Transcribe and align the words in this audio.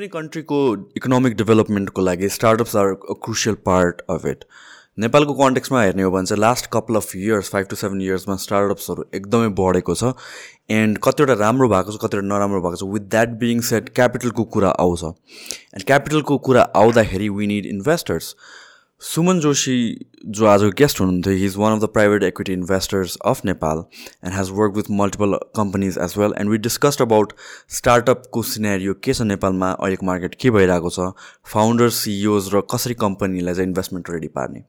पनि 0.00 0.08
कन्ट्रीको 0.08 0.58
इकोनोमिक 0.96 1.34
डेभलपमेन्टको 1.36 2.02
लागि 2.02 2.28
startups 2.34 2.76
are 2.76 2.86
a 2.86 3.14
crucial 3.24 3.56
part 3.66 4.00
of 4.10 4.26
it 4.26 4.44
नेपालको 4.98 5.32
कन्टेक्समा 5.34 5.82
हेर्ने 5.82 6.02
हो 6.02 6.10
भने 6.10 6.26
चाहिँ 6.26 6.40
last 6.40 6.66
couple 6.72 6.96
of 6.96 7.16
years 7.16 7.50
five 7.50 7.66
to 7.70 7.76
seven 7.76 8.00
इयर्समा 8.02 8.36
स्टार्टअप्सहरू 8.44 9.04
एकदमै 9.14 9.48
बढेको 9.60 9.94
छ। 9.94 10.12
एन्ड 10.70 10.98
कतिवटा 11.04 11.34
राम्रो 11.42 11.68
भएको 11.68 11.92
छ 11.92 12.04
कतिवटा 12.04 12.26
नराम्रो 12.26 12.60
भएको 12.62 12.76
छ। 12.76 12.88
विथ 12.94 13.10
द्याट 13.10 13.36
बिङ 13.44 13.60
सेट 13.68 13.88
क्यापिटलको 14.00 14.44
कुरा 14.56 14.70
आउँछ। 14.86 15.04
एन्ड 15.04 15.84
क्यापिटलको 15.92 16.38
कुरा 16.48 16.62
आउँदाखेरि 16.82 17.28
we 17.36 17.46
need 17.52 17.66
investors 17.66 18.34
Suman 19.00 19.38
Joshi 19.40 19.74
जो 20.36 20.46
आज 20.46 20.62
गेस्ट 20.78 21.00
हुनुहुन्थ्यो 21.00 21.32
he 21.32 21.44
is 21.46 21.54
one 21.58 21.72
of 21.72 21.80
the 21.82 21.86
private 21.92 22.22
equity 22.22 22.52
investors 22.52 23.16
of 23.26 23.44
Nepal 23.44 23.78
and 24.24 24.34
has 24.36 24.48
work 24.52 24.74
with 24.76 24.90
multiple 24.96 25.38
companies 25.56 25.96
as 26.04 26.14
well 26.18 26.34
and 26.38 26.50
we 26.50 26.58
discussed 26.66 27.02
about 27.02 27.32
स्टार्टअपको 27.76 28.42
scenario 28.50 28.94
के 29.04 29.14
छ 29.14 29.22
नेपालमा 29.30 29.70
अहिलेको 29.70 30.06
मार्केट 30.06 30.34
के 30.40 30.50
भइरहेको 30.58 30.90
छ 30.90 31.08
फाउन्डर्स 31.52 31.94
सिइओज 32.02 32.50
र 32.54 32.62
कसरी 32.74 32.94
कम्पनीलाई 33.04 33.54
चाहिँ 33.54 33.68
इन्भेस्टमेन्ट 33.68 34.10
रेडी 34.10 34.28
पार्ने। 34.36 34.62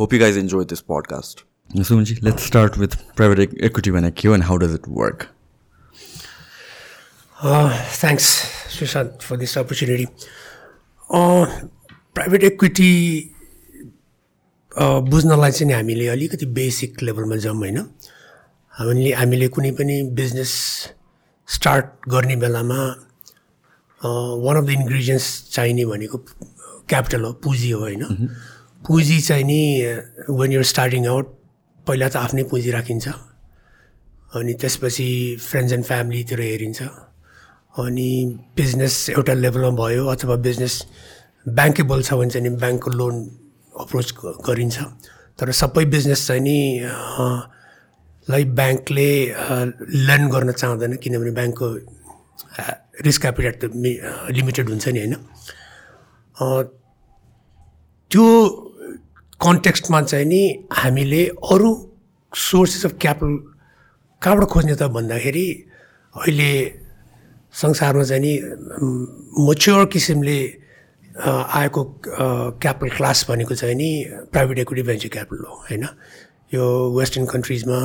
hope 0.00 0.14
you 0.14 0.20
guys 0.20 0.38
enjoy 0.38 0.64
this 0.74 0.80
podcast 0.90 1.46
Sumanji 1.70 2.18
let's 2.22 2.46
start 2.46 2.78
with 2.78 3.00
private 3.16 3.54
equity 3.62 3.90
भने 3.90 4.10
के 4.10 4.28
हो 4.28 4.34
and 4.34 4.44
how 4.44 4.56
does 4.56 4.74
it 4.74 4.92
work 4.98 5.26
thanks 8.00 8.28
Sushant 8.78 9.18
for 9.22 9.36
this 9.36 9.58
opportunity 9.58 10.06
private 12.14 12.44
equity 12.44 12.94
बुझ्नलाई 14.76 15.50
चाहिँ 15.50 15.72
हामीले 15.74 16.06
अलिकति 16.08 16.46
बेसिक 16.46 17.02
लेभलमा 17.02 17.36
जाउँ 17.36 17.56
होइन। 17.56 17.78
हामीले 18.72 19.12
हामीले 19.12 19.48
कुनै 19.48 19.70
पनि 19.72 20.02
बिजनेस 20.12 20.52
स्टार्ट 21.48 21.86
गर्ने 22.08 22.36
बेलामा 22.36 22.80
वान 24.44 24.56
अफ 24.56 24.64
द 24.64 24.70
इन्ग्रिडियन्ट्स 24.70 25.26
चाहिने 25.52 25.84
भनेको 25.84 26.18
क्यापिटल 26.88 27.22
हो 27.24 27.32
पुँजी 27.42 27.70
हो 27.70 27.80
होइन। 27.80 28.04
पुँजी 28.86 29.20
चाहिँ 29.20 29.44
नि 29.44 29.60
वेन 30.30 30.52
युर 30.52 30.64
स्टार्टिङ 30.64 31.06
आउट 31.06 31.26
पहिला 31.86 32.08
त 32.08 32.16
आफ्नै 32.16 32.42
पुँजी 32.52 32.70
राखिन्छ। 32.70 33.08
अनि 34.36 34.52
त्यसपछि 34.54 35.08
फ्रेन्ड्स 35.40 35.72
एन्ड 35.72 35.84
फ्यामिलीतिर 35.84 36.40
हेरिन्छ। 36.40 36.82
अनि 37.80 38.10
बिजनेस 38.56 38.94
एउटा 39.10 39.34
लेभलमा 39.34 39.70
भयो 39.80 40.06
अथवा 40.06 40.36
बिजनेस 40.46 40.74
ब्याङ्केबल 41.48 42.02
छ 42.02 42.14
भने 42.14 42.30
चाहिँ 42.30 42.56
ब्याङ्कको 42.56 42.90
लोन 42.90 43.14
अप्रोच 43.84 44.08
गरिन्छ। 44.46 44.78
तर 45.38 45.50
सबै 45.62 45.84
बिजनेस 45.94 46.26
चाहिँ 46.26 46.42
नि 46.42 46.58
लाई 48.28 48.44
ब्याङ्कले 48.58 49.10
लर्न 50.08 50.24
गर्न 50.34 50.52
चाहँदैन 50.52 50.92
किनभने 51.02 51.30
ब्याङ्कको 51.38 51.66
रिस्क 53.06 53.20
क्यापिटल 53.22 53.54
त 53.60 53.62
लिमिटेड 54.36 54.66
हुन्छ 54.68 54.88
नि 54.88 54.98
होइन। 54.98 55.14
त्यो 58.10 58.26
कन्टेक्स्टमा 59.40 59.98
चाहिँ 60.02 60.26
नि 60.26 60.42
हामीले 60.72 61.22
अरू 61.52 61.68
सोर्सेस 62.32 62.84
अफ 62.86 62.92
क्यापिटल 63.00 63.34
कहाँबाट 64.22 64.48
खोज्ने 64.52 64.74
त 64.74 64.82
भन्दाखेरि 64.96 65.46
अहिले 66.14 66.50
संसारमा 67.54 68.04
चाहिँ 68.10 68.22
नि 68.22 68.32
मच्योर 69.46 69.86
किसिमले 69.92 70.38
आएको 71.26 71.84
क्यापिटल 72.04 72.96
क्लास 72.96 73.26
भनेको 73.30 73.54
चाहिँ 73.54 73.74
नि 73.74 73.90
प्राइभेट 74.32 74.58
इक्विटी 74.58 74.82
भेन्चर 74.82 75.08
क्यापिटल 75.08 75.44
हो 75.44 75.54
होइन? 75.62 75.86
यो 76.54 76.64
वेस्टर्न 76.98 77.26
कन्ट्रिजमा 77.26 77.78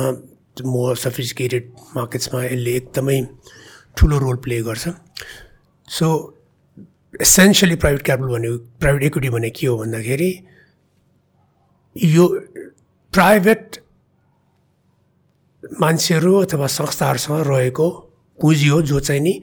मोर 0.66 0.96
सफिस्टिकेटेड 0.96 1.72
मार्केट्समा 1.96 2.44
यसले 2.44 2.72
एकदमै 2.76 3.20
ठुलो 3.96 4.18
रोल 4.18 4.36
प्ले 4.36 4.60
गर्छ। 4.62 4.88
सो 5.88 6.08
एसेन्सियली 7.20 7.76
प्राइभेट 7.76 8.02
क्यापिटल 8.02 8.28
भनेको 8.28 8.58
प्राइभेट 8.80 9.02
इक्विटी 9.02 9.28
भने 9.30 9.50
के 9.50 9.66
हो 9.66 9.76
भन्दाखेरि 9.78 10.30
यो 11.96 12.28
प्राइभेट 13.12 13.76
मान्छेहरू 15.80 16.34
अथवा 16.38 16.66
संस्थाहरूसँग 16.66 17.46
रहेको 17.46 17.90
पुँजी 18.38 18.68
हो 18.68 18.80
जो 18.82 19.00
चाहिँ 19.00 19.20
नि 19.20 19.42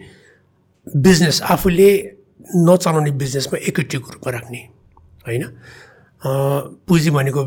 बिजनेस 0.95 1.41
आफूले 1.41 2.20
नचलाउने 2.55 3.11
बिजनेसमा 3.21 3.57
इक्विटीको 3.67 4.11
रूपमा 4.11 4.31
राख्ने 4.31 4.59
होइन? 5.27 5.43
पुँजी 6.87 7.09
भनेको 7.09 7.41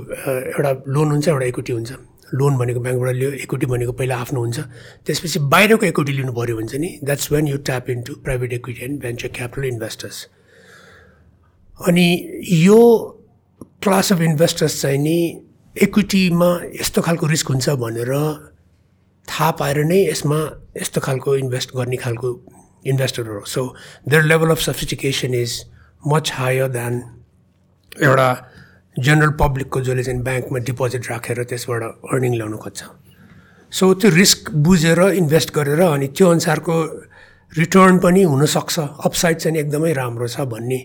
एउटा 0.54 0.70
लोन 0.88 1.08
हुन्छ 1.10 1.28
एउटा 1.28 1.46
इक्विटी 1.46 1.72
हुन्छ। 1.72 1.92
लोन 2.34 2.56
भनेको 2.58 2.80
ब्याङ्कबाट 2.80 3.14
लियो 3.14 3.30
इक्विटी 3.44 3.66
भनेको 3.66 3.92
पहिला 3.92 4.16
आफ्नो 4.16 4.40
हुन्छ। 4.40 4.58
त्यसपछि 5.06 5.38
बाहिरको 5.54 5.86
इक्विटी 5.86 6.12
लिनु 6.12 6.32
पऱ्यो 6.32 6.56
भने 6.56 6.68
चाहिँ 6.68 6.80
नि 6.80 6.98
that's 7.04 7.32
when 7.32 7.46
you 7.48 7.56
tap 7.68 7.90
in 7.90 8.02
to 8.02 8.14
private 8.24 8.52
equity 8.52 8.84
and 8.84 9.00
venture 9.02 9.28
capital 9.38 9.64
investors 9.68 10.16
अनि 11.86 12.06
यो 12.66 12.80
क्लास 13.82 14.12
अफ 14.12 14.20
इन्भेस्टर्स 14.20 14.80
चाहिँ 14.82 14.98
नि 14.98 15.18
इक्विटीमा 15.76 16.50
यस्तो 16.80 17.02
खालको 17.02 17.26
रिस्क 17.26 17.48
हुन्छ 17.48 17.70
भनेर 17.84 18.12
थाहा 19.28 19.50
पाएर 19.58 19.78
नै 19.84 20.00
यसमा 20.08 20.38
यस्तो 20.76 21.00
खालको 21.00 21.36
इन्भेस्ट 21.36 21.76
गर्ने 21.76 21.96
खालको 21.96 22.28
इन्भेस्टरहरू 22.86 23.44
so 23.46 23.62
their 24.08 24.22
level 24.22 24.50
of 24.50 24.60
sophistication 24.60 25.34
is 25.34 25.52
much 26.02 26.32
higher 26.34 26.68
than 26.68 27.02
एउटा 28.02 28.28
जेनरल 28.96 29.30
पब्लिकको 29.40 29.80
जसले 29.80 30.02
चाहिँ 30.04 30.22
ब्याङ्कमा 30.22 30.58
डिपोजिट 30.70 31.10
राखेर 31.10 31.42
त्यसबाट 31.44 31.82
अर्निङ 31.82 32.34
ल्याउनु 32.34 32.58
खोज्छ। 32.58 32.82
सो 33.72 33.94
त्यो 33.94 34.10
रिस्क 34.10 34.50
बुझेर 34.66 35.00
इन्भेस्ट 35.22 35.54
गरेर 35.54 35.80
अनि 35.82 36.08
त्यो 36.16 36.30
अनुसारको 36.30 36.74
रिटर्न 37.52 37.98
पनि 37.98 38.22
हुनसक्छ। 38.22 38.78
अपसाइड 38.78 39.36
चाहिँ 39.38 39.58
एकदमै 39.58 39.92
राम्रो 39.92 40.28
छ 40.28 40.40
भन्ने 40.52 40.80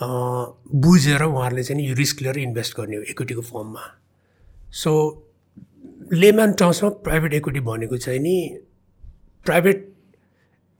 बुझेर 0.00 1.22
उहाँहरूले 1.22 1.62
चाहिँ 1.62 1.88
यो 1.88 1.94
रिस्क 1.94 2.22
लिएर 2.22 2.38
इन्भेस्ट 2.38 2.76
गर्ने 2.80 2.96
हो 2.96 3.02
इक्विटीको 3.10 3.42
फर्ममा। 3.42 3.84
सो 4.72 4.90
लेम्यान 6.12 6.52
टर्म्समा 6.52 6.90
प्राइभेट 7.06 7.34
इक्विटी 7.34 7.60
भनेको 7.60 7.96
चाहिँ 7.96 8.20
नि 8.20 8.36
प्राइभेट 9.46 9.89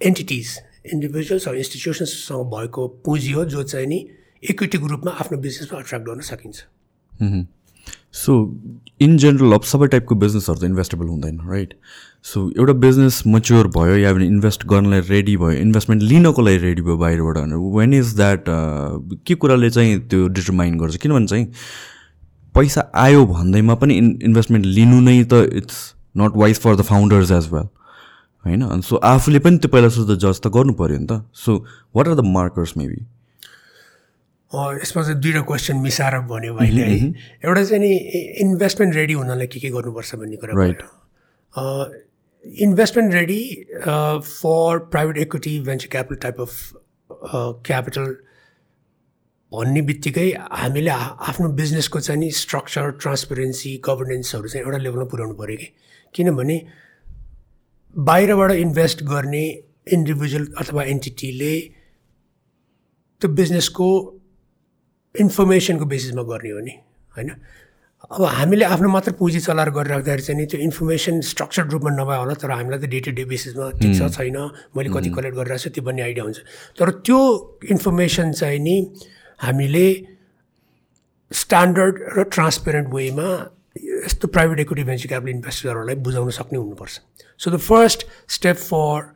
एन्टिटिज 0.01 0.57
इन्डिभिजुअल्स 0.93 1.49
इन्स्टिट्युसन्ससँग 1.49 2.45
भएको 2.55 2.89
पुँजी 3.05 3.33
हो 3.33 3.45
जो 3.45 3.63
चाहिँ 3.63 3.87
नि 3.87 4.07
इक्विटीको 4.51 4.87
रूपमा 4.87 5.13
आफ्नो 5.21 5.39
बिजनेसमा 5.39 5.79
अट्र्याक्ट 5.79 6.07
गर्न 6.09 6.21
सकिन्छ। 6.29 7.47
सो 8.13 8.33
इन 9.01 9.17
जेनरल 9.19 9.53
अब 9.53 9.63
सबै 9.63 9.87
टाइपको 9.89 10.15
बिजनेसहरू 10.15 10.59
त 10.61 10.65
इन्भेस्टेबल 10.65 11.07
हुँदैन 11.07 11.41
राइट 11.51 11.75
सो 12.25 12.41
एउटा 12.59 12.73
बिजनेस 12.85 13.23
मच्योर 13.27 13.67
भयो 13.77 13.97
या 13.97 14.13
भने 14.13 14.27
इन्भेस्ट 14.27 14.67
गर्नलाई 14.67 15.01
रेडी 15.09 15.37
भयो 15.37 15.61
इन्भेस्टमेन्ट 15.61 16.03
लिनको 16.03 16.43
लागि 16.43 16.59
रेडी 16.59 16.83
भयो 16.83 16.97
बाहिरबाट 16.97 17.37
वेन 17.77 17.95
इज 17.95 18.15
द्याट 18.17 18.45
के 19.27 19.35
कुराले 19.35 19.71
चाहिँ 19.71 19.99
त्यो 20.09 20.29
डिटर्माइन 20.29 20.79
गर्छ? 20.79 20.97
किनभने 20.97 21.27
चाहिँ 21.27 21.47
पैसा 22.55 22.91
आयो 22.95 23.25
भन्दैमा 23.27 23.75
पनि 23.75 23.97
इन 23.99 24.19
इन्भेस्टमेन्ट 24.23 24.67
लिनु 24.67 25.01
नै 25.01 25.23
त 25.25 25.47
it's 25.53 25.95
not 26.17 26.37
wise 26.37 26.61
for 26.61 26.77
the 26.77 26.83
founders 26.83 27.31
as 27.31 27.49
well 27.53 27.69
होइन? 28.45 28.63
अनि 28.65 28.83
सो 28.83 28.97
आफूले 28.97 29.39
पनि 29.39 29.59
त्यो 29.59 29.69
पहिला 29.71 29.89
सोच्दा 29.95 30.15
जज 30.17 30.41
त 30.41 30.47
गर्नु 30.57 30.73
पऱ्यो 30.75 30.99
नि 30.99 31.07
त। 31.07 31.25
So 31.35 31.57
what 31.97 32.09
are 32.09 32.15
the 32.15 32.25
markers 32.27 32.77
maybe 32.77 33.01
यसमा 34.83 35.03
चाहिँ 35.03 35.21
दुईवटा 35.21 35.43
क्वेसन 35.47 35.77
मिसाएर 35.81 36.19
भन्यो 36.31 36.55
भाइले 36.55 36.83
है। 36.83 36.97
एउटा 37.45 37.63
चाहिँ 37.65 37.81
नि 37.83 37.93
इन्भेस्टमेन्ट 38.45 38.95
रेडी 38.95 39.13
हुनलाई 39.13 39.47
के 39.47 39.61
के 39.61 39.69
गर्नुपर्छ 39.71 40.15
भन्ने 40.15 40.37
कुरा 40.37 40.53
right 40.59 40.81
investment 42.65 43.15
ready 43.15 43.41
for 43.85 44.79
private 44.91 45.17
equity 45.19 45.59
venture 45.63 45.89
capital 45.93 46.21
type 46.23 46.41
of 46.41 46.53
capital 47.69 48.07
भन्ने 49.53 49.81
बित्तिकै 49.83 50.29
हामीले 50.53 50.91
आफ्नो 50.91 51.49
बिजनेसको 51.61 52.01
चाहिँ 52.01 52.21
नि 52.21 52.31
स्ट्रक्चर 52.41 52.91
ट्रान्सपेरेन्सी 53.03 53.71
गभर्नेन्सहरू 53.87 54.49
चाहिँ 54.49 54.65
एउटा 54.65 54.79
लेभलमा 54.79 55.05
पुर्याउनु 55.11 55.35
पऱ्यो 55.35 55.57
कि। 55.57 55.69
किनभने 56.15 56.57
बाहिरबाट 57.97 58.51
इन्भेस्ट 58.51 59.03
गर्ने 59.05 59.45
इन्डिभिजुअल 59.93 60.47
अथवा 60.61 60.83
एन्टिटीले 60.85 61.55
त्यो 63.21 63.29
बिजनेसको 63.31 63.89
इन्फर्मेसनको 65.15 65.85
बेसिसमा 65.85 66.23
गर्ने 66.23 66.51
हो 66.51 66.61
नि 66.61 66.75
होइन? 67.17 67.31
अब 68.11 68.23
हामीले 68.25 68.65
आफ्नो 68.65 68.89
मात्र 68.89 69.13
पुँजी 69.13 69.41
चलाएर 69.41 69.71
गरिराख्दाखेरि 69.71 70.23
चाहिँ 70.23 70.41
नि 70.41 70.47
त्यो 70.47 70.61
इन्फर्मेसन 70.61 71.21
स्ट्रक्चर्ड 71.21 71.73
रूपमा 71.73 71.91
नभए 71.91 72.17
होला 72.17 72.35
तर 72.41 72.51
हामीलाई 72.51 72.79
त 72.81 72.91
डे 72.91 73.01
टु 73.01 73.11
डे 73.13 73.25
बेसिसमा 73.27 73.71
ठिक 73.83 73.93
छ 73.99 74.09
छैन। 74.17 74.39
मैले 74.77 74.89
कति 74.95 75.11
कलेक्ट 75.11 75.37
गरिरहेको 75.37 75.63
छु 75.63 75.71
त्यो 75.71 75.85
भन्ने 75.85 76.03
आइडिया 76.03 76.25
हुन्छ। 76.25 76.39
तर 76.79 76.91
त्यो 77.05 77.21
इन्फर्मेसन 77.71 78.33
चाहिँ 78.33 78.59
नि 78.59 78.77
हामीले 79.41 79.87
स्ट्यान्डर्ड 81.31 81.95
र 82.17 82.23
ट्रान्सपेरेन्ट 82.35 82.89
वेमा 82.95 83.31
यस्तो 84.00 84.28
प्राइभेट 84.36 84.60
इक्विटी 84.60 84.84
भेन्चर 84.84 85.08
क्यापिटल 85.08 85.36
इन्भेस्टरहरूलाई 85.36 85.96
बुझाउन 86.10 86.30
सक्ने 86.38 86.58
हुनुपर्छ 86.58 87.00
so 87.46 87.52
the 87.52 87.58
first 87.70 88.06
step 88.36 88.56
for 88.58 89.10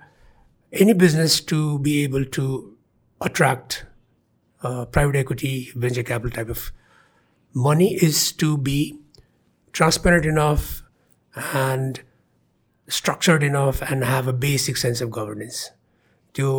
any 0.74 0.94
business 1.06 1.44
to 1.50 1.62
be 1.88 2.02
able 2.04 2.24
to 2.38 2.48
attract 3.22 3.84
private 4.96 5.16
equity, 5.16 5.50
venture 5.78 6.04
capital 6.08 6.32
type 6.38 6.50
of 6.50 6.62
money 7.56 7.86
is 8.08 8.18
to 8.34 8.48
be 8.58 8.74
transparent 9.74 10.26
enough 10.26 10.66
and 11.60 12.02
structured 12.90 13.46
enough 13.50 13.80
and 13.82 14.04
have 14.04 14.28
a 14.28 14.34
basic 14.34 14.82
sense 14.82 15.04
of 15.06 15.14
governance. 15.20 15.62
त्यो 16.36 16.52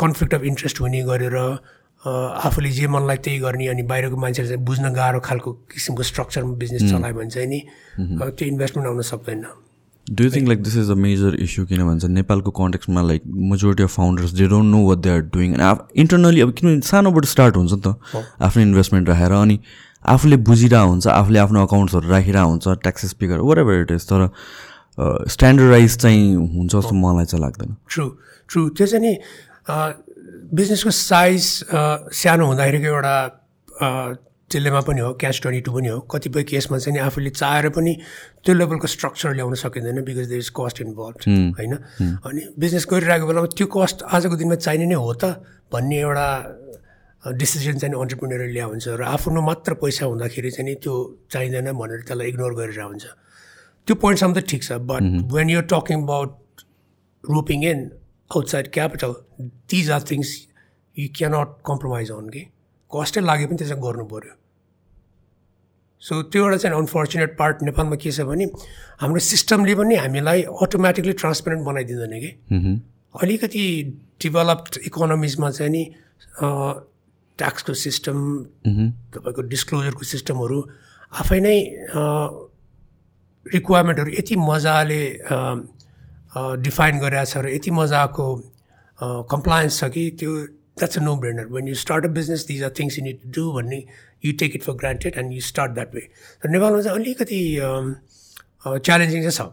conflict 0.00 0.34
of 0.34 0.42
interest 0.50 0.80
हुने 0.80 1.02
गरेर 1.04 1.34
a, 1.36 1.56
आफूले 2.05 2.69
जे 2.69 2.87
मनलाई 2.87 3.17
त्यही 3.23 3.39
गर्ने 3.39 3.67
अनि 3.67 3.83
बाहिरको 3.89 4.17
मान्छेले 4.17 4.47
चाहिँ 4.47 4.63
बुझ्न 4.65 4.93
गाह्रो 4.93 5.19
खालको 5.23 5.51
किसिमको 5.71 6.03
स्ट्रक्चरमा 6.03 6.53
बिजनेस 6.63 6.81
चलायो 6.91 7.13
भने 7.15 7.29
चाहिँ 7.29 7.47
नि 7.49 7.59
त्यो 7.97 8.47
इन्भेस्टमेन्ट 8.47 8.87
आउन 8.87 9.01
सक्दैन। 9.09 9.45
Do 10.07 10.23
you 10.23 10.31
think 10.31 10.47
like 10.47 10.63
this 10.63 10.75
is 10.77 10.89
a 10.91 10.95
major 10.99 11.35
issue 11.43 11.65
किन 11.65 11.83
भन्छ 11.87 12.05
नेपालको 12.05 12.51
कन्टेक्समा 12.51 13.01
like 13.01 13.21
majority 13.51 13.83
of 13.83 13.95
founders 13.95 14.31
they 14.33 14.47
don't 14.53 14.71
know 14.71 14.83
what 14.87 14.97
they 14.99 15.09
are 15.09 15.21
doing 15.35 15.53
and 15.53 15.77
internally 16.03 16.41
अब 16.41 16.51
किनभने 16.59 16.81
सानोबाट 16.87 17.25
स्टार्ट 17.33 17.57
हुन्छ 17.57 17.73
नि 17.73 17.81
त 17.85 17.95
आफ्नो 18.43 18.63
इन्भेस्टमेन्ट 18.63 19.09
राखेर 19.09 19.31
अनि 19.39 19.59
आफूले 20.15 20.37
बुझिरहेको 20.51 20.89
हुन्छ 20.89 21.07
आफूले 21.07 21.39
आफ्नो 21.39 21.65
अकाउन्ट्सहरू 21.65 22.09
राखिरहेको 22.09 22.49
हुन्छ 22.49 22.67
taxes 22.83 23.09
speaker 23.09 23.39
wherever 23.59 23.81
it 23.81 23.91
is 23.91 24.07
तर 24.11 24.29
स्ट्यान्डर्डाइज 25.35 25.97
चाहिँ 25.97 26.35
हुन्छ 26.35 26.75
जस्तो 26.75 26.95
मलाई 26.95 27.25
चाहिँ 27.25 27.43
लाग्दैन। 27.45 27.75
ट्रु 27.89 28.09
ट्रु 28.49 28.69
त्यो 28.69 28.87
चाहिँ 28.87 29.03
नि 29.07 29.13
बिजनेसको 30.53 30.91
साइज 30.91 31.43
सानो 32.13 32.45
हुँदाखेरिको 32.45 32.87
एउटा 32.87 33.15
डिलेमा 34.51 34.81
पनि 34.85 35.01
हो 35.01 35.13
क्यास 35.17 35.39
ट्वेन्टी 35.41 35.61
टू 35.65 35.71
पनि 35.73 35.87
हो। 35.87 35.99
कतिपय 36.13 36.43
केसमा 36.45 36.77
चाहिँ 36.77 36.99
आफूले 36.99 37.29
चाहेर 37.29 37.69
पनि 37.73 37.93
त्यो 38.45 38.53
लेभलको 38.55 38.87
स्ट्रक्चर 38.87 39.33
ल्याउन 39.33 39.53
सकिँदैन 39.57 40.03
because 40.05 40.27
there 40.29 40.39
is 40.39 40.49
cost 40.53 40.81
involve 40.81 41.17
होइन? 41.57 41.73
अनि 42.21 42.41
बिजनेस 42.53 42.85
गरिरहेको 42.91 43.25
बेलामा 43.27 43.47
त्यो 43.57 43.67
कस्ट 43.67 44.03
आजको 44.05 44.35
दिनमा 44.37 44.55
चाहिने 44.61 44.85
नै 44.93 44.95
हो 44.95 45.13
त 45.17 45.41
भन्ने 45.73 45.97
एउटा 45.99 46.27
डिसिजन 47.33 47.77
चाहिँ 47.81 47.95
अन्टरप्रिनेर 47.97 48.41
ल्या 48.53 48.65
हुन्छ 48.69 48.87
र 48.93 49.03
आफ्नो 49.09 49.41
मात्र 49.41 49.73
पैसा 49.81 50.05
हुँदाखेरि 50.05 50.51
चाहिँ 50.53 50.69
नि 50.69 50.75
त्यो 50.85 50.93
चाहिँदैन 51.33 51.71
भनेर 51.73 52.05
त्यसलाई 52.05 52.27
इग्नोर 52.29 52.53
गरेर 52.53 52.81
हुन्छ। 52.83 53.05
त्यो 53.87 53.95
पोइन्टसम्म 53.95 54.33
त 54.37 54.45
ठिक 54.45 54.61
छ 54.63 54.77
but 54.85 55.01
when 55.33 55.49
you're 55.49 55.65
talking 55.73 55.97
about 56.03 56.31
roping 57.23 57.59
in 57.65 57.79
outside 58.31 58.71
capital 58.73 59.15
these 59.71 59.91
are 59.91 60.01
things 60.11 60.29
you 60.95 61.07
cannot 61.17 61.57
compromise 61.65 62.11
on 62.11 62.29
कि 62.29 62.45
कस्टै 62.91 63.21
लागे 63.21 63.45
पनि 63.47 63.57
त्यसमा 63.57 63.81
गर्नु 63.85 64.05
पऱ्यो 64.13 64.33
सो 66.01 66.21
त्यो 66.31 66.43
एउटा 66.43 66.57
चाहिँ 66.57 66.77
अनफर्चुनेट 66.77 67.35
पार्ट 67.37 67.61
नेपालमा 67.63 67.95
के 68.03 68.11
छ 68.11 68.27
भने 68.29 68.45
हाम्रो 69.01 69.19
सिस्टमले 69.25 69.75
पनि 69.75 69.95
हामीलाई 69.95 70.41
अटोमेटिकली 70.63 71.13
ट्रान्सपेरेन्ट 71.21 71.65
बनाइदिँदैन 71.65 72.15
कि 72.23 72.31
अलिकति 73.15 73.65
डेभलप्ड 74.21 74.79
इकोनोमिजमा 74.85 75.51
चाहिँ 75.51 75.71
नि 75.71 75.83
ट्याक्सको 77.39 77.73
सिस्टम 77.83 78.17
तपाईँको 79.13 79.41
डिस्क्लोजरको 79.53 80.03
सिस्टमहरू 80.09 80.59
आफै 81.21 81.39
नै 81.45 81.57
रिक्वायरमेन्टहरू 83.45 84.11
यति 84.11 84.35
मजाले 84.41 85.01
डिफाइन 86.35 86.99
गरेको 86.99 87.25
छ 87.25 87.37
र 87.37 87.49
यति 87.53 87.71
मजाको 87.71 88.27
कम्प्लायन्स 89.31 89.79
छ 89.79 89.89
कि 89.95 90.03
त्यो 90.19 90.35
that's 90.77 90.97
a 90.97 91.01
no 91.01 91.15
brainer 91.23 91.45
when 91.55 91.67
you 91.67 91.75
start 91.81 92.05
a 92.05 92.09
business 92.19 92.45
these 92.47 92.63
are 92.63 92.71
things 92.79 92.97
you 92.99 93.03
need 93.05 93.17
to 93.23 93.29
do 93.35 93.51
भन्ने 93.53 93.79
you 94.25 94.31
take 94.39 94.55
it 94.55 94.63
for 94.63 94.73
granted 94.83 95.17
and 95.17 95.33
you 95.33 95.41
start 95.49 95.71
that 95.73 95.95
way 95.95 96.07
र 96.45 96.49
नेपालमा 96.49 96.81
चाहिँ 96.81 96.97
अलिकति 96.99 97.41
च्यालेन्जिङ 98.65 99.29
चाहिँ 99.29 99.37
छ। 99.37 99.51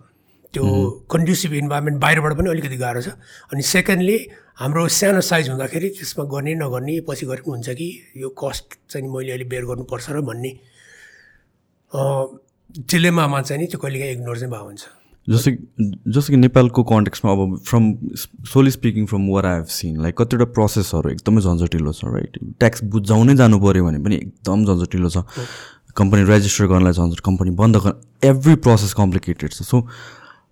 त्यो 0.55 0.65
कन्ड्युसिभ 1.11 1.53
इन्भाइरोमेन्ट 1.55 1.99
बाहिरबाट 2.03 2.33
पनि 2.39 2.51
अलिकति 2.51 2.77
गाह्रो 2.77 3.01
छ। 3.03 3.09
अनि 3.55 3.63
सेकेन्डली 3.63 4.19
हाम्रो 4.59 4.87
सानो 4.99 5.21
साइज 5.23 5.49
हुँदाखेरि 5.49 5.89
त्यसमा 5.99 6.25
गर्ने 6.33 6.55
नगर्ने 6.63 6.95
पछि 7.09 7.27
गरे 7.27 7.43
पनि 7.43 7.51
हुन्छ 7.55 7.69
कि 7.79 7.89
यो 8.23 8.29
कस्ट 8.35 8.67
चाहिँ 8.91 9.09
मैले 9.09 9.31
अहिले 9.33 9.47
बेयर 9.53 9.65
गर्नुपर्छ 9.71 10.11
र 10.11 10.21
भन्ने 10.31 10.53
डिलेमामा 12.91 13.41
चाहिँ 13.43 13.61
नि 13.63 13.67
त्यो 13.71 13.79
कहिलेकाहीँ 13.79 14.15
इग्नोर 14.17 14.39
चाहिँ 14.39 14.53
भएको 14.53 14.67
हुन्छ। 14.67 15.00
जस्तो 15.29 15.51
जस्तो 16.13 16.33
कि 16.33 16.37
नेपालको 16.37 16.83
कन्टेक्समा 16.85 17.33
अब 17.33 17.57
from 17.67 17.93
solely 18.53 18.71
speaking 18.71 19.07
from 19.07 19.27
where 19.31 19.47
I 19.47 19.57
have 19.57 19.67
seen 19.71 20.01
like 20.03 20.21
कतिवटा 20.21 20.45
प्रोसेसहरू 20.53 21.11
एकदमै 21.11 21.41
झन्झटिलो 21.41 21.93
छ 21.93 22.05
राइट 22.15 22.39
ट्याक्स 22.59 22.85
बुझाउनै 22.95 23.35
जानु 23.37 23.59
पऱ्यो 23.61 23.85
भने 23.85 23.99
पनि 24.05 24.17
एकदम 24.17 24.65
झन्झटिलो 24.65 25.09
छ। 25.09 25.25
कम्पनी 25.97 26.25
रेजिस्टर 26.25 26.67
गर्नलाई 26.67 26.93
झन्झट 26.93 27.21
कम्पनी 27.27 27.51
बन्द 27.61 27.77
गर्न 27.77 28.27
एभ्री 28.29 28.55
प्रोसेस 28.67 28.93
कम्प्लिकेटेड 28.95 29.51
छ। 29.51 29.63
So 29.63 29.81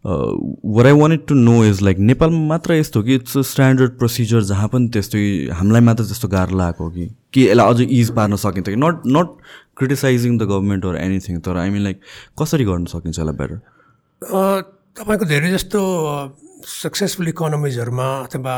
what 0.04 0.86
I 0.86 0.92
wanted 0.92 1.26
to 1.28 1.34
know 1.34 1.64
is 1.64 1.82
like 1.82 1.98
नेपालमा 1.98 2.46
मात्र 2.48 2.74
यस्तो 2.74 3.02
कि 3.02 3.14
इट्स 3.14 3.38
स्ट्यान्डर्ड 3.48 3.96
प्रोसिजर 3.98 4.42
जहाँ 4.50 4.68
पनि 4.72 4.88
त्यस्तै 4.94 5.22
हामीलाई 5.58 5.80
मात्र 5.88 6.04
त्यस्तो 6.04 6.28
गाह्रो 6.28 6.58
लागेको 6.58 6.90
कि 6.90 7.08
कि 7.34 7.48
यसलाई 7.48 7.74
अझ 7.74 7.80
इज 7.80 8.10
पार्न 8.16 8.36
सकिन्छ 8.44 8.68
कि? 8.68 8.76
Not 8.76 9.02
not 9.16 9.34
criticizing 9.78 10.38
the 10.38 10.42
government 10.52 10.86
or 10.86 10.96
anything 10.96 11.40
तर 11.40 11.56
आई 11.56 11.70
मिन 11.70 11.82
लाइक 11.82 12.00
कसरी 12.42 12.64
गर्न 12.64 12.84
सकिन्छ 12.94 13.18
यसलाई 13.18 13.36
बेटर 13.42 13.60
तपाईँको 14.22 15.24
धेरै 15.24 15.50
जस्तो 15.50 15.80
सक्सेसफुल 16.66 17.28
इकोनोमिजहरूमा 17.28 18.08
अथवा 18.26 18.54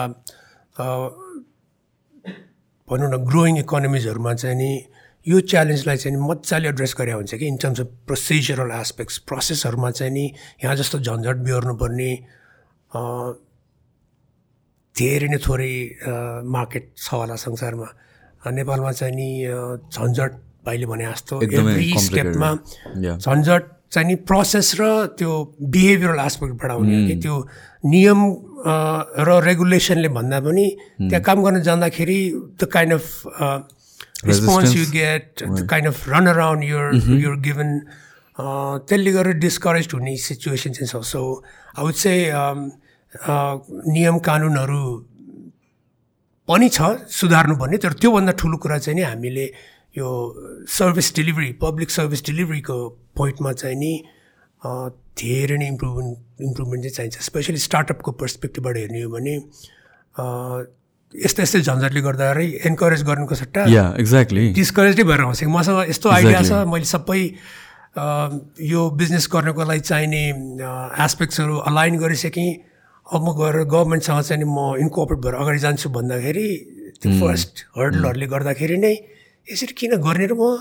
भनौँ 2.89 3.11
न 3.12 3.17
ग्रोइङ 3.29 3.59
इकोनोमिजहरूमा 3.59 4.35
चाहिँ 4.35 4.57
नि 4.57 4.73
यो 5.27 5.41
च्यालेन्जलाई 5.41 5.97
चाहिँ 5.97 6.17
मजाले 6.17 6.69
एड्रेस 6.69 6.95
गरे 6.99 7.12
हुन्छ 7.12 7.35
कि 7.35 7.47
in 7.47 7.57
terms 7.57 7.81
of 7.81 7.89
procedural 8.07 8.71
aspects 8.81 9.19
प्रोसेसहरूमा 9.29 9.91
चाहिँ 9.91 10.12
नि 10.12 10.25
यहाँ 10.65 10.77
जस्तो 10.77 10.99
झन्झट 10.99 11.37
बिहोर्नुपर्ने 11.45 12.11
धेरै 14.97 15.29
नै 15.29 15.39
थोरै 15.45 15.75
मार्केट 16.49 16.85
छ 16.97 17.09
होला 17.12 17.37
संसारमा 17.37 17.89
नेपालमा 18.51 18.93
चाहिँ 18.93 19.15
नि 19.15 19.29
झन्झट 19.93 20.33
भाइले 20.65 20.87
भने 20.87 21.05
जस्तो 21.05 21.43
एभ्री. 21.43 21.93
स्टेपमा. 22.01 22.51
झन्झट 23.17 23.65
चाहिँ 23.92 24.06
नि 24.08 24.14
प्रोसेस 24.28 24.69
र 24.81 24.82
त्यो 25.19 25.31
बिहेभियरल 25.75 26.20
एस्पेक्टबाट 26.26 26.70
आउने 26.70 26.94
हो 26.94 27.06
कि 27.08 27.14
त्यो 27.22 27.34
नियम 27.90 28.20
र 29.26 29.40
रेगुलेसनले 29.44 30.08
भन्दा 30.14 30.38
पनि 30.46 30.66
त्यहाँ 31.10 31.22
काम 31.26 31.42
गर्न 31.44 31.62
जाँदाखेरि 31.66 32.20
the 32.60 32.69
kind 32.72 32.92
of 32.92 33.06
response 34.31 34.76
you 34.76 34.84
get 34.92 35.42
the 35.42 35.66
kind 35.70 35.88
of 35.88 36.08
run 36.08 36.26
around 36.34 36.64
your 36.64 36.87
your 37.25 37.37
given 37.46 37.69
त्यसले 38.88 39.10
गर्दा 39.12 39.32
डिस्करेज 39.42 39.88
हुने 39.94 40.16
सिचुएसन 40.16 40.72
चाहिँ 40.72 40.88
छ। 40.88 41.04
सो 41.04 41.20
आई 41.78 41.84
वुड 41.84 41.94
से 41.94 42.12
नियम 43.90 44.19
कानुनहरू 44.22 44.82
पनि 46.48 46.68
छ 46.68 46.78
सुधार्नुपर्ने 47.11 47.76
तर 47.82 47.92
त्योभन्दा 48.00 48.32
ठुलो 48.38 48.56
कुरा 48.62 48.78
चाहिँ 48.78 48.97
नि 48.97 49.02
हामीले 49.02 49.47
यो 49.99 50.09
सर्भिस 50.70 51.14
डेलिभरी 51.16 51.52
पब्लिक 51.62 51.90
सर्भिस 51.90 52.25
डेलिभरीको 52.26 52.76
पोइन्टमा 53.16 53.52
चाहिँ 53.52 53.76
नि 53.76 53.92
धेरै 55.18 55.56
नै 55.59 55.66
इम्प्रुभमेन्ट 55.68 56.42
इम्प्रुभमेन्ट 56.49 56.82
चाहिँ 56.85 57.11
चाहिन्छ। 57.11 57.26
स्पेसली 57.26 57.59
स्टार्टअपको 57.59 58.12
पर्सपेक्टिभबाट 58.20 58.76
हेर्ने 58.76 59.02
हो 59.02 59.11
भने 59.11 59.35
यस्तो 61.14 61.42
यस्तै 61.42 61.61
झन्झटले 61.61 62.00
गर्दाखेरि 62.00 62.47
एन्करेज 62.70 63.02
गर्नुको 63.11 63.35
सट्टा 63.35 63.64
एक्ज्याक्टली 63.99 64.49
डिस्करेजै 64.54 65.02
भएर 65.11 65.20
आउँछ 65.20 65.40
कि 65.40 65.47
मसँग 65.50 65.88
यस्तो 65.90 66.09
आइडिया 66.09 66.42
छ 66.42 66.64
मैले 66.70 66.87
सबै 66.94 67.20
यो 68.70 68.88
बिजनेस 69.00 69.28
गर्नको 69.32 69.64
लागि 69.70 69.80
चाहिने 69.90 70.23
एस्पेक्ट्सहरू 71.04 71.56
अलाइन 71.70 71.99
गरिसकेँ। 71.99 72.50
अब 73.06 73.23
म 73.26 73.32
गएर 73.38 73.64
गभर्मेन्टसँग 73.66 74.23
चाहिँ 74.23 74.42
नि 74.44 74.47
म 74.47 74.76
इन्कोपरेट 74.87 75.20
भएर 75.25 75.35
अगाडि 75.35 75.59
जान्छु 75.66 75.88
भन्दाखेरि 75.90 76.49
त्यो 77.02 77.11
फर्स्ट 77.20 77.64
हर्डलहरूले 77.78 78.26
गर्दाखेरि 78.30 78.76
नै 78.78 78.94
यसरी 79.49 79.75
किन 79.78 79.97
गर्ने 80.04 80.26
र 80.26 80.35
म? 80.35 80.59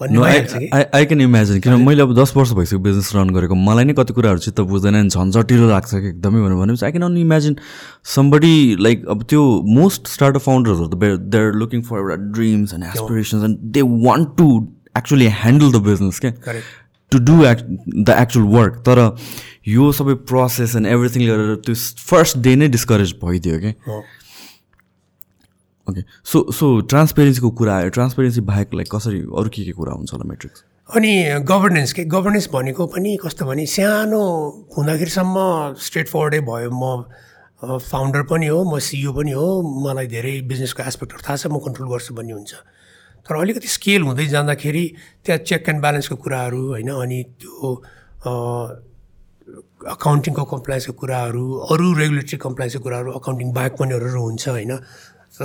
आई 0.00 1.04
क्यान 1.06 1.20
इमेजिन 1.20 1.60
किन 1.60 1.72
मैले 1.80 2.02
अब 2.02 2.12
दस 2.16 2.32
वर्ष 2.36 2.50
भइसक्यो 2.52 2.78
बिजनेस 2.84 3.10
रन 3.16 3.30
गरेको। 3.32 3.54
मलाई 3.54 3.84
नै 3.84 3.94
कति 3.96 4.12
कुराहरू 4.12 4.38
चित्त 4.44 4.60
बुझ्दैन 4.72 4.96
नि 4.96 5.08
झन्झटिलो 5.08 5.68
लाग्छ 5.68 5.90
कि 5.94 6.08
एकदमै 6.08 6.40
भनेर 6.40 6.56
भनेपछि 6.60 6.84
I 6.86 6.92
can 6.92 7.16
imagine 7.16 7.56
somebody 8.14 8.76
like 8.80 9.06
अब 9.14 9.22
त्यो 9.30 9.42
मोस्ट 9.78 10.08
स्टार्टअप 10.08 10.42
फाउन्डर्सहरू 10.42 10.88
त 10.88 10.94
दे 11.32 11.38
आर 11.38 11.52
लुकिङ 11.62 11.82
फर 11.88 11.96
एउटा 11.98 12.16
dreams 12.36 12.74
and 12.74 12.84
aspirations 12.84 13.44
and 13.44 13.56
they 13.78 13.82
want 14.04 14.36
to 14.38 14.46
actually 14.98 15.26
handle 15.40 15.72
the 15.72 15.82
business 15.88 16.20
क्या 16.20 16.32
to 17.12 17.18
do 17.32 17.36
act 17.46 17.64
the 17.88 18.16
actual 18.20 18.46
work 18.56 18.74
तर 18.88 19.04
यो 19.68 19.90
सबै 19.92 20.14
प्रोसेस 20.28 20.76
एन्ड 20.76 20.86
एभ्रिथिङ 20.86 21.26
गरेर 21.28 21.54
त्यो 21.66 21.74
फर्स्ट 22.08 22.38
डे 22.46 22.56
नै 22.56 22.68
डिस्करेज 22.76 23.14
भइदियो 23.24 23.58
कि 23.58 23.74
हो 23.88 24.02
ओके 25.90 26.02
सो 26.32 26.44
सो 26.52 26.66
ट्रान्सपेरेन्सीको 26.90 27.50
कुरा 27.60 27.76
आयो 27.76 27.88
ट्रान्सपेरेन्सी 27.96 28.40
बाहेक 28.50 28.74
लाइक 28.74 28.88
कसरी 28.96 29.20
अरू 29.38 29.48
के 29.54 29.64
के 29.64 29.72
कुरा 29.78 29.92
हुन्छ 29.94 30.12
होला 30.12 30.28
मेट्रिक्स 30.30 30.64
अनि 30.88 31.12
गभर्नेन्स 31.46 31.92
के? 31.92 32.04
गभर्नेन्स 32.04 32.48
भनेको 32.52 32.86
पनि 32.92 33.16
कस्तो 33.24 33.46
भने 33.46 33.66
सानो 33.72 34.22
हुँदाखेरिसम्म 34.76 35.36
स्ट्रेट 35.78 36.08
फरवर्डै 36.08 36.40
भयो। 36.48 36.70
म 36.72 37.04
फाउन्डर 37.62 38.22
पनि 38.26 38.46
हो 38.46 38.58
म 38.64 38.78
सिइओ 38.80 39.12
पनि 39.12 39.32
हो 39.36 39.46
मलाई 39.86 40.06
धेरै 40.10 40.34
बिजनेसको 40.50 40.82
एस्पेक्टहरू 40.82 41.22
थाहा 41.22 41.36
छ 41.36 41.46
म 41.46 41.58
कन्ट्रोल 41.60 41.88
गर्छु 41.92 42.14
भन्ने 42.16 42.32
हुन्छ। 42.32 42.52
तर 43.22 43.36
अलिकति 43.36 43.68
स्केल 43.68 44.02
हुँदै 44.02 44.26
जाँदाखेरि 44.26 44.84
त्यहाँ 45.24 45.38
चेक 45.46 45.68
एन्ड 45.68 45.80
ब्यालेन्सको 45.80 46.16
कुराहरू 46.24 46.62
होइन 46.74 46.90
अनि 46.90 47.18
त्यो 47.38 47.70
अकाउन्टिङको 49.94 50.44
कम्प्लायन्सको 50.44 50.92
कुराहरू 51.00 51.44
अरू 51.70 51.86
रेगुलेटरी 52.00 52.36
कम्प्लायन्सको 52.46 52.82
कुराहरू 52.82 53.10
अकाउन्टिङ 53.20 53.52
बाहेक 53.52 53.72
पनि 53.78 53.94
अरू 53.94 54.08
हुन्छ 54.20 54.48
होइन। 54.48 54.72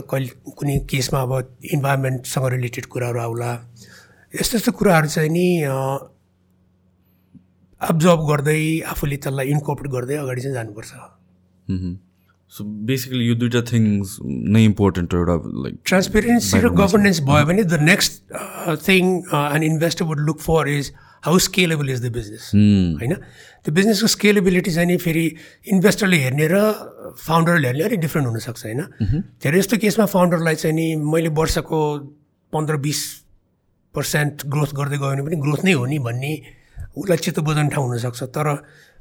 कहिले 0.01 0.53
कुनै 0.57 0.75
केसमा 0.91 1.19
अब 1.21 1.31
इन्भाइरोमेन्टसँग 1.75 2.45
रिलेटेड 2.55 2.85
कुराहरू 2.93 3.19
आउला। 3.19 3.51
यस्तो 4.33 4.57
यस्तो 4.57 4.71
कुराहरू 4.71 5.07
चाहिँ 5.07 5.29
नि 5.29 5.47
अब्जर्भ 7.81 8.21
गर्दै 8.29 8.61
आफूले 8.91 9.17
त्यसलाई 9.17 9.47
इन्कर्पोरेट 9.55 9.91
गर्दै 9.91 10.15
अगाडि 10.23 10.41
चाहिँ 10.41 10.55
जानुपर्छ। 10.55 10.91
सो 12.51 12.63
बेसिकली 12.63 13.23
यो 13.27 13.35
दुइटा 13.35 13.61
थिङ्स 13.71 14.17
नै 14.23 14.63
इम्पोर्टेन्ट 14.65 15.13
हो 15.13 15.19
एउटा 15.19 15.35
लाइक 15.63 15.75
ट्रान्सपेरेन्सी 15.85 16.59
र 16.59 16.69
गभर्नेन्स 16.81 17.19
भयो 17.29 17.45
भने 17.45 17.63
the 17.63 17.79
next 17.81 18.13
thing 18.87 19.03
an 19.55 19.63
investor 19.63 20.05
would 20.05 20.19
look 20.27 20.39
for 20.41 20.67
is 20.69 20.91
how 21.25 21.37
scalable 21.41 21.89
is 21.89 22.01
the 22.01 22.11
business 22.13 22.51
होइन 22.53 23.13
त्यो 23.65 23.73
बिजनेसको 23.73 24.07
स्केलेबिलिटी 24.09 24.71
चाहिँ 24.71 24.87
नि 24.87 24.97
फेरि 24.99 25.25
इन्भेस्टरले 25.67 26.17
हेर्ने 26.17 26.47
र 26.47 26.61
फाउन्डरले 27.17 27.67
हेर्ने 27.67 27.83
अलिक 27.83 27.99
डिफ्रेन्ट 27.99 28.27
हुनसक्छ 28.27 28.65
होइन 28.65 28.81
धेरै 29.41 29.57
जस्तो 29.59 29.77
केसमा 29.79 30.05
फाउन्डरलाई 30.07 30.55
चाहिँ 30.55 30.75
नि 30.75 30.87
मैले 31.03 31.29
वर्षको 31.35 31.79
पन्ध्र 32.53 32.77
बिस 32.79 33.01
पर्सेन्ट 33.95 34.45
ग्रोथ 34.47 34.71
गर्दै 34.75 34.97
गयो 34.97 35.09
भने 35.09 35.23
पनि 35.25 35.41
ग्रोथ 35.41 35.65
नै 35.65 35.73
हो 35.73 35.85
नि 35.85 35.97
भन्ने 36.01 36.31
उसलाई 36.95 37.17
चित्त 37.19 37.39
बुझाउने 37.41 37.69
ठाउँ 37.69 37.87
हुनसक्छ 37.87 38.23
तर 38.31 38.47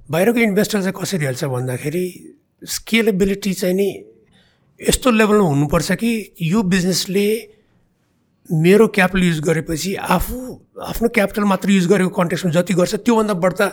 बाहिरको 0.08 0.40
इन्भेस्टर 0.40 0.80
चाहिँ 0.80 0.96
कसरी 0.96 1.24
हेर्छ 1.24 1.44
भन्दाखेरि 1.50 2.04
स्केलेबिलिटी 2.62 3.52
चाहिँ 3.54 3.76
नि 3.76 3.88
यस्तो 4.80 5.10
लेभलमा 5.12 5.48
हुनुपर्छ 5.48 5.92
कि 6.00 6.10
यो 6.42 6.62
बिजनेसले 6.68 7.26
मेरो 8.48 8.86
क्यापिटल 8.88 9.24
युज 9.24 9.40
गरेपछि 9.40 9.94
आफू 9.94 10.36
आफ्नो 10.84 11.08
क्यापिटल 11.08 11.44
मात्र 11.44 11.70
युज 11.70 11.86
गरेको 11.88 12.10
कन्टेक्समा 12.16 12.50
जति 12.52 12.74
गर्छ 12.74 12.94
त्योभन्दा 12.94 13.34
बढ्ता 13.44 13.66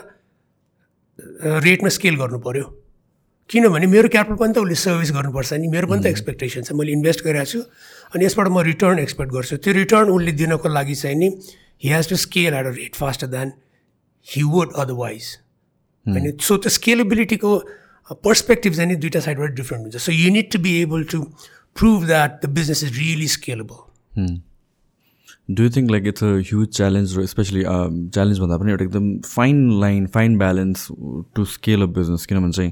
रेटमा 1.65 1.89
स्केल 1.89 2.15
गर्नु 2.15 2.39
पऱ्यो 2.39 2.63
किनभने 3.49 3.87
मेरो 3.87 4.09
क्यापिटल 4.09 4.35
पनि 4.39 4.53
त 4.53 4.57
उसले 4.57 4.75
सर्भिस 4.75 5.11
गर्नुपर्छ 5.11 5.53
नि। 5.53 5.67
मेरो 5.67 5.87
पनि 5.87 6.01
त 6.03 6.05
एक्सपेक्टेसन 6.07 6.61
छ। 6.63 6.71
मैले 6.71 6.91
इन्भेस्ट 6.91 7.23
गरिरहेको 7.25 7.51
छु 7.51 7.59
अनि 8.15 8.25
यसबाट 8.25 8.47
म 8.47 8.59
रिटर्न 8.63 8.99
एक्सपेक्ट 8.99 9.31
गर्छु। 9.33 9.57
त्यो 9.59 9.73
रिटर्न 9.73 10.09
उसले 10.09 10.31
दिनको 10.39 10.69
लागि 10.69 10.95
चाहिँ 10.95 11.17
नि 11.19 11.27
he 11.83 11.89
has 11.91 12.09
to 12.09 12.15
scale 12.15 12.53
at 12.53 12.65
a 12.65 12.71
rate 12.71 12.95
faster 12.95 13.27
than 13.27 13.51
he 14.27 14.43
would 14.53 14.73
otherwise 14.83 15.25
होइन 16.05 16.37
सो 16.39 16.57
त्यो 16.57 16.69
स्केलेबिलिटीको 16.71 17.51
पर्सपेक्टिभ 18.23 18.73
चाहिँ 18.75 18.89
नि 18.89 18.95
दुइटा 19.03 19.19
साइडबाट 19.19 19.51
डिफ्रेन्ट 19.59 19.83
हुन्छ। 19.83 19.97
So 19.99 20.11
you 20.11 20.31
need 20.31 20.51
to 20.51 20.59
be 20.59 20.71
able 20.81 21.03
to 21.11 21.21
prove 21.75 22.05
that 22.05 22.39
the 22.45 22.49
business 22.55 22.83
is 22.83 22.97
really 22.99 23.27
scalable 23.35 24.39
do 25.55 25.69
think 25.75 25.91
like 25.91 26.07
it's 26.07 26.23
a 26.23 26.31
huge 26.49 26.67
challenge 26.77 27.17
र 27.17 27.25
especially 27.27 27.63
challenge 27.63 28.39
भन्दा 28.39 28.57
पनि 28.57 28.71
एउटा 28.71 28.85
एकदम 28.85 29.05
fine 29.25 29.69
line 29.81 30.07
fine 30.15 30.37
balance 30.37 30.87
to 31.35 31.45
scale 31.53 31.81
of 31.81 31.89
business 31.97 32.25
किनभने 32.25 32.51
चाहिँ 32.51 32.71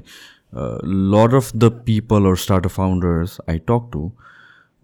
lot 1.14 1.34
of 1.34 1.56
the 1.56 1.70
people 1.86 2.26
or 2.30 2.36
start 2.44 2.64
of 2.66 2.74
founders 2.76 3.36
I 3.48 3.58
talk 3.70 3.88
to 3.92 4.10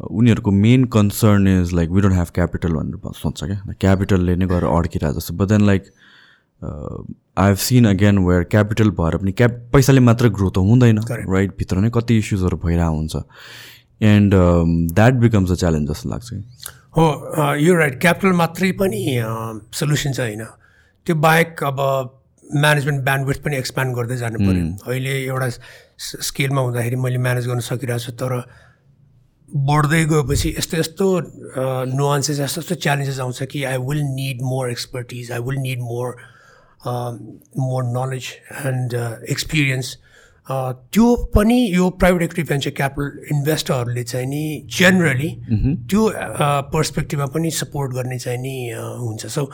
उनीहरूको 0.01 0.51
main 0.51 0.85
concern 0.95 1.47
is 1.49 1.73
like 1.75 1.91
we 1.91 2.01
don't 2.01 2.15
have 2.15 2.31
capital 2.35 2.73
भनेर 2.73 3.13
सोध्छ 3.21 3.45
क्या। 3.45 3.75
क्यापिटलले 3.81 4.37
नै 4.37 4.47
गएर 4.47 4.65
अड्किरहेको 4.65 5.19
जस्तो। 5.21 5.35
But 5.35 5.49
then 5.49 5.67
like 5.67 5.83
I 6.63 7.49
have 7.49 7.57
seen 7.59 7.85
again 7.89 8.19
where 8.27 8.43
capital 8.51 8.91
भएर 8.99 9.17
पनि 9.17 9.33
क्याप 9.33 9.53
पैसाले 9.73 10.01
मात्र 10.01 10.29
ग्रो 10.37 10.51
त 10.51 10.59
हुँदैन 10.69 10.99
राइट 11.09 11.51
भित्र 11.59 11.77
नै 11.81 11.91
कति 11.95 12.19
इस्युजहरू 12.19 12.57
भइरहेको 12.65 12.97
हुन्छ। 12.97 13.17
And 14.03 14.35
that 14.95 15.15
becomes 15.21 15.51
a 15.51 15.55
challenge 15.55 15.91
जस्तो 15.91 16.09
लाग्छ। 16.11 16.29
हो 16.97 17.07
यो 17.61 17.75
राइट 17.77 18.01
क्यापिटल 18.01 18.33
मात्रै 18.33 18.71
पनि 18.73 19.01
सल्युसन 19.81 20.13
चाहिँ 20.13 20.37
होइन। 20.37 20.47
त्यो 21.07 21.15
बाहेक 21.25 21.65
अब 21.65 21.81
म्यानेजमेन्ट 22.45 23.03
ब्यान्डविथ 23.05 23.43
पनि 23.45 23.57
एक्सप्यान्ड 23.57 23.97
गर्दै 23.97 24.17
जानु 24.17 24.39
पऱ्यो 24.39 24.65
अहिले 24.87 25.15
एउटा 25.25 25.49
स्केलमा 26.29 26.61
हुँदाखेरि 26.61 26.97
मैले 26.97 27.19
म्यानेज 27.19 27.47
गर्न 27.49 27.61
सकिरहेको 27.69 28.05
छु 28.05 28.13
तर 28.23 28.33
बढ्दै 29.49 30.05
गएपछि 30.13 30.55
यस्तो 30.59 30.77
यस्तो 30.77 31.07
नुवान्सेस 31.97 32.41
यस्तो 32.41 32.61
यस्तो 32.61 32.75
च्यालेन्जेस 32.87 33.21
आउँछ 33.21 33.43
कि 33.53 33.65
I 33.65 33.77
will 33.89 34.03
need 34.15 34.43
more 34.43 34.71
expertise 34.71 35.33
I 35.33 35.41
will 35.49 35.59
need 35.69 35.81
more 35.91 36.17
more 37.67 37.85
knowledge 37.99 38.33
and 38.67 38.95
experience 39.31 39.97
त्यो 40.49 41.15
पनि 41.35 41.59
यो 41.75 41.89
प्राइभेट 42.01 42.23
इक्विटी 42.23 42.43
भेन्चर 42.49 42.71
क्यापिटल 42.81 43.37
इन्भेस्टरहरूले 43.37 44.05
चाहिँ 44.05 44.27
नि 44.27 44.45
जेनरली 44.79 45.31
त्यो 45.91 46.11
पर्सपेक्टिभमा 46.75 47.27
पनि 47.35 47.51
सपोर्ट 47.61 47.93
गर्ने 47.93 48.19
चाहिँ 48.19 48.39
नि 48.39 48.57
हुन्छ 48.75 49.27
so 49.27 49.51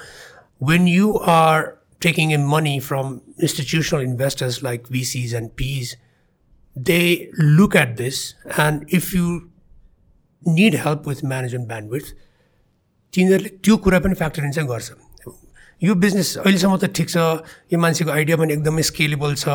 when 0.61 0.88
you 0.88 1.12
are 1.37 1.70
taking 2.02 2.32
in 2.32 2.44
money 2.44 2.80
from 2.80 3.22
institutional 3.38 4.04
investors 4.04 4.62
like 4.62 4.88
VCs 4.88 5.32
and 5.32 5.56
Ps, 5.56 5.94
they 6.76 7.30
look 7.38 7.76
at 7.76 7.96
this, 7.96 8.34
and 8.58 8.84
if 8.88 9.14
you 9.14 9.50
need 10.42 10.75
help 10.75 11.06
with 11.06 11.22
management 11.22 11.68
bandwidth, 11.68 12.12
तिनीहरूले 13.14 13.49
त्यो 13.64 13.76
कुरा 13.84 13.99
पनि 14.00 14.14
फ्याक्टर 14.14 14.44
इन 14.44 14.52
चाहिँ 14.52 14.68
गर्छ 14.68 14.90
यो 15.82 15.94
बिजनेस 15.98 16.36
अहिलेसम्म 16.38 16.76
त 16.76 16.84
ठिक 16.94 17.08
छ। 17.10 17.16
यो 17.72 17.78
मान्छेको 17.78 18.10
आइडिया 18.10 18.36
पनि 18.36 18.52
एकदमै 18.54 18.82
स्केलेबल 18.90 19.34
छ। 19.34 19.48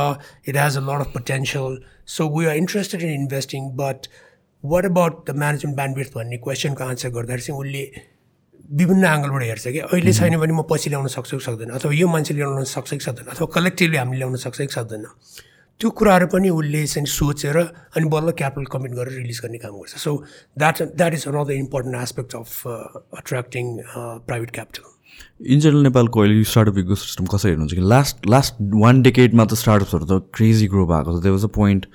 It 0.48 0.56
has 0.58 0.78
a 0.78 0.84
lot 0.90 1.00
of 1.06 1.10
potential 1.14 1.80
so 2.16 2.28
we 2.38 2.46
are 2.46 2.56
interested 2.58 3.02
in 3.02 3.14
investing 3.22 3.72
but 3.80 4.12
what 4.64 4.86
about 4.86 5.14
the 5.30 5.38
management 5.38 5.76
bandwidth 5.76 6.14
भन्ने 6.16 6.38
क्वेसनको 6.44 6.84
आन्सर 6.84 7.10
गर्दाखेरि 7.16 7.42
चाहिँ 7.48 7.60
उसले 7.62 7.84
विभिन्न 8.80 9.06
एङ्गलबाट 9.08 9.44
हेर्छ 9.44 9.68
कि 9.68 9.80
अहिले 9.80 10.14
छैन 10.14 10.38
भने 10.38 10.54
म 10.54 10.64
पछि 10.68 10.90
ल्याउन 10.90 11.08
सक्छु 11.16 11.38
कि 11.38 11.44
सक्दैन 11.46 11.70
अथवा 11.80 11.92
यो 11.96 12.08
मान्छे 12.12 12.34
ल्याउन 12.36 12.64
सक्छ 12.76 12.90
कि 12.92 13.04
सक्दैन 13.08 13.32
अथवा 13.32 13.48
कलेक्टिभली 13.56 13.98
हामीले 13.98 14.20
ल्याउन 14.20 14.36
सक्छ 14.44 14.58
कि 14.60 14.74
सक्दैन। 14.76 15.06
त्यो 15.80 15.90
कुराहरू 15.96 16.28
पनि 16.28 16.50
उसले 16.50 16.84
चाहिँ 16.88 17.08
सोचेर 17.08 17.58
अनि 17.96 18.06
बल्ल 18.12 18.32
क्यापिटल 18.36 18.66
कमिट 18.76 18.92
गरेर 19.00 19.14
रिलिज 19.22 19.40
गर्ने 19.46 19.58
काम 19.64 19.80
गर्छ। 19.80 19.96
So 19.96 20.12
that 20.60 20.84
that 21.00 21.14
is 21.14 21.28
on 21.28 21.44
the 21.48 21.50
important 21.64 22.02
aspect 22.04 22.36
of 22.36 22.68
attracting 22.68 23.66
private 24.28 24.52
capital 24.52 24.97
in 25.46 25.60
general 25.60 25.84
नेपालको 25.84 26.22
अहिले 26.22 26.44
स्टार्टअप 26.52 26.78
इको 26.78 26.96
सिस्टम 26.96 27.26
कसरी 27.34 27.52
हेर्नुहुन्छ 27.52 27.74
कि 27.74 27.90
लास्ट 27.90 28.28
लास्ट 28.28 28.54
वान 28.76 29.02
डेकेडमा 29.02 29.46
त 29.46 29.54
स्टार्टअप्सहरू 29.64 30.06
त 30.06 30.24
क्रेजी 30.34 30.68
ग्रो 30.68 30.86
भएको 30.88 31.18
छ। 31.18 31.24
त्यो 31.24 31.32
was 31.34 31.44
a 31.46 31.54
point 31.56 31.86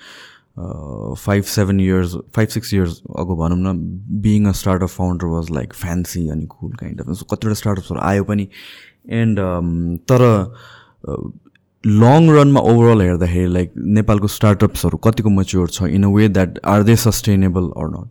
five 1.18 1.42
seven 1.50 1.80
years 1.80 2.16
five 2.36 2.48
six 2.48 2.74
years 2.74 3.00
अगो 3.18 3.36
भनौँ 3.36 3.58
न 3.58 3.76
being 4.22 4.46
a 4.46 4.52
startup 4.62 4.88
founder 4.88 5.26
was 5.26 5.50
like 5.50 5.72
fancy 5.74 6.28
अनि 6.30 6.46
कुल 6.50 6.72
काइन्ड 6.80 7.00
अफ 7.00 7.06
सो 7.12 7.24
कतिवटा 7.30 7.54
स्टार्टअप्सहरू 7.60 8.00
आयो 8.00 8.24
पनि। 8.24 8.48
एन्ड 9.20 9.38
तर 10.08 10.22
लङ 11.84 12.28
रनमा 12.30 12.60
ओभरअल 12.60 13.00
हेर्दाखेरि 13.02 13.52
लाइक 13.52 13.72
नेपालको 13.94 14.28
स्टार्टअप्सहरू 14.28 14.96
कतिको 15.04 15.30
मच्योर 15.30 15.68
छ 15.68 15.82
in 15.94 16.04
a 16.04 16.08
way 16.16 16.28
that 16.28 16.58
are 16.72 16.82
they 16.82 16.96
sustainable 16.96 17.64
or 17.76 17.88
not 17.94 18.08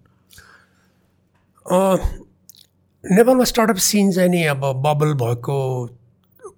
नेपालमा 3.03 3.43
स्टार्टअप 3.43 3.77
सिन 3.81 4.12
चाहिँ 4.12 4.29
नि 4.29 4.43
अब 4.46 4.62
बबल 4.86 5.13
भएको 5.17 5.58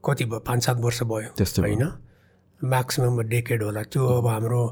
कति 0.04 0.26
भयो? 0.26 0.40
पाँच 0.40 0.64
सात 0.66 0.78
वर्ष 0.84 1.04
भयो 1.04 1.30
त्यस्तै 1.40 1.62
होइन? 1.62 1.84
म्याक्सिमम् 2.62 3.24
डेकेड 3.30 3.64
होला। 3.64 3.84
त्यो 3.88 4.04
अब 4.04 4.28
हाम्रो 4.28 4.64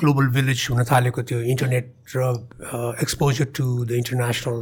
ग्लोबल 0.00 0.26
भिलेज 0.32 0.66
हुन 0.70 0.84
थालेको 0.88 1.22
थियो 1.28 1.40
इन्टरनेट 1.44 2.16
र 2.16 2.96
एक्सपोजर 3.04 3.44
टु 3.52 3.84
द 3.84 3.90
इन्टरनेसनल 4.00 4.58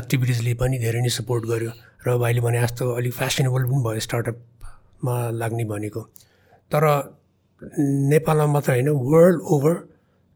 एक्टिभिटिजले 0.00 0.54
पनि 0.56 0.78
धेरै 0.80 1.00
नै 1.04 1.12
सपोर्ट 1.12 1.44
गर्यो। 1.44 1.72
र 2.06 2.16
अहिले 2.16 2.40
भने 2.40 2.60
जस्तो 2.64 2.88
अलिक 2.88 3.12
फेसनेबल 3.12 3.68
पनि 3.68 3.82
भयो 3.84 4.00
स्टार्टअपमा 4.00 5.16
लाग्ने 5.36 5.64
भनेको। 5.68 6.00
तर 6.72 6.82
नेपालमा 8.16 8.46
मात्र 8.48 8.70
होइन 8.72 8.88
world 9.12 9.40
over 9.44 9.74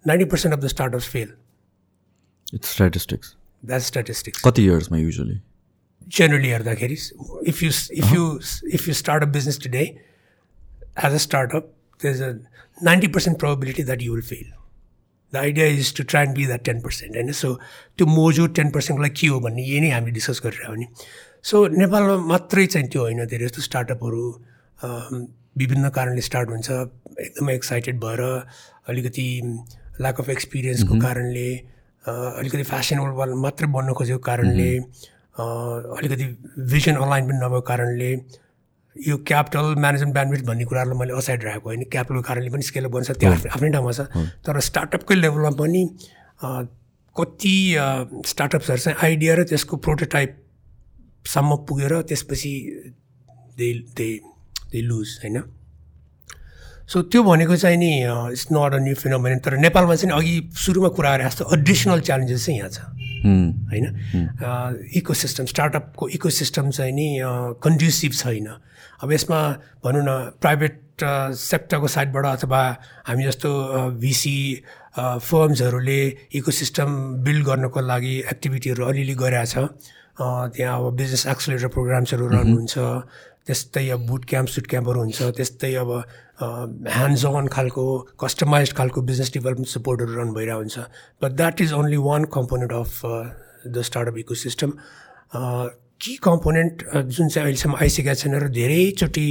ninety 0.05 0.25
percent 0.29 0.53
of 0.53 0.61
the 0.61 0.67
startups 0.69 1.09
fail 1.09 1.31
it's 2.57 2.73
statistics 2.73 3.35
that 3.65 3.81
statistics 3.83 4.43
कति 4.45 4.65
इयर्समा 4.65 4.99
युजली 4.99 5.41
जेनरली 6.19 6.49
हेर्दाखेरि 6.49 6.99
if 7.53 7.63
you 7.63 7.71
if 7.71 8.13
you 8.15 8.29
if 8.75 8.89
you 8.89 8.95
start 8.95 9.23
a 9.23 9.33
business 9.39 9.61
today 9.65 9.87
as 11.05 11.13
a 11.13 11.25
startup 11.29 11.73
there's 12.01 12.21
a 12.21 12.35
90% 12.81 13.39
probability 13.39 13.83
that 13.83 14.01
you 14.01 14.13
will 14.15 14.29
fail. 14.31 14.49
The 15.33 15.37
idea 15.37 15.67
is 15.67 15.95
to 15.97 16.03
and 16.19 16.35
be 16.35 16.45
that 16.47 16.65
ten 16.65 16.81
percent 16.81 17.17
होइन 17.17 17.33
so 17.33 17.53
त्यो 17.99 18.07
मोजो 18.07 18.47
टेन 18.59 18.71
पर्सेन्टलाई 18.71 19.11
के 19.21 19.27
हो 19.27 19.39
भन्ने 19.41 19.63
यही 19.63 19.81
नै 19.81 19.89
हामीले 19.91 20.13
डिस्कस 20.15 20.41
गरिरहेको 20.45 20.75
नि 20.75 20.87
सो 21.51 21.67
नेपालमा 21.77 22.17
मात्रै 22.27 22.67
चाहिँ 22.67 22.89
त्यो 22.89 23.03
होइन 23.03 23.25
धेरै 23.33 23.47
जस्तो 23.47 23.63
स्टार्टअपहरू 23.63 24.23
विभिन्न 25.63 25.89
कारणले 25.97 26.23
स्टार्ट 26.29 26.51
हुन्छ 26.51 26.71
एकदमै 27.27 27.55
एक्साइटेड 27.55 27.99
भएर 28.05 28.23
अलिकति 28.89 29.27
ल्याक 30.01 30.21
अफ 30.21 30.29
एक्सपिरियन्सको 30.37 31.01
कारणले। 31.07 31.49
अलिकति 32.07 32.63
फेसनेबल 32.63 33.33
मात्रै 33.45 33.69
बन्न 33.77 33.93
खोजेको 33.99 34.19
कारणले 34.23 34.71
अलिकति 35.37 36.25
भिजन 36.73 36.95
अनलाइन 37.03 37.25
पनि 37.29 37.39
नभएको 37.39 37.61
कारणले 37.71 38.11
यो 38.97 39.17
क्यापिटल 39.29 39.75
म्यानेजमेन्ट 39.85 40.13
ब्यान्डविथ 40.15 40.43
भन्ने 40.47 40.65
कुराहरूलाई 40.65 40.99
मैले 40.99 41.13
असाइड 41.19 41.45
राखेको 41.45 41.69
होइन। 41.69 41.83
क्यापिटलको 41.93 42.23
कारणले 42.29 42.51
पनि 42.51 42.63
स्केल 42.63 42.87
बन्छ 42.95 43.11
त्यो 43.11 43.33
आफ्नै 43.53 43.71
ठाउँमा 43.73 43.93
छ। 43.93 44.01
तर 44.47 44.61
स्टार्टअपकै 44.69 45.15
लेभलमा 45.15 45.51
पनि 45.59 45.83
कति 47.17 47.57
स्टार्टअप्सहरू 48.27 48.81
चाहिँ 48.81 48.99
आइडिया 49.03 49.35
र 49.35 49.43
त्यसको 49.51 49.77
प्रोटोटाइपसम्म 49.85 51.51
पुगेर 51.69 51.93
त्यसपछि 52.09 52.53
दे 53.59 53.69
दे 53.97 54.09
दे 54.73 54.81
लुज 54.89 55.09
होइन? 55.23 55.37
सो 56.89 57.03
त्यो 57.03 57.23
भनेको 57.23 57.57
चाहिँ 57.57 57.77
नि 57.77 57.91
it's 58.33 58.47
not 58.53 58.75
a 58.75 58.79
new 58.79 58.95
phenomenon 58.95 59.39
तर 59.43 59.57
नेपालमा 59.59 59.95
चाहिँ 59.95 60.17
अघि 60.17 60.35
सुरुमा 60.65 60.89
कुरा 60.95 61.17
गरे 61.17 61.25
जस्तो 61.25 61.45
एडिसनल 61.55 62.01
च्यालेन्जेस 62.01 62.47
चाहिँ 62.47 62.59
यहाँ 62.59 62.71
छ। 62.71 62.79
होइन? 63.27 63.87
इको 64.95 65.15
सिस्टम 65.15 65.45
स्टार्टअपको 65.51 66.09
इको 66.15 66.31
सिस्टम 66.31 66.71
चाहिँ 66.71 66.93
नि 66.93 67.09
कन्ड्युसिभ 67.63 68.13
छैन। 68.15 68.47
अब 69.03 69.13
यसमा 69.13 69.41
भनौँ 69.85 70.03
न 70.07 70.39
प्राइभेट 70.41 70.75
सेक्टरको 71.37 71.89
साइडबाट 71.91 72.27
अथवा 72.27 72.61
हामी 73.07 73.25
जस्तो 73.25 73.51
भिसी 74.01 74.39
फर्म्सहरूले 74.97 76.01
इको 76.39 76.51
सिस्टम 76.51 76.89
बिल्ड 77.25 77.45
गर्नको 77.47 77.81
लागि 77.83 78.15
एक्टिभिटीहरू 78.33 78.85
अलिअलि 78.85 79.15
गरिरहेछ 79.15 79.55
त्यहाँ 80.17 80.79
अब 80.79 80.95
बिजनेस 80.97 81.27
एक्सलेटर 81.27 81.69
प्रोग्राम्सहरू 81.69 82.29
रन 82.29 82.53
हुन्छ। 82.53 82.79
त्यस्तै 83.47 83.89
अब 83.91 84.07
बुट 84.07 84.25
क्याम्प 84.29 84.49
सुट 84.49 84.67
क्याम्पहरू 84.67 85.01
हुन्छ। 85.01 85.23
त्यस्तै 85.37 85.75
अब 85.75 85.91
ह्यान्ड्स 86.43 87.25
अन 87.27 87.47
खालको 87.49 87.85
कस्टमाइज 88.21 88.73
खालको 88.73 89.03
बिजनेस 89.03 89.33
डेभलपमेन्ट 89.33 89.69
सपोर्टहरू 89.69 90.21
रन 90.21 90.33
भइरहेको 90.35 90.59
हुन्छ. 90.59 90.79
But 91.23 91.33
that 91.33 91.61
is 91.61 91.73
only 91.73 91.97
one 92.07 92.25
component 92.35 92.73
of 92.73 93.01
the 93.67 93.83
startup 93.83 94.19
ecosystem 94.35 94.73
कि 95.37 96.17
कम्पोनेन्ट 96.23 96.83
जुन 96.97 97.29
चाहिँ 97.29 97.45
अहिलेसम्म 97.45 97.77
आइसकेका 97.77 98.15
छैन 98.15 98.35
र 98.35 98.49
धेरैचोटि 98.49 99.29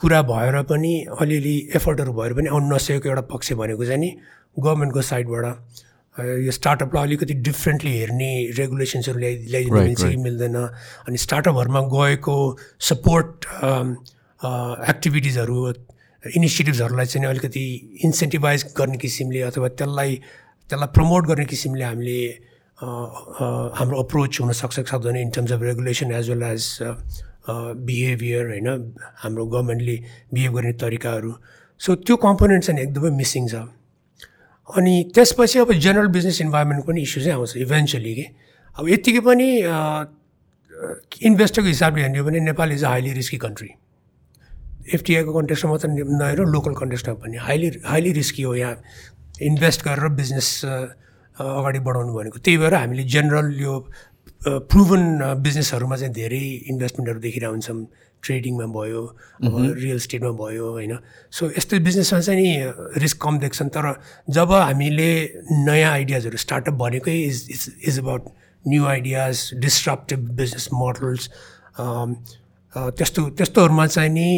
कुरा 0.00 0.22
भएर 0.22 0.62
पनि 0.70 0.94
अलिअलि 1.20 1.56
एफर्टहरू 1.76 2.12
भएर 2.12 2.32
पनि 2.34 2.48
आउनु 2.48 2.74
नसकेको 2.74 3.08
एउटा 3.08 3.22
पक्ष 3.32 3.52
भनेको 3.52 3.84
चाहिँ 3.84 4.00
नि 4.00 4.10
गभर्मेन्टको 4.56 5.02
साइडबाट 5.02 5.44
यो 6.46 6.50
स्टार्टअपलाई 6.50 7.06
अलिकति 7.06 7.34
डिफ्रेन्टली 7.46 7.92
हेर्ने 7.98 8.30
रेगुलेसन्सहरू 8.58 9.18
ल्याइ 9.18 9.34
ल्याइदिनु 9.46 9.76
मिल्छ 9.76 10.02
कि 10.02 10.16
मिल्दैन। 10.16 10.56
अनि 10.56 11.16
स्टार्टअपहरूमा 11.16 11.80
गएको 11.94 12.36
सपोर्ट 12.90 13.46
एक्टिभिटिजहरू 14.42 15.56
इनिसिएटिभ्सहरूलाई 16.36 17.06
चाहिँ 17.06 17.28
अलिकति 17.28 17.64
इन्सेन्टिभाइज 18.04 18.64
गर्ने 18.78 18.98
किसिमले 18.98 19.40
अथवा 19.42 19.68
त्यसलाई 19.68 20.14
त्यसलाई 20.70 20.88
प्रमोट 20.94 21.26
गर्ने 21.26 21.44
किसिमले 21.44 21.84
हामीले 21.84 22.20
हाम्रो 23.78 24.02
अप्रोच 24.02 24.40
हुनसक्छ 24.40 24.80
सक्दैन 24.80 25.16
in 25.16 25.30
terms 25.36 25.52
of 25.52 25.62
regulation 25.62 26.12
as 26.12 26.30
well 26.30 26.42
as 26.42 26.62
behaviour 27.48 28.46
होइन? 28.46 28.68
हाम्रो 29.22 29.46
गभर्मेन्टले 29.46 29.96
बिहेभ 30.34 30.52
गर्ने 30.54 30.72
तरिकाहरू। 30.82 31.32
सो 31.80 31.94
त्यो 31.94 32.16
कम्पोनेन्ट 32.26 32.64
चाहिँ 32.64 32.80
एकदमै 32.82 33.10
मिसिङ 33.16 33.48
छ। 33.48 33.54
अनि 34.68 34.94
त्यसपछि 35.14 35.58
अब 35.58 35.72
जेनरल 35.72 36.08
बिजनेस 36.10 36.40
इन्भाइरोमेन्ट 36.40 36.84
पनि 36.86 37.02
इस्यु 37.02 37.22
चाहिँ 37.22 37.36
आउँछ 37.38 37.56
इभेन्चुली 37.56 38.14
कि? 38.14 38.26
अब 38.76 38.88
यत्तिकै 38.88 39.20
पनि 39.30 39.48
इन्भेस्टरको 41.22 41.68
हिसाबले 41.68 42.02
हेर्ने 42.02 42.18
हो 42.18 42.24
भने 42.24 42.40
Nepal 42.50 42.72
is 42.72 42.84
a 42.84 42.88
highly 42.88 43.12
risky 43.12 43.38
country 43.38 43.70
एफटिआईको 44.94 45.32
कन्टेक्स्टमा 45.32 45.70
मात्र 45.72 45.88
नहेर 45.88 46.40
लोकल 46.46 46.74
कन्टेक्स्टमा 46.74 47.14
पनि। 47.14 47.36
हाइली 47.36 47.70
हाइली 47.84 48.12
रिस्की 48.12 48.42
हो 48.42 48.54
यहाँ। 48.54 48.76
इन्भेस्ट 49.42 49.84
गरेर 49.84 50.08
बिजनेस 50.14 50.48
अगाडि 50.64 51.78
बढाउनु 51.78 52.12
भनेको। 52.14 52.38
त्यही 52.38 52.58
भएर 52.58 52.74
हामीले 52.74 53.02
जेनरल 53.04 53.54
यो 53.60 53.74
प्रुभन 54.46 55.02
बिजनेसहरूमा 55.42 55.96
चाहिँ 55.96 56.12
धेरै 56.14 56.44
इन्भेस्टमेन्टहरू 56.70 57.20
देखिरहेको 57.20 57.52
हुन्छौँ 57.52 57.86
ट्रेडिङमा 58.22 58.66
भयो 58.74 59.02
रियल 59.42 59.96
इस्टेटमा 59.96 60.30
भयो 60.38 60.70
होइन। 60.70 60.98
सो 61.30 61.50
यस्तो 61.50 61.78
बिजनेसमा 61.80 62.20
चाहिँ 62.20 62.40
नि 62.40 63.00
रिस्क 63.02 63.18
कम 63.22 63.38
देख्छन्। 63.38 63.68
तर 63.68 63.92
जब 64.30 64.52
हामीले 64.52 65.10
नयाँ 65.66 65.92
आइडियाजहरू 65.92 66.36
स्टार्टअप 66.36 66.74
भनेकै 66.74 67.16
is 67.22 67.46
is 67.50 67.62
is 67.88 67.98
about 67.98 68.24
new 68.64 68.84
ideas 68.86 69.50
disruptive 69.62 70.20
business 70.40 70.68
models 70.72 71.28
त्यस्तो 72.76 73.28
त्यस्तोहरूमा 73.30 73.86
चाहिँ 73.86 74.10
नि 74.10 74.28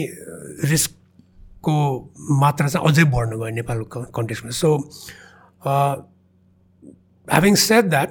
रिस्कको 0.64 1.74
मात्रा 2.40 2.68
चाहिँ 2.68 2.88
अझै 2.88 3.04
बढ्नु 3.14 3.38
गयो 3.38 3.50
नेपालको 3.54 4.02
कन्टेक्समा 4.14 4.50
सो 4.50 4.70
ह्याभिङ 7.28 7.54
सेड 7.54 7.84
द्याट 7.90 8.10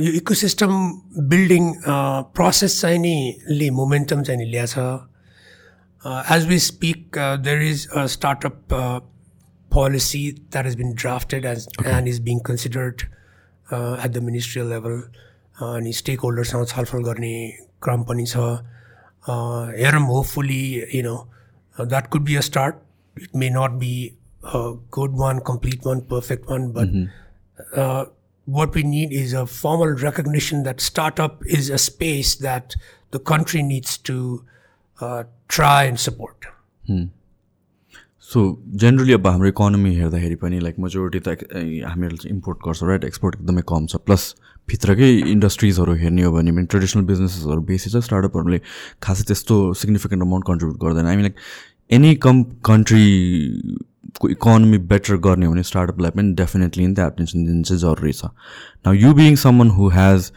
यो 0.00 0.12
इकोसिस्टम 0.16 0.72
बिल्डिङ 1.28 1.72
प्रोसेस 2.36 2.80
चाहिँ 2.80 2.98
नि 2.98 3.14
ले 3.50 3.70
मोमेन्टम 3.70 4.22
चाहिँ 4.22 4.40
नि 4.40 4.50
ल्याछ। 4.50 4.74
As 6.34 6.46
we 6.48 6.58
speak 6.58 7.18
there 7.18 7.62
is 7.62 7.88
a 7.88 8.06
startup 8.06 8.74
policy 9.70 10.22
that 10.52 10.66
is 10.66 10.76
been 10.76 10.92
drafted 10.94 11.44
as 11.44 11.66
and 11.86 12.08
is 12.08 12.20
being 12.20 12.38
considered 12.46 13.02
at 13.72 14.10
the 14.10 14.22
ministerial 14.22 14.68
level 14.68 15.02
अनि 15.62 15.92
स्टेक 15.92 16.20
होल्डरसँग 16.20 16.66
छलफल 16.66 17.02
गर्ने 17.02 17.34
क्रम 17.82 18.02
पनि 18.12 18.26
छ. 18.26 18.36
हेरौँ 19.80 20.06
hopefully 20.06 20.62
you 20.94 21.02
know 21.02 21.16
that 21.76 22.06
could 22.12 22.24
be 22.24 22.36
a 22.36 22.40
start 22.50 22.74
it 23.22 23.36
may 23.36 23.50
not 23.50 23.72
be 23.82 23.94
good 24.98 25.18
one 25.18 25.38
complete 25.46 25.86
one 25.86 26.00
perfect 26.14 26.50
one 26.50 26.72
but 26.78 26.90
what 28.46 28.76
we 28.76 28.82
need 28.82 29.12
is 29.16 29.32
a 29.38 29.40
formal 29.46 29.90
recognition 30.02 30.62
that 30.66 30.80
startup 30.84 31.42
is 31.56 31.66
a 31.70 31.78
space 31.82 32.30
that 32.44 32.74
the 33.16 33.18
country 33.30 33.60
needs 33.66 33.98
to 34.08 34.14
uh, 34.98 35.22
try 35.56 35.80
and 35.90 36.00
support. 36.04 36.46
So 38.30 38.42
generally 38.82 39.12
अब 39.12 39.26
हाम्रो 39.26 39.48
economy 39.48 39.94
हेर्दाखेरि 39.96 40.36
पनि 40.42 40.60
like 40.60 40.78
majority 40.86 41.20
त 41.28 41.28
हामीहरूले 41.86 42.16
चाहिँ 42.16 42.34
import 42.36 42.58
गर्छ 42.66 42.82
right 42.90 43.04
export 43.04 43.36
एकदमै 43.36 43.62
कम 43.68 43.86
छ. 43.86 43.96
प्लस 44.06 44.34
भित्रकै 44.70 45.10
इन्डस्ट्रिजहरू 45.34 45.94
हेर्ने 46.02 46.22
हो 46.22 46.32
भने 46.32 46.64
ट्रेडिसनल 46.64 47.04
बिजनेसेसहरू 47.10 47.60
बेसी 47.70 47.90
छ 47.90 48.02
स्टार्टअपहरूले 48.08 48.60
खासै 49.02 49.24
त्यस्तो 49.28 49.56
सिग्निफिकेन्ट 49.82 50.22
अमाउन्ट 50.24 50.46
कन्ट्रिब्युट 50.46 50.78
गर्दैन। 50.82 51.06
मिन 51.16 51.20
लाइक 51.28 51.36
एनी 51.90 52.14
कम 52.24 52.42
कन्ट्री 52.64 53.06
को 54.20 54.28
इकोनोमी 54.28 54.78
बेटर 54.90 55.16
गर्ने 55.26 55.48
भने 55.48 55.62
स्टार्टअपलाई 55.62 56.10
पनि 56.16 56.32
डेफिनेटली 56.40 56.86
नि 56.86 56.94
त 56.94 56.98
एटेन्सन 57.00 57.46
दिनु 57.46 57.62
चाहिँ 57.62 57.80
जरुरी 57.80 58.12
छ। 58.12 58.30
Now 58.86 58.94
you 58.94 59.12
being 59.14 59.36
someone 59.42 59.70
who 59.78 59.88
has 59.96 60.30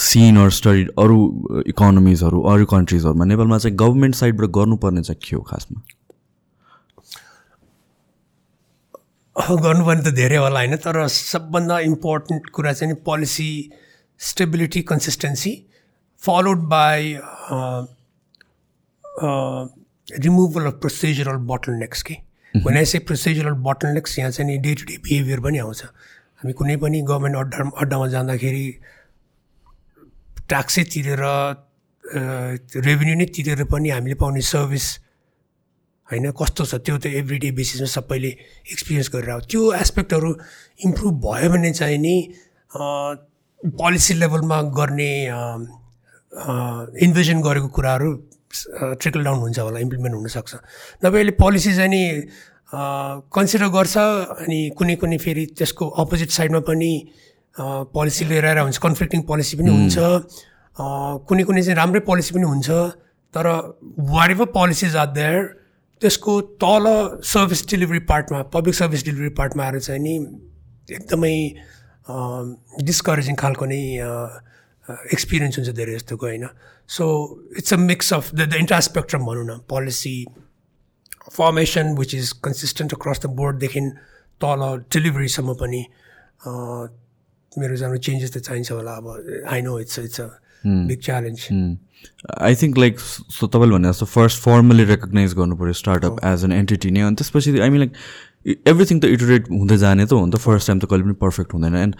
seen 0.00 0.36
or 0.38 0.50
studied 0.56 0.90
अरू 0.98 1.16
इकोनोमिजहरू 1.68 2.40
अरू 2.50 2.64
कन्ट्रिजहरूमा 2.74 3.24
नेपालमा 3.24 3.58
चाहिँ 3.58 3.76
गभर्मेन्ट 3.76 4.14
साइडबाट 4.14 4.50
गर्नुपर्ने 4.58 5.02
चाहिँ 5.02 5.20
के 5.28 5.36
हो 5.36 5.42
खासमा? 5.50 5.80
गर्नुपर्ने 9.36 10.02
त 10.02 10.14
धेरै 10.14 10.36
होला 10.36 10.60
होइन? 10.60 10.76
तर 10.76 11.06
सबभन्दा 11.08 11.78
इम्पोर्टेन्ट 11.90 12.50
कुरा 12.54 12.72
चाहिँ 12.72 12.94
policy 13.04 13.50
stability 14.20 14.82
consistency 14.90 15.52
followed 16.22 16.58
by 16.72 17.18
removal 20.24 20.66
of 20.66 20.74
procedural 20.80 21.36
bottleneck 21.84 22.06
के? 22.06 22.16
I 22.54 22.84
say 22.84 22.98
procedural 22.98 23.54
bottlenecks 23.64 24.18
यहाँ 24.18 24.30
चाहिँ 24.30 24.50
नि 24.50 24.58
डे 24.58 24.74
टु 24.74 24.84
डे 24.84 24.96
बिहेभियर 25.06 25.40
पनि 25.40 25.58
आउँछ। 25.58 25.82
हामी 26.42 26.52
कुनै 26.52 26.76
पनि 26.82 27.00
गभर्मेन्ट 27.06 27.36
अड्डा 27.38 27.70
अड्डामा 27.80 28.06
जाँदाखेरि 28.08 28.66
ट्याक्सै 30.50 30.82
तिरेर 30.94 31.22
रेभेन्यू 32.86 33.14
नै 33.16 33.26
तिरेर 33.36 33.64
पनि 33.70 33.88
हामीले 33.90 34.14
पाउने 34.18 34.42
सर्भिस 34.42 34.86
होइन 36.10 36.30
कस्तो 36.40 36.64
छ 36.64 36.74
त्यो 36.86 36.96
त 36.98 37.06
एभ्री 37.20 37.38
डे 37.38 37.50
बेसिसमा 37.58 37.86
सबैले 37.86 38.28
एक्सपिरियन्स 38.74 39.08
गरेर 39.14 39.40
त्यो 39.50 39.72
एस्पेक्टहरू 39.74 40.30
इम्प्रुभ 40.86 41.14
भयो 41.26 41.50
भने 41.50 41.70
चाहिँ 41.72 41.98
नि 41.98 42.16
पोलिसी 43.78 44.14
लेभलमा 44.14 44.58
गर्ने 44.78 45.12
इन्भेजन 47.04 47.40
गरेको 47.42 47.68
कुराहरू 47.76 48.10
ट्रिकल 49.00 49.24
डाउन 49.24 49.38
हुन्छ 49.38 49.58
होला 49.58 49.78
इम्प्लिमेन्ट 49.78 50.14
हुनसक्छ। 50.16 50.54
नभए 51.04 51.18
अहिले 51.18 51.32
पोलिसी 51.38 51.74
चाहिँ 51.76 51.90
नि 51.90 52.02
कन्सिडर 53.34 53.68
गर्छ 53.76 53.96
अनि 53.98 54.58
कुनै 54.78 54.94
कुनै 55.02 55.18
फेरि 55.18 55.44
त्यसको 55.58 55.88
अपोजिट 56.02 56.30
साइडमा 56.30 56.60
पनि 56.66 56.92
पोलिसी 57.94 58.24
लिएर 58.24 58.46
आएर 58.46 58.58
हुन्छ 58.58 58.78
कन्फ्लिक्टिङ 58.78 59.22
पोलिसी 59.30 59.56
पनि 59.58 59.70
हुन्छ। 59.70 59.94
कुनै 61.30 61.42
कुनै 61.44 61.62
चाहिँ 61.62 61.76
राम्रै 61.76 62.00
पोलिसी 62.10 62.34
पनि 62.34 62.46
हुन्छ 62.50 62.68
तर 63.34 63.46
what 64.14 64.30
ever 64.30 64.48
policies 64.58 64.96
are 64.96 65.10
there 65.18 65.38
त्यसको 66.00 66.40
तल 66.64 66.86
सर्भिस 67.30 67.66
डेलिभरी 67.70 67.98
पार्टमा 68.10 68.42
पब्लिक 68.54 68.74
सर्भिस 68.74 69.04
डेलिभरी 69.04 69.28
पार्टमा 69.38 69.64
आएर 69.64 69.78
चाहिँ 69.80 70.00
नि 70.02 70.14
एकदमै 70.90 71.34
डिस्करेजिङ 72.90 73.34
खालको 73.42 73.64
नै 73.72 73.80
एक्सपिरियन्स 75.14 75.58
हुन्छ 75.58 75.70
धेरै 75.76 75.92
जस्तोको 75.94 76.26
होइन? 76.26 76.46
So 76.88 77.04
it's 77.58 77.72
a 77.74 77.76
mix 77.76 78.12
of 78.14 78.34
the 78.34 78.40
the 78.40 78.54
entire 78.56 78.82
spectrum 78.82 79.26
भनौँ 79.26 79.44
न। 79.44 79.58
Policy 79.68 80.16
formation 81.32 81.94
which 81.98 82.14
is 82.14 82.32
consistent 82.44 82.94
across 82.94 83.20
the 83.22 83.26
बोर्डदेखि 83.40 83.80
तल 84.40 84.60
डेलिभरीसम्म 84.92 85.54
पनि 85.60 85.82
मेरो 87.52 87.76
जानु 87.76 87.96
चेन्जेस 87.98 88.32
त 88.32 88.38
चाहिन्छ 88.38 88.72
होला। 88.72 88.92
अब 88.92 89.06
I 89.52 89.62
know 89.62 89.78
it's 89.80 89.98
it's 89.98 90.20
a 90.20 90.28
big 90.64 91.00
challenge 91.00 91.40
I 92.38 92.54
think 92.62 92.78
like 92.78 93.00
so 93.00 93.46
तपाईँले 93.46 93.74
भने 93.74 93.88
जस्तो 93.88 94.06
फर्स्ट 94.06 94.42
फर्मली 94.42 94.84
रेकगनाइज 94.84 95.34
गर्नु 95.34 95.56
पऱ्यो 95.56 95.72
स्टार्टअप 95.82 96.24
एज 96.24 96.44
एन 96.44 96.52
एन्टिटी 96.52 96.90
नै 96.90 97.00
अनि 97.00 97.16
त्यसपछि 97.16 97.58
आई 97.60 97.70
मिन 97.70 97.80
लाइक 97.80 97.92
एभ्रिथिङ 98.68 99.00
त 99.00 99.04
इटरेट 99.04 99.48
हुँदै 99.50 99.76
जाने 99.76 100.04
त 100.06 100.12
हो 100.12 100.24
नि 100.26 100.32
त। 100.32 100.36
फर्स्ट 100.40 100.66
टाइम 100.66 100.78
त 100.80 100.84
कहिले 100.90 101.04
पनि 101.04 101.14
पर्फेक्ट 101.20 101.54
हुँदैन। 101.54 101.74
And 101.76 101.96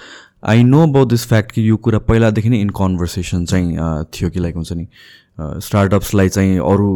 I 0.48 0.62
know 0.64 0.82
about 0.82 1.08
this 1.08 1.26
fact 1.28 1.52
कि 1.52 1.68
यो 1.68 1.76
कुरा 1.76 1.98
पहिलादेखि 2.08 2.48
नै 2.48 2.60
इन 2.60 2.70
कन्भर्सेसन 2.76 3.44
चाहिँ 3.44 3.76
थियो 4.14 4.30
कि 4.30 4.40
लाइक 4.40 4.54
हुन्छ 4.56 4.72
नि। 4.72 4.86
स्टार्टअप्सलाई 5.40 6.28
चाहिँ 6.28 6.58
अरू 6.60 6.88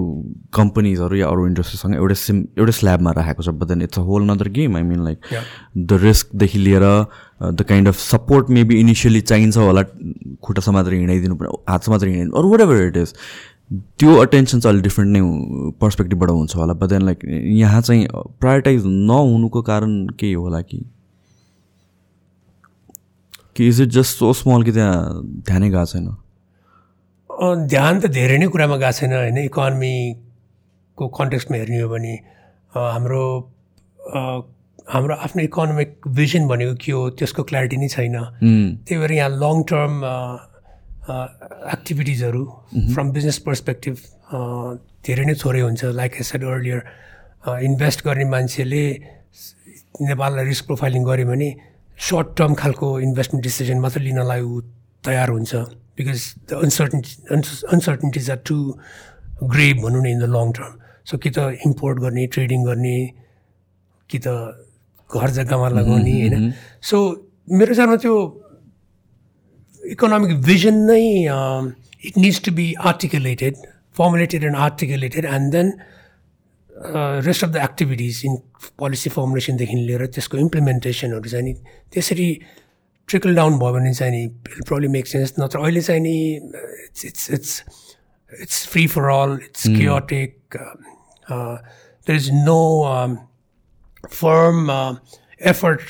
कम्पनीजहरू 0.55 1.17
या 1.17 1.29
अरू 1.29 1.47
इन्डस्ट्रीसँग 1.47 1.95
एउटै 1.95 2.15
सिम 2.15 2.41
एउटै 2.59 2.73
स्ल्याबमा 2.73 3.11
राखेको 3.21 3.43
छ। 3.43 3.49
But 3.49 3.69
then 3.69 3.83
it's 3.83 3.99
a 3.99 4.03
whole 4.09 4.31
nother 4.31 4.49
game 4.57 4.77
I 4.77 4.83
mean 4.83 5.05
like 5.05 5.19
the 5.77 6.01
रिस्कदेखि 6.03 6.59
लिएर 6.59 6.85
the 7.41 7.63
kind 7.69 7.89
of 7.89 7.99
support 8.01 8.51
maybe 8.51 8.79
initially 8.81 9.21
चाहिन्छ 9.23 9.57
होला 9.57 9.83
खुट्टा 10.43 10.63
समातेर 10.63 10.95
हिँडाइदिनु 10.95 11.35
पर्ने 11.37 11.57
हात 11.69 11.85
समातेर 11.85 12.09
हिँडाइदिनु 12.09 12.39
अरू 12.39 12.51
वाट 12.51 12.61
एभर 12.61 12.83
इट 12.83 12.97
इज 12.97 13.15
त्यो 13.99 14.17
अटेन्सन 14.23 14.61
चाहिँ 14.61 14.75
अलिक 14.75 14.85
डिफ्रेन्ट 14.85 15.17
नै 15.17 15.21
पर्सपेक्टिभबाट 15.81 16.31
हुन्छ 16.31 16.57
होला 16.57 16.73
बट 16.75 16.89
देन 16.89 17.03
लाइक 17.03 17.25
यहाँ 17.55 17.81
चाहिँ 17.83 18.07
प्रायोरिटाइज 18.41 18.83
नहुनुको 18.87 19.63
कारण 19.63 20.07
केही 20.19 20.33
होला 20.33 20.61
कि 20.63 20.85
कि 23.57 23.69
is 23.69 23.81
it 23.81 23.89
just 23.91 24.19
so 24.19 24.33
small 24.33 24.63
कि 24.63 24.73
त्यहाँ 24.73 25.23
ध्यानै 25.47 25.71
गएको 25.71 25.85
छैन 25.87 26.09
ध्यान 27.67 28.01
त 28.01 28.11
धेरै 28.13 28.39
नै 28.39 28.47
कुरामा 28.49 28.77
गएको 28.77 28.99
छैन 28.99 29.13
होइन 29.13 29.39
इकोनोमीको 29.39 31.09
कन्टेक्स्टमा 31.19 31.57
हेर्ने 31.57 31.81
हो 31.81 31.89
भने 31.89 32.15
हाम्रो 32.75 33.25
हाम्रो 34.89 35.15
आफ्नो 35.17 35.43
इकोनोमिक 35.43 35.91
भिजन 36.17 36.47
भनेको 36.49 36.75
के 36.77 36.93
हो 36.93 37.03
त्यसको 37.17 37.43
क्ल्यारिटी 37.49 37.77
नै 37.77 37.89
छैन। 37.89 38.17
त्यही 38.85 38.99
भएर 39.01 39.13
यहाँ 39.13 39.31
लङ 39.41 39.63
टर्म 39.71 39.93
एक्टिभिटिजहरू 41.73 42.45
फ्रम 42.93 43.11
बिजनेस 43.17 43.39
पर्सपेक्टिभ 43.49 43.97
धेरै 45.05 45.25
नै 45.25 45.35
थोरै 45.41 45.61
हुन्छ। 45.61 45.85
Like 46.01 46.13
I 46.21 46.23
said 46.29 46.45
earlier 46.45 46.81
invest 47.69 48.05
गर्ने 48.05 48.25
मान्छेले 48.35 48.85
नेपाललाई 50.05 50.45
रिस्क 50.53 50.65
प्रोफाइलिङ 50.67 51.03
गऱ्यो 51.05 51.27
भने 51.33 51.49
सर्ट 52.09 52.29
टर्म 52.37 52.55
खालको 52.61 52.89
इन्भेस्टमेन्ट 53.09 53.45
डिसिजन 53.45 53.79
मात्र 53.81 54.01
लिनलाई 54.01 54.41
ऊ 54.41 54.61
तयार 55.05 55.29
हुन्छ। 55.31 55.53
Because 55.97 56.21
the 56.51 56.61
uncertainty 56.61 57.11
uncertainties 57.73 58.31
are 58.31 58.41
too 58.45 58.57
grave 59.55 59.77
भनौँ 59.85 60.03
न 60.03 60.07
in 60.07 60.21
the 60.21 60.29
long 60.37 60.53
term 60.61 60.73
so 61.09 61.19
कि 61.25 61.31
त 61.31 61.39
इम्पोर्ट 61.67 61.99
गर्ने 62.05 62.27
ट्रेडिङ 62.37 62.65
गर्ने 62.65 62.97
कि 64.11 64.19
त 64.27 64.29
घर 65.11 65.31
जग्गामा 65.31 65.69
लगाउने 65.69 66.13
होइन? 66.21 66.53
सो 66.83 66.97
मेरो 67.51 67.71
विचारमा 67.71 67.97
त्यो 68.05 68.15
इकोनोमिक 69.83 70.41
भिजन 70.43 70.77
नै 70.91 71.03
it 72.07 72.17
needs 72.19 72.41
to 72.45 72.53
be 72.53 72.73
articulated 72.93 73.55
formulated 73.97 74.45
and 74.45 74.57
articulated 74.69 75.25
and 75.25 75.53
then 75.53 75.73
rest 77.27 77.45
of 77.45 77.51
the 77.51 77.57
activities 77.63 78.21
in 78.27 78.37
policy 78.79 79.11
फर्मुलेसनदेखि 79.11 79.77
लिएर 79.87 80.07
त्यसको 80.15 80.39
इम्प्लिमेन्टेसनहरू 80.39 81.31
चाहिँ 81.31 81.45
नि 81.45 81.55
त्यसरी 81.93 82.29
ट्रिकल 83.09 83.35
डाउन 83.35 83.59
भयो 83.59 83.73
भने 83.73 83.93
चाहिँ 83.95 84.13
नि 84.13 84.27
प्रब्लम 84.45 84.93
मेक 84.93 85.07
सेन्स 85.07 85.35
नत्र 85.39 85.59
अहिले 85.59 85.81
चाहिँ 85.89 86.01
नि 86.01 86.17
it's 86.35 87.05
it's 87.05 87.31
it's 87.31 87.63
it's 88.33 88.67
free 88.69 88.87
for 88.95 89.09
all 89.13 89.39
it's 89.45 89.67
chaotic 89.69 90.57
there 91.31 92.17
is 92.17 92.31
no 92.35 92.59
firm 94.13 94.71
effort 95.51 95.81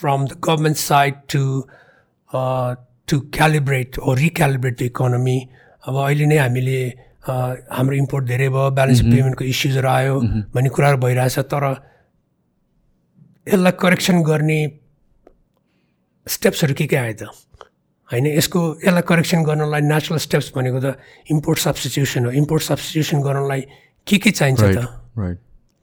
from 0.00 0.26
the 0.26 0.40
government 0.44 0.76
side 0.76 1.14
to 1.32 1.42
to 3.10 3.20
calibrate 3.36 3.98
or 3.98 4.14
recalibrate 4.14 4.78
the 4.78 4.82
economy 4.92 5.38
अब 5.88 5.96
अहिले 6.04 6.26
नै 6.26 6.36
हामीले 6.38 6.80
हाम्रो 7.28 7.96
इम्पोर्ट 7.96 8.24
धेरै 8.26 8.48
भयो 8.48 8.70
ब्यालेन्स 8.78 9.00
पेमेन्टको 9.00 9.44
इस्युजहरू 9.44 9.88
आयो 9.88 10.20
भन्ने 10.54 10.68
कुराहरू 10.76 10.98
भइरहेछ 11.04 11.38
तर 11.52 11.64
यसलाई 13.48 13.72
करेक्सन 13.80 14.22
गर्ने 14.22 14.60
स्टेप्सहरू 16.26 16.74
के 16.74 16.86
के 16.86 16.96
आयो 16.96 17.14
त? 17.20 17.22
होइन 18.12 18.26
यसको 18.26 18.60
यसलाई 18.84 19.02
करेक्सन 19.08 19.42
गर्नलाई 19.44 19.80
नेचुरल 19.88 20.18
स्टेप्स 20.26 20.52
भनेको 20.56 20.80
त 20.84 20.96
इम्पोर्ट 21.32 21.58
सब्सटिट्युसन 21.58 22.24
हो। 22.24 22.30
इम्पोर्ट 22.40 22.62
सब्सटिट्युसन 22.62 23.20
गर्नलाई 23.22 23.60
के 24.06 24.16
के 24.24 24.30
चाहिन्छ 24.30 24.60
त? 24.62 24.88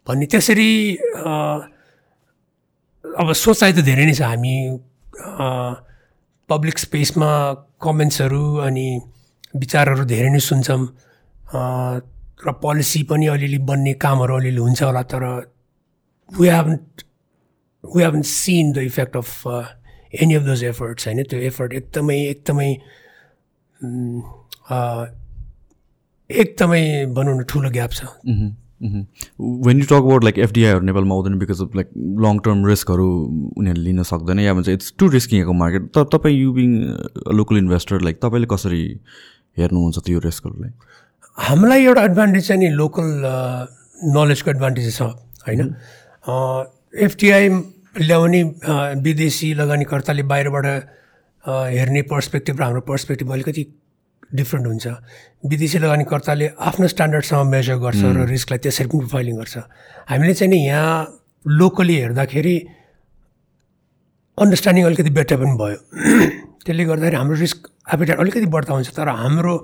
भन्ने 0.08 0.26
त्यसरी 0.32 0.72
अब 3.20 3.28
सोचाइ 3.46 3.72
त 3.74 3.80
धेरै 3.90 4.06
नै 4.06 4.14
छ 4.14 4.22
हामी 4.22 4.56
पब्लिक 6.50 6.78
स्पेसमा 6.80 7.30
कमेन्ट्सहरू 7.82 8.44
अनि 8.68 8.88
विचारहरू 9.62 10.04
धेरै 10.06 10.30
नै 10.30 10.40
सुन्छौँ। 10.50 10.84
र 12.46 12.52
पोलिसी 12.62 13.02
पनि 13.10 13.26
अलिअलि 13.34 13.58
बन्ने 13.70 13.94
कामहरू 14.04 14.34
अलिअलि 14.38 14.62
हुन्छ 14.62 14.82
होला 14.84 15.02
तर 15.12 15.24
we 16.40 16.48
haven't 16.50 17.04
we 17.84 18.04
haven't 18.04 18.26
seen 18.26 18.72
the 18.74 18.78
effect 18.92 19.16
of 19.18 19.30
any 20.22 20.34
of 20.36 20.44
those 20.44 20.64
efforts 20.64 21.08
होइन? 21.08 21.24
त्यो 21.24 21.40
एफर्ट 21.50 21.74
एकदमै 21.80 22.18
एकदमै 22.34 22.70
एकदमै 26.30 26.84
भनौँ 27.16 27.36
न 27.40 27.44
ठुलो 27.50 27.70
ग्याप 27.72 27.92
छ। 27.92 28.02
When 28.82 29.80
you 29.80 29.86
talk 29.86 29.94
about 29.94 30.24
like 30.24 30.40
एफडिआईहरू 30.40 30.86
नेपालमा 30.86 31.16
आउँदैन 31.16 31.38
because 31.40 31.62
of 31.62 31.76
like 31.76 31.90
long 32.22 32.40
term 32.40 32.66
रिस्कहरू 32.66 33.08
उनीहरूले 33.58 33.84
लिन 33.84 34.04
सक्दैन 34.04 34.40
या 34.40 34.54
भन्छ 34.54 34.70
इट्स 34.70 34.94
टु 35.00 35.08
रिस्किङ 35.08 35.40
यहाँको 35.40 35.54
मार्केट 35.54 35.88
तर 35.96 36.04
तपाईँ 36.14 36.38
you 36.38 36.52
being 36.54 36.74
local 37.34 37.58
investor 37.58 38.02
like 38.02 38.20
तपाईँले 38.22 38.48
कसरी 38.48 38.82
हेर्नुहुन्छ 39.58 40.06
त्यो 40.06 40.20
रिस्कहरूलाई 40.20 40.72
हामीलाई 41.38 41.86
एउटा 41.86 42.04
एडभान्टेज 42.04 42.48
चाहिँ 42.48 42.62
नि 42.62 42.70
लोकल 42.76 43.08
नलेजको 44.14 44.52
एडभान्टेज 44.52 44.98
छ 44.98 45.02
होइन 45.48 45.74
एफटिआई 47.04 47.50
ल्याउने 48.02 48.44
विदेशी 49.02 49.54
लगानीकर्ताले 49.54 50.24
बाहिरबाट 50.24 50.66
हेर्ने 51.46 52.02
पर्सपेक्टिभ 52.02 52.60
र 52.60 52.64
हाम्रो 52.64 52.82
पर्सपेक्टिभ 52.82 53.32
अलिकति 53.32 53.66
डिफ्रेन्ट 54.34 54.66
हुन्छ। 54.68 54.86
विदेशी 55.50 55.78
लगानीकर्ताले 55.80 56.48
आफ्नो 56.60 56.88
स्ट्यान्डर्डसँग 56.88 57.50
मेजर 57.52 57.76
गर्छ 57.86 58.02
र 58.02 58.26
रिस्कलाई 58.26 58.60
त्यसरी 58.66 58.88
पनि 58.88 59.00
प्रोफाइलिङ 59.06 59.36
गर्छ। 59.38 59.56
हामीले 60.10 60.34
चाहिँ 60.34 60.52
नि 60.52 60.60
यहाँ 60.66 60.98
लोकली 61.46 61.96
हेर्दाखेरि 62.02 62.56
अन्डरस्ट्यान्डिङ 64.38 64.86
अलिकति 64.86 65.10
बेटर 65.18 65.38
पनि 65.38 65.54
भयो। 65.62 65.78
त्यसले 66.66 66.84
गर्दाखेरि 66.86 67.16
हाम्रो 67.16 67.36
रिस्क 67.40 67.58
एपिटाइट 67.94 68.20
अलिकति 68.20 68.46
बढ्ता 68.56 68.74
हुन्छ 68.74 68.90
तर 68.98 69.10
हाम्रो 69.22 69.56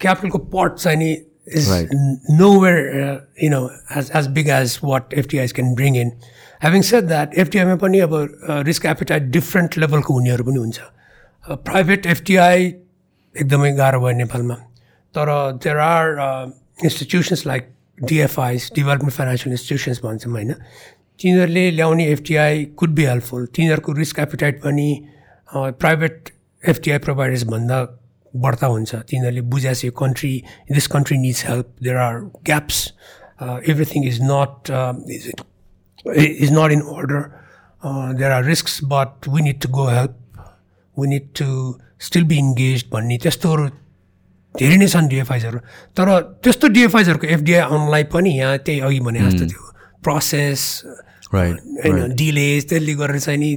क्यापिटलको 0.00 0.38
पट 0.50 0.70
चाहिँ 0.80 0.98
नि 0.98 1.10
is 1.58 1.68
no 2.40 2.48
where 2.60 2.78
you 3.42 3.50
know 3.50 3.60
as 3.98 4.10
as 4.16 4.26
big 4.34 4.48
as 4.48 4.78
what 4.84 5.14
FDIs 5.14 5.52
can 5.52 5.74
bring 5.74 5.96
in 5.96 6.10
having 6.62 6.82
said 6.88 7.04
that 7.06 7.34
एफटिआईमा 7.38 7.76
पनि 7.84 8.00
अब 8.00 8.14
रिस्क 8.66 8.86
एपिटाइट 8.86 9.22
डिफ्रेन्ट 9.36 9.78
लेभलको 9.78 10.14
हुनेहरू 10.14 10.44
पनि 10.44 10.58
हुन्छ। 10.58 10.80
प्राइभेट 11.68 12.06
एफटिआई 12.06 12.70
एकदमै 13.34 13.72
गाह्रो 13.76 14.00
भयो 14.00 14.16
नेपालमा। 14.16 14.54
तर 15.14 15.28
there 15.62 15.78
are 15.78 16.04
institutions 16.84 17.46
like 17.46 17.68
DFIs 17.98 18.70
development 18.76 19.14
financial 19.16 19.52
institutions 19.52 20.00
भन्छौँ 20.04 20.32
होइन। 20.32 20.52
तिनीहरूले 21.20 21.70
ल्याउने 21.70 22.04
एफटिआई 22.12 22.64
कुड 22.78 22.90
बी 22.94 23.04
हेल्पफुल 23.04 23.46
तिनीहरूको 23.56 23.92
रिस्क 23.92 24.18
एपिटाइट 24.18 24.62
पनि 24.62 24.88
प्राइभेट 25.48 26.30
एफटिआई 26.62 26.98
प्रोभाइडर्सभन्दा 27.06 27.78
बढ्ता 28.34 28.66
हुन्छ। 28.66 28.94
तिनीहरूले 28.94 29.40
बुझाएछ 29.52 29.84
यो 29.84 29.90
country 29.98 30.32
this 30.72 30.86
country 30.94 31.18
needs 31.18 31.44
help 31.46 31.74
there 31.82 31.96
are 31.96 32.18
gaps 32.46 32.78
everything 33.42 34.04
is 34.08 34.18
not 34.22 34.70
is 36.16 36.52
not 36.52 36.72
in 36.72 36.80
order 36.80 37.20
there 38.18 38.30
are 38.30 38.44
risk 38.44 38.66
but 38.92 39.28
we 39.28 39.42
need 39.42 39.60
to 39.62 39.68
go 39.78 39.86
help 39.88 40.16
we 40.96 41.08
need 41.08 41.28
to 41.38 41.48
still 42.06 42.24
be 42.24 42.36
engage 42.38 42.84
भन्ने 42.92 43.16
त्यस्तोहरू 43.24 43.68
धेरै 44.54 44.76
नै 44.76 44.88
छन् 44.94 45.08
डिएफआइजहरू 45.08 45.58
तर 45.96 46.08
त्यस्तो 46.42 46.68
डिएफआइजहरूको 46.76 47.26
एफडिआई 47.36 47.60
आउनलाई 47.60 48.04
पनि 48.12 48.30
यहाँ 48.38 48.58
त्यही 48.66 48.80
अघि 48.86 49.00
भने 49.08 49.20
जस्तो 49.20 49.44
त्यो 49.48 49.62
प्रोसेस 50.04 50.60
होइन 51.34 52.14
डिलेज 52.14 52.68
त्यसले 52.68 52.94
गरेर 53.00 53.18
चाहिँ 53.18 53.38
नि 53.40 53.50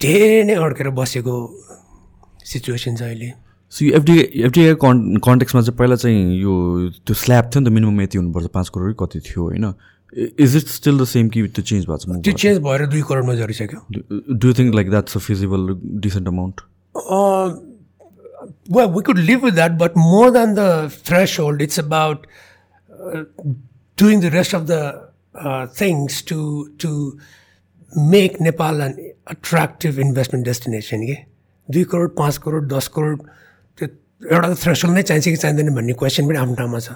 धेरै 0.00 0.42
नै 0.44 0.54
अड्केर 0.66 0.88
बसेको 0.96 1.34
सिचुएसन 2.44 2.96
छ 2.96 3.02
अहिले। 3.02 3.28
सो 3.72 3.84
यो 3.84 3.92
एफडिए 3.96 4.22
एफडिए 4.46 4.74
कन् 4.82 5.18
कन्टेक्समा 5.26 5.60
चाहिँ 5.62 5.76
पहिला 5.78 5.96
चाहिँ 5.96 6.38
यो 6.40 6.54
त्यो 7.06 7.14
स्ल्याब 7.22 7.44
थियो 7.50 7.60
नि 7.60 7.66
त 7.66 7.72
मिनिमम 7.72 8.00
यति 8.00 8.18
हुनुपर्छ 8.18 8.46
पाँच 8.54 8.68
करोड 8.74 8.94
कति 9.00 9.20
थियो 9.26 9.42
होइन? 9.42 9.66
Is 10.38 10.56
it 10.56 10.66
still 10.74 10.98
the 10.98 11.04
same 11.04 11.28
कि 11.28 11.42
त्यो 11.48 11.62
चेन्ज 11.62 11.86
भएको 11.86 11.98
छ? 11.98 12.22
त्यो 12.24 12.32
चेन्ज 12.42 12.58
भएर 12.66 12.86
दुई 12.86 13.02
करोडमा 13.08 13.34
झरिसक्यो। 13.34 13.80
Do 14.38 14.52
think 14.58 14.74
like 14.74 14.90
that's 14.90 15.16
a 15.16 15.20
feasible 15.20 15.74
decent 16.06 16.28
amount 16.28 16.60
well, 18.68 18.90
we 18.90 19.02
could 19.02 19.18
live 19.18 19.42
with 19.42 19.54
that, 19.54 19.78
but 19.78 19.96
more 19.96 20.30
than 20.30 20.54
the 20.54 20.90
threshold, 20.90 21.60
it's 21.60 21.78
about 21.78 22.26
uh, 22.90 23.24
doing 23.96 24.20
the 24.20 24.30
rest 24.30 24.52
of 24.52 24.66
the 24.66 25.10
uh, 25.34 25.66
things 25.66 26.22
to 26.22 26.74
to 26.78 27.18
make 27.92 28.40
Nepal 28.40 28.80
an 28.80 29.14
attractive 29.26 29.98
investment 29.98 30.44
destination. 30.44 31.02
Okay? 31.02 31.26
दुई 31.68 31.84
करोड 31.90 32.14
पाँच 32.16 32.36
करोड 32.38 32.68
दस 32.72 32.88
करोड 32.94 33.22
त्यो 33.78 33.86
एउटा 34.32 34.48
त 34.48 34.58
threshold 34.62 34.90
नै 34.90 35.02
चाहिन्छ 35.02 35.28
कि 35.28 35.36
चाहिँदैन 35.36 35.74
भन्ने 35.74 35.92
क्वेसन 35.98 36.26
पनि 36.28 36.38
आफ्नो 36.38 36.54
ठाउँमा 36.54 36.78
छ 36.78 36.94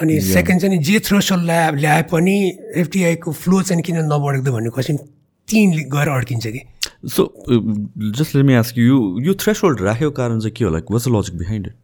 अनि 0.00 0.20
सेकेन्ड 0.28 0.60
चाहिँ 0.60 0.78
जे 0.88 0.98
थ्रेसोल 1.08 1.44
ल्याए 1.44 1.72
ल्याए 1.76 2.02
पनि 2.12 2.36
एफटिआईको 2.82 3.32
फ्लो 3.42 3.62
चाहिँ 3.68 3.82
किन 3.88 3.98
नबढेको 4.12 4.52
भन्ने 4.56 4.70
क्वेसन 4.76 4.96
त्यहीँ 5.48 5.84
गएर 5.92 6.08
अड्किन्छ 6.08 6.46
कि 6.46 6.60
so 7.04 7.22
just 8.18 8.34
let 8.36 8.44
me 8.46 8.54
ask 8.54 8.78
you 8.78 8.96
यो 9.20 9.34
थ्रेस 9.40 9.60
होल्ड 9.64 9.80
राखेको 9.80 10.10
कारण 10.10 10.40
चाहिँ 10.40 10.54
के 10.56 10.64
होला 10.64 10.78
वाट्स 10.90 11.08
लजिक 11.08 11.38
बिहाइन्ड 11.38 11.66
इट 11.66 11.74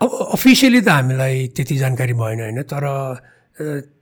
अब 0.00 0.10
अफिसियली 0.32 0.80
त 0.80 0.88
हामीलाई 0.88 1.46
त्यति 1.56 1.76
जानकारी 1.76 2.12
भएन 2.12 2.40
होइन? 2.40 2.62
तर 2.62 2.84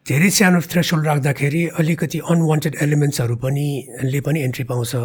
धेरै 0.09 0.31
सानो 0.31 0.61
थ्रेसोल्ड 0.73 1.07
राख्दाखेरि 1.07 1.67
अलिकति 1.79 2.19
अनवान्टेड 2.31 2.77
एलिमेन्ट्सहरू 2.83 3.37
पनि 3.37 3.67
ले 4.05 4.21
पनि 4.21 4.41
एन्ट्री 4.43 4.65
पाउँछ। 4.65 4.97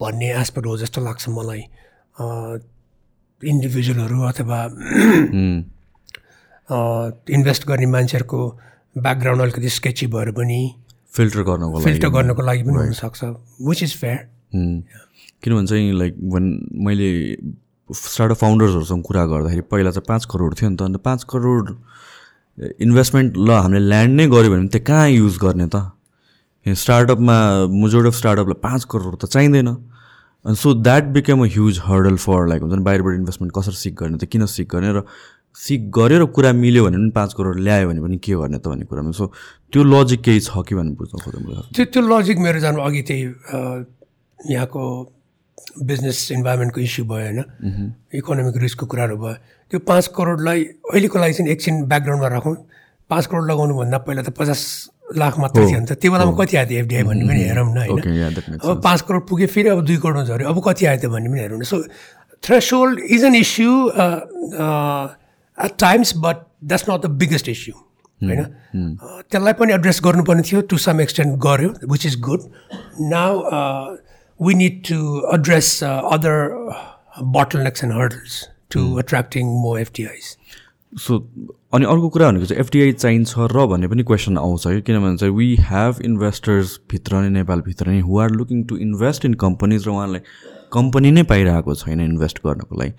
भन्ने 0.00 0.28
एस्पेक्ट 0.40 0.66
हो 0.66 0.76
जस्तो 0.78 1.04
लाग्छ 1.04 1.28
मलाई। 1.28 1.62
इन्डिभिजुअलहरू 3.42 4.20
अथवा 4.28 4.60
इन्भेस्ट 7.30 7.66
गर्ने 7.68 7.86
मान्छेहरूको 7.86 8.40
ब्याकग्राउन्ड 8.98 9.42
अलिकति 9.42 9.68
स्केची 9.68 10.06
भएर 10.06 10.30
पनि 10.38 10.60
फिल्टर 11.14 11.42
गर्नको 11.42 11.78
लागि 11.78 11.84
फिल्टर 11.84 12.08
गर्नको 12.16 12.42
लागि 12.42 12.62
पनि 12.62 12.76
हुनसक्छ 12.76 13.24
विच 13.68 13.82
इज 13.82 13.96
फेयर। 14.00 14.18
किनभने 15.42 15.66
चाहिँ 15.66 15.92
लाइक 15.98 16.14
भन 16.30 16.44
मैले 16.86 17.08
स्टार्टअप 17.90 18.36
फाउन्डर्सहरूसँग 18.36 19.02
कुरा 19.02 19.24
गर्दाखेरि 19.26 19.60
पहिला 19.70 19.90
चाहिँ 19.90 20.06
पाँच 20.08 20.24
करोड 20.30 20.54
थियो 20.60 20.70
नि 20.70 20.76
त 20.76 20.82
अन्त 20.82 20.96
पाँच 21.04 21.24
करोड 21.30 21.76
इन्भेस्टमेन्ट 22.80 23.36
ल 23.38 23.50
हामीले 23.50 23.88
ल्यान्ड 23.88 24.20
नै 24.20 24.26
गऱ्यो 24.28 24.50
भने 24.50 24.68
त्यो 24.68 24.80
कहाँ 24.86 25.08
युज 25.08 25.38
गर्ने 25.42 25.66
त? 25.74 25.76
स्टार्टअपमा 26.66 27.36
मेजोरिटी 27.72 28.08
अफ 28.08 28.16
स्टार्टअपलाई 28.16 28.60
पाँच 28.62 28.84
करोड 28.90 29.16
त 29.16 29.24
चाहिँदैन। 29.24 29.68
अनि 29.68 30.56
so 30.56 30.74
that 30.74 31.04
became 31.14 31.42
a 31.44 31.46
huge 31.54 31.78
hurdle 31.84 32.16
for 32.16 32.46
like 32.48 32.62
हुन्छ 32.62 32.74
नि 32.74 32.82
बाहिरबाट 32.84 33.14
इन्भेस्टमेन्ट 33.14 33.52
कसरी 33.56 33.74
सिक 33.74 33.94
गर्ने 34.00 34.18
त 34.18 34.24
किन 34.32 34.46
सिक 34.46 34.68
गर्ने? 34.68 34.92
र 34.92 35.02
सिक 35.58 35.90
गरेर 35.90 36.24
कुरा 36.30 36.52
मिल्यो 36.52 36.84
भने 36.84 36.96
पनि 36.96 37.10
पाँच 37.10 37.30
करोड 37.34 37.58
ल्यायो 37.66 37.88
भने 37.88 38.00
पनि 38.00 38.16
के 38.22 38.32
गर्ने 38.32 38.58
त 38.58 38.66
भन्ने 38.70 38.84
कुरामा? 38.86 39.10
सो 39.10 39.26
त्यो 39.72 39.82
लजिक 39.84 40.20
केही 40.22 40.40
छ 40.40 40.62
कि 40.62 40.74
भन्ने 40.74 40.94
बुझ्न 40.94 41.18
खोजेँ 41.18 41.74
त्यो 41.74 41.84
त्यो 41.92 42.02
लजिक 42.02 42.38
मेरो 42.38 42.58
जानु 42.62 42.78
अघि 42.78 43.02
त्यही 43.08 43.22
यहाँको 44.38 44.82
बिजनेस 45.82 46.18
इन्भाइरोमेन्टको 46.32 46.80
इस्यु 46.80 47.04
भयो 47.04 47.24
होइन? 47.26 47.40
इकोनोमिक 48.14 48.56
रिस्कको 48.56 48.86
कुराहरू 48.86 49.16
भयो। 49.18 49.34
त्यो 49.70 49.78
पाँच 49.82 50.04
करोडलाई 50.16 50.60
अहिलेको 50.94 51.18
लागि 51.18 51.32
चाहिँ 51.34 51.50
एकछिन 51.52 51.74
ब्याकग्राउन्डमा 51.90 52.28
राखौँ। 52.28 52.56
पाँच 53.10 53.24
करोड 53.26 53.44
लगाउनुभन्दा 53.50 53.98
पहिला 54.06 54.22
त 54.22 54.30
पचास 54.38 54.62
लाख 55.18 55.34
मात्र 55.42 55.58
थियो 55.66 55.80
नि 55.80 55.86
त। 55.90 55.92
त्यो 55.98 56.10
बेलामा 56.12 56.32
कति 56.38 56.54
आयो 56.56 56.78
एफडिआई 56.86 57.02
भन्ने 57.02 57.24
पनि 57.26 57.42
हेरौँ 57.50 57.66
न 57.74 57.78
होइन? 57.82 58.62
अब 58.62 58.80
पाँच 58.80 59.00
करोड 59.08 59.22
पुग्यो 59.28 59.48
फेरि 59.48 59.68
अब 59.74 59.80
दुई 59.84 59.96
करोडमा 59.98 60.24
झऱ्यो। 60.24 60.46
अब 60.48 60.56
कति 60.62 60.86
आयो 60.86 60.98
त 61.02 61.06
भन्ने 61.10 61.28
पनि 61.28 61.40
हेरौँ 61.40 61.58
न। 61.58 61.62
So 61.66 61.82
threshold 62.72 62.96
is 63.10 63.24
an 63.24 63.34
issue 63.34 63.72
at 65.64 65.76
times 65.78 66.12
but 66.16 66.44
that's 66.64 66.88
not 66.90 67.06
the 67.06 67.10
biggest 67.18 67.48
issue 67.48 67.74
होइन 68.20 68.44
त्यसलाई 69.30 69.52
पनि 69.52 69.72
एड्रेस 69.72 70.00
गर्नुपर्ने 70.04 70.42
थियो 70.42 70.60
टु 70.70 70.78
सम 70.84 71.00
एक्सटेन्ट 71.00 71.38
गऱ्यो 71.40 71.72
which 71.90 72.06
is 72.06 72.20
good 72.20 72.50
now 73.10 73.42
we 74.40 74.54
need 74.54 74.82
to 74.88 75.00
address 75.34 75.72
other 75.84 76.48
bottleneck 77.60 77.84
and 77.84 77.94
hurdles 77.94 78.42
to 78.70 78.88
attracting 79.00 79.54
more 79.62 79.80
FDIs 79.80 80.36
so 80.92 81.18
अनि 81.72 81.84
अर्को 81.84 82.08
कुरा 82.08 82.28
भनेको 82.28 82.46
चाहिँ 82.46 82.60
एफडिआई 82.60 82.92
चाहिन्छ 82.94 83.48
र 83.52 83.66
भन्ने 83.66 83.88
पनि 83.88 84.02
क्वेसन 84.02 84.38
आउँछ 84.38 84.66
कि 84.66 84.80
किनभने 84.82 85.16
चाहिँ 85.16 85.34
वी 85.34 85.56
हेभ 85.62 85.98
इन्भेस्टर्स 86.04 86.78
भित्र 86.90 87.16
नै 87.16 87.28
नेपालभित्र 87.30 87.88
नै 87.88 88.00
who 88.00 88.18
are 88.18 88.30
looking 88.32 88.62
to 88.64 88.76
invest 88.78 89.24
in 89.24 89.34
companies 89.42 89.86
र 89.86 89.90
उहाँलाई 89.90 90.20
कम्पनी 90.72 91.10
नै 91.10 91.22
पाइरहेको 91.30 91.74
छैन 91.74 92.00
इन्भेस्ट 92.00 92.38
गर्नको 92.44 92.74
लागि। 92.80 92.92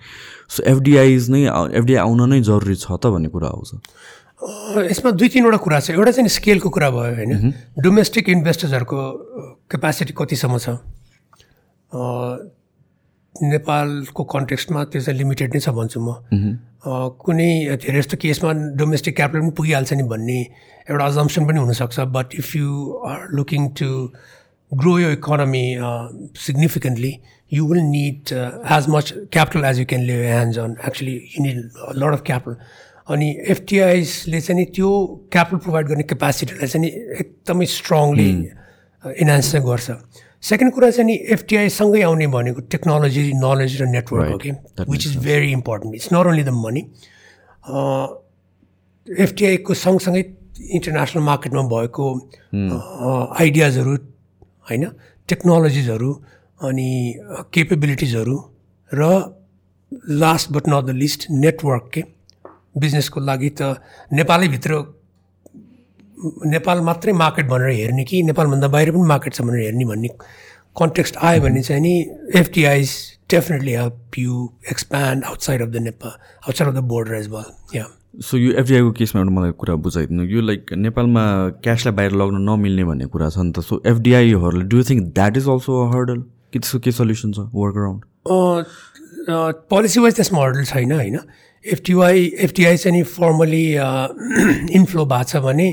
सो 0.48 0.62
एफडिआइज 0.72 1.30
नै 1.30 1.42
एफडिआई 1.78 2.00
आउन 2.06 2.20
नै 2.30 2.40
जरुरी 2.42 2.76
छ 2.76 2.86
त 2.92 3.12
भन्ने 3.14 3.28
कुरा 3.34 3.48
आउँछ 3.48 3.70
यसमा 4.90 5.10
दुई 5.20 5.28
तिनवटा 5.28 5.58
कुरा 5.60 5.78
छ। 5.80 5.90
एउटा 5.92 6.10
चाहिँ 6.16 6.28
स्केलको 6.32 6.68
कुरा 6.72 6.88
भयो 6.90 7.14
होइन। 7.16 7.52
डोमेस्टिक 7.84 8.28
इन्भेस्टर्सहरूको 8.28 9.00
क्यापासिटी 9.68 10.12
कतिसम्म 10.16 10.56
छ? 10.58 10.80
नेपालको 13.34 14.22
कन्टेक्स्टमा 14.24 14.84
त्यो 14.88 15.00
चाहिँ 15.02 15.18
लिमिटेड 15.18 15.54
नै 15.54 15.60
छ 15.60 15.68
भन्छु 15.76 16.00
म। 16.00 16.08
कुनै 17.20 17.50
धेरै 17.84 18.00
जस्तो 18.00 18.16
केसमा 18.16 18.50
डोमेस्टिक 18.80 19.16
क्यापिटल 19.16 19.40
पनि 19.40 19.52
पुगिहाल्छ 19.60 19.92
नि 19.92 20.04
भन्ने 20.08 20.38
एउटा 20.88 21.04
अजम्सन 21.04 21.42
पनि 21.44 21.58
हुनसक्छ। 21.60 22.00
But 22.08 22.26
if 22.40 22.48
you 22.56 22.68
are 23.06 23.18
looking 23.36 23.62
to 23.76 23.88
grow 24.72 24.92
यो 24.98 25.10
economy 25.20 25.64
significantly 26.46 27.12
you 27.52 27.66
will 27.66 27.82
need 27.84 28.32
as 28.76 28.86
much 28.88 29.12
capital 29.32 29.64
as 29.64 29.78
you 29.80 29.86
can 29.86 30.02
live 30.02 30.20
hands 30.24 30.58
on 30.58 30.76
actually 30.86 31.14
you 31.34 31.44
need 31.44 31.58
lot 31.96 32.12
of 32.12 32.22
capital 32.26 32.56
अनि 33.14 33.28
एफटिआइसले 33.48 34.40
चाहिँ 34.40 34.60
नि 34.60 34.64
त्यो 34.74 34.90
क्यापिटल 35.32 35.58
प्रोभाइड 35.58 35.86
गर्ने 35.88 36.02
क्यापासिटीलाई 36.10 36.68
चाहिँ 36.68 36.86
नि 36.86 36.90
एकदमै 37.20 37.66
स्ट्रङली 37.66 38.30
इन्हान्स 39.04 39.50
चाहिँ 39.52 39.66
गर्छ। 39.66 39.90
सेकेन्ड 40.42 40.72
कुरा 40.74 40.90
चाहिँ 40.90 41.06
नि 41.06 41.14
एफटिआईसँगै 41.34 42.02
आउने 42.02 42.26
भनेको 42.34 42.60
टेक्नोलोजी 42.72 43.22
नलेज 43.36 43.80
र 43.82 43.86
नेटवर्क 43.86 44.30
हो 44.32 44.38
कि 44.38 44.50
which 44.90 45.06
is 45.06 45.16
very 45.24 45.50
important 45.52 45.94
it's 45.94 46.08
not 46.12 46.26
only 46.26 46.44
the 46.44 46.54
money 46.64 46.82
एफटिआईको 49.06 49.74
सँगसँगै 49.74 50.22
इन्टरनेसनल 50.76 51.22
मार्केटमा 51.22 51.62
भएको 51.68 52.04
आइडियाजहरू 53.40 53.96
होइन? 54.70 54.84
टेक्नोलोजिजहरू 55.28 56.10
अनि 56.60 56.88
केपेबिलिटिजहरू 57.54 58.36
र 58.90 59.10
last 60.22 60.52
but 60.52 60.68
not 60.68 60.84
the 60.84 60.90
least 61.02 61.26
network 61.30 61.90
के 61.94 62.02
बिजनेसको 62.78 63.20
लागि 63.20 63.50
त 63.60 63.74
नेपालैभित्र 64.12 64.82
नेपाल 66.46 66.80
मात्रै 66.86 67.12
मार्केट 67.20 67.46
भनेर 67.48 67.70
हेर्ने 67.76 68.04
कि 68.04 68.22
नेपालभन्दा 68.22 68.68
बाहिर 68.74 68.90
पनि 68.92 69.06
मार्केट 69.12 69.34
छ 69.34 69.42
भनेर 69.42 69.62
हेर्ने 69.64 69.84
भन्ने 69.84 70.08
कन्टेक्स्ट 70.76 71.16
आयो 71.28 71.40
भने 71.42 71.62
चाहिँ 71.62 71.82
नि 71.82 71.94
FDIs 72.40 72.90
definitely 73.30 73.72
help 73.72 74.18
you 74.18 74.48
expand 74.72 75.24
outside 75.24 75.62
of 75.62 75.68
the 75.68 75.82
Nepal 75.86 76.10
outside 76.10 76.68
of 76.68 76.74
the 76.74 76.84
border 76.92 77.14
as 77.14 77.28
well 77.30 77.76
yeah 77.76 77.86
so 78.28 78.36
यो 78.36 78.52
एफडिआईको 78.60 78.90
केसमा 78.98 79.20
एउटा 79.22 79.34
मलाई 79.34 79.52
कुरा 79.62 79.74
बुझाइदिनु 79.86 80.24
यो 80.34 80.40
लाइक 80.40 80.72
नेपालमा 80.86 81.22
क्यासलाई 81.64 81.94
बाहिर 81.96 82.12
लग्न 82.22 82.42
नमिल्ने 82.50 82.84
भन्ने 82.84 83.06
कुरा 83.14 83.28
छ 83.30 83.38
नि 83.38 83.52
त। 83.52 83.60
So 83.70 83.82
एफडिआईहरूले 83.86 84.64
do 84.74 84.82
think 84.90 85.12
that 85.14 85.36
is 85.36 85.48
also 85.48 85.80
a 85.84 85.90
hurdle 85.94 86.22
कि 86.52 86.58
त्यसको 86.58 86.78
के 86.84 86.92
सल्युसन 86.92 87.32
छ 87.32 87.38
वर्क 87.54 87.76
अराउन्ड? 87.76 88.00
पोलिसी 89.70 90.00
वाइज 90.00 90.14
त्यसमा 90.16 90.38
हर्डल 90.42 90.64
छैन 90.64 90.92
होइन? 90.92 91.18
एफटिवाई 91.64 92.26
एफटिआई 92.46 92.76
चाहिँ 92.76 92.96
नि 92.96 93.02
फर्मली 93.04 93.66
इन्फ्लो 94.78 95.04
भएको 95.12 95.28
छ 95.30 95.36
भने 95.46 95.68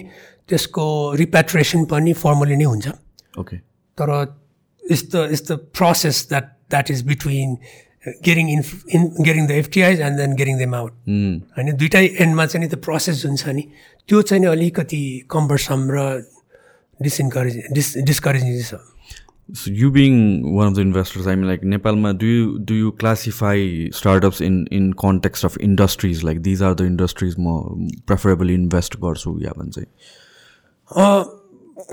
त्यसको 0.50 0.86
रिपेट्रेसन 1.24 1.86
पनि 1.92 2.14
फर्मली 2.24 2.56
नै 2.56 2.64
हुन्छ। 2.64 2.88
ओके 3.40 3.58
तर 3.98 4.10
the 5.14 5.28
it's 5.32 5.52
the 5.52 5.60
process 5.78 6.26
that 6.30 6.46
that 6.72 6.92
is 6.92 7.04
between 7.08 7.58
getting 8.26 8.50
in 8.50 8.62
in 8.96 9.02
getting 9.20 9.48
the 9.48 9.52
FDIs 9.52 10.02
and 10.02 10.18
then 10.18 10.36
getting 10.36 10.58
them 10.58 10.76
out 10.76 10.94
होइन 11.58 11.76
दुइटै 11.78 12.06
एन्डमा 12.06 12.46
चाहिँ 12.46 12.64
नि 12.64 12.70
त्यो 12.70 12.80
प्रोसेस 12.84 13.22
जुन 13.24 13.36
छ 13.36 13.56
नि। 13.58 13.64
त्यो 14.10 14.22
चाहिँ 14.22 14.46
अलिकति 14.48 15.04
कम्बरसम 15.32 15.88
र 15.92 15.98
डिसइन्करेज 17.00 17.56
डिस 17.74 17.98
डिस्करेजिङ 18.12 18.62
छ। 18.64 18.76
So 19.54 19.72
you 19.72 19.92
being 19.92 20.54
one 20.54 20.68
of 20.68 20.76
the 20.76 20.82
investors, 20.82 21.26
I 21.26 21.36
mean, 21.36 21.48
like 21.48 21.62
Nepalma, 21.62 22.18
do 22.18 22.26
you 22.26 22.60
do 22.60 22.74
you 22.74 22.92
classify 22.92 23.88
startups 23.92 24.42
in 24.42 24.68
in 24.68 24.94
context 24.94 25.46
of 25.46 25.58
industries? 25.60 26.22
Like 26.22 26.44
these 26.44 26.62
are 26.62 26.76
the 26.76 26.86
industries 26.86 27.38
more 27.38 27.78
preferably 28.06 28.54
invest 28.54 29.00
गर्छु 29.00 29.40
या 29.44 29.54
भन्छ 29.58 29.86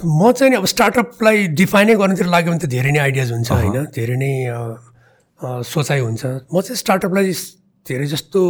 म 0.04 0.32
चाहिँ 0.32 0.50
नि 0.50 0.56
अब 0.56 0.64
स्टार्टअपलाई 0.66 1.46
डिफाइनै 1.60 1.94
गर्नुतिर 1.94 2.26
लाग्यो 2.26 2.52
भने 2.52 2.60
त 2.60 2.68
धेरै 2.74 2.90
नै 2.92 2.98
आइडियाज 2.98 3.32
हुन्छ 3.32 3.50
होइन 3.52 3.86
धेरै 3.94 4.16
नै 4.22 4.32
सोचाइ 5.70 6.00
हुन्छ 6.00 6.24
म 6.24 6.60
चाहिँ 6.60 6.76
स्टार्टअपलाई 6.82 7.32
धेरै 7.86 8.06
जस्तो 8.14 8.42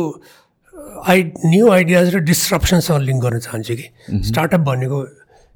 आइ 1.13 1.23
न्यू 1.45 1.71
आइडियाज 1.77 2.15
र 2.15 2.19
डिस्ट्रप्सनसँग 2.31 3.03
लिङ्क 3.09 3.23
गर्न 3.23 3.39
चाहन्छु 3.47 3.75
कि 3.81 3.87
स्टार्टअप 4.31 4.61
भनेको 4.71 5.01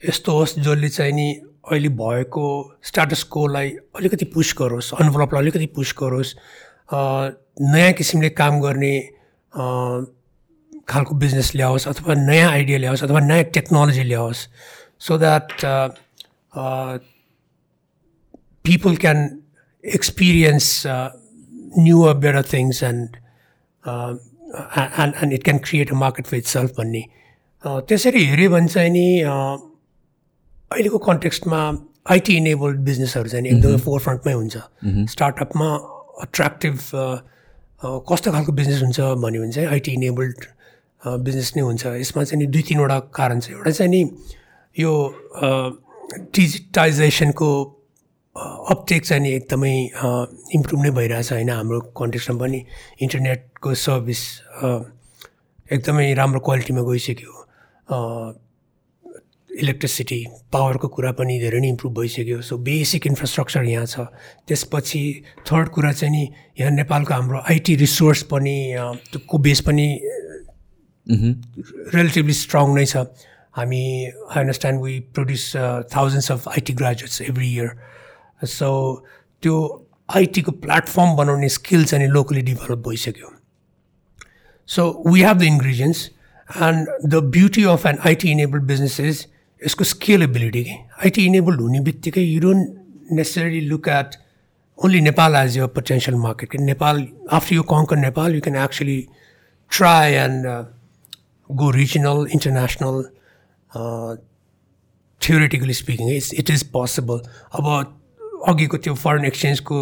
यस्तो 0.03 0.33
होस् 0.39 0.59
जसले 0.59 0.89
चाहिँ 0.99 1.13
नि 1.13 1.29
अहिले 1.73 1.89
भएको 1.89 2.45
स्टाटस 2.85 3.23
कोलाई 3.35 3.71
अलिकति 3.97 4.25
पुस 4.35 4.55
गरोस् 4.59 4.93
अनुभवलाई 5.01 5.41
अलिकति 5.43 5.67
पुस 5.77 5.95
गरोस् 5.99 6.35
अ, 6.93 6.99
नयाँ 7.61 7.93
किसिमले 7.93 8.29
काम 8.41 8.61
गर्ने 8.61 8.99
अ, 8.99 9.65
खालको 10.89 11.15
बिजनेस 11.15 11.55
ल्याओस् 11.55 11.89
अथवा 11.89 12.15
नयाँ 12.15 12.51
आइडिया 12.51 12.79
ल्याओस् 12.79 13.03
अथवा 13.05 13.21
नयाँ 13.21 13.45
technology 13.45 14.03
ल्याओस् 14.03 14.47
so 15.07 15.19
that 15.19 15.53
can 18.99 19.43
experience 19.85 20.85
uh, 20.87 21.11
newer, 21.77 22.15
better 22.15 22.43
things 22.43 22.83
and 22.83 23.17
uh, 23.85 24.15
and 24.77 25.15
and 25.21 25.33
it 25.33 25.45
can 25.45 25.59
create 25.59 25.91
a 25.91 25.95
market 25.95 26.27
for 26.27 26.37
itself 26.37 26.71
भन्ने। 26.79 27.05
अ, 27.65 27.81
त्यसरी 27.89 28.25
हेऱ्यो 28.25 28.51
भने 28.51 28.69
चाहिँ 28.69 28.91
नि 28.91 29.21
अ, 29.21 29.35
अहिलेको 30.73 30.99
कन्टेक्स्टमा 31.09 31.61
आइटी 32.11 32.37
इनेबल्ड 32.37 32.79
बिजनेसहरू 32.89 33.29
चाहिँ 33.29 33.47
एकदमै 33.47 33.77
फोर 33.87 34.01
फ्रन्टमै 34.01 34.33
हुन्छ। 34.33 34.57
स्टार्टअपमा 35.13 35.69
अट्र्याक्टिभ 36.25 36.77
अ, 36.95 37.05
कस्तो 38.11 38.33
खालको 38.33 38.53
बिजनेस 38.53 38.83
हुन्छ 38.83 39.01
भन्यो 39.25 39.43
भने 39.43 39.53
चाहिँ 39.53 39.69
आइटी 39.71 39.93
इनेबल्ड 39.93 40.45
बिजनेस 41.27 41.53
नै 41.57 41.63
हुन्छ। 41.63 41.87
यसमा 41.87 42.25
चाहिँ 42.25 42.39
नि 42.45 42.47
दुई 42.53 42.63
तिनवटा 42.69 42.99
कारण 43.15 43.41
छ। 43.41 43.51
एउटा 43.51 43.71
चाहिँ 43.71 43.91
नि 43.91 44.01
यो 44.77 44.93
डिजिटाइजेसनको 46.35 47.49
अपटेक 48.73 49.05
चाहिँ 49.07 49.23
नि 49.23 49.31
एकदमै 49.35 49.75
इम्प्रुभ 50.57 50.83
नै 50.83 50.91
भइरहेछ 50.99 51.33
होइन 51.33 51.51
हाम्रो 51.51 51.81
कन्टेक्समा 52.01 52.39
पनि। 52.39 52.61
इन्टरनेटको 53.03 53.75
सर्भिस 53.85 54.23
एकदमै 55.73 56.13
राम्रो 56.15 56.41
क्वालिटीमा 56.41 56.83
गइसक्यो। 56.91 57.33
इलेक्ट्रिसिटी 59.51 60.21
पावरको 60.53 60.89
कुरा 60.89 61.13
पनि 61.19 61.39
धेरै 61.41 61.61
नै 61.61 61.69
इम्प्रुभ 61.69 61.93
भइसक्यो। 61.99 62.41
सो 62.43 62.59
बेसिक 62.59 63.07
इन्फ्रास्ट्रक्चर 63.07 63.65
यहाँ 63.65 63.87
छ। 63.87 64.07
त्यसपछि 64.49 65.03
थर्ड 65.49 65.69
कुरा 65.69 65.93
चाहिँ 65.93 66.13
नि 66.13 66.25
यहाँ 66.61 66.73
नेपालको 66.73 67.15
हाम्रो 67.15 67.39
आइटी 67.51 67.75
रिसोर्स 67.83 68.23
पनि 68.33 68.57
को 69.29 69.39
बेस 69.39 69.61
पनि 69.69 69.87
रिलेटिभली 71.07 72.35
स्ट्रङ 72.45 72.75
नै 72.77 72.85
छ। 72.85 73.07
हामी 73.57 73.83
I 74.05 74.41
understand 74.41 74.83
we 74.83 75.01
produce 75.17 75.45
thousands 75.95 76.33
of 76.33 76.49
IT 76.49 76.73
graduates 76.83 77.23
every 77.23 77.49
year 77.55 77.71
so 78.45 78.69
त्यो 79.43 79.57
आइटीको 80.09 80.53
प्लेटफर्म 80.69 81.17
बनाउने 81.17 81.49
स्किल 81.57 81.85
चाहिँ 81.85 82.07
नि 82.07 82.13
लोकली 82.13 82.43
डेभलप 82.53 82.89
भइसक्यो। 82.89 83.35
So 84.69 84.83
we 85.11 85.21
have 85.25 85.39
the 85.41 85.47
ingredients, 85.49 86.01
and 86.61 86.89
the 87.13 87.21
beauty 87.37 87.63
of 87.65 87.85
an 87.91 87.99
IT 88.05 88.25
enabled 88.31 88.67
business 88.71 88.97
is 89.01 89.21
यसको 89.63 89.85
स्केलेबिलिटी 89.85 90.63
के 90.65 90.75
आइटी 91.05 91.25
इनेबल्ड 91.27 91.61
हुने 91.61 91.81
बित्तिकै 91.89 92.23
you 92.23 92.41
don't 92.41 93.13
necessary 93.19 93.61
look 93.73 93.89
at 93.99 94.17
only 94.79 95.01
Nepal 95.01 95.37
as 95.37 95.57
your 95.59 95.67
potential 95.79 96.17
market 96.17 96.55
Nepal 96.71 97.07
after 97.39 97.55
you 97.55 97.63
conquer 97.73 97.97
Nepal 98.07 98.35
you 98.35 98.41
can 98.41 98.57
actually 98.65 98.99
try 99.71 100.13
and 100.25 100.47
go 101.51 101.71
regional 101.81 102.27
international 102.33 103.03
theoretically 105.21 105.75
speaking 105.75 106.11
it's 106.17 106.33
it 106.43 106.51
is 106.51 106.63
possible 106.77 107.21
अब 107.59 107.67
अघिको 108.49 108.77
त्यो 108.85 108.95
foreign 108.95 109.25
एक्सचेन्जको 109.25 109.79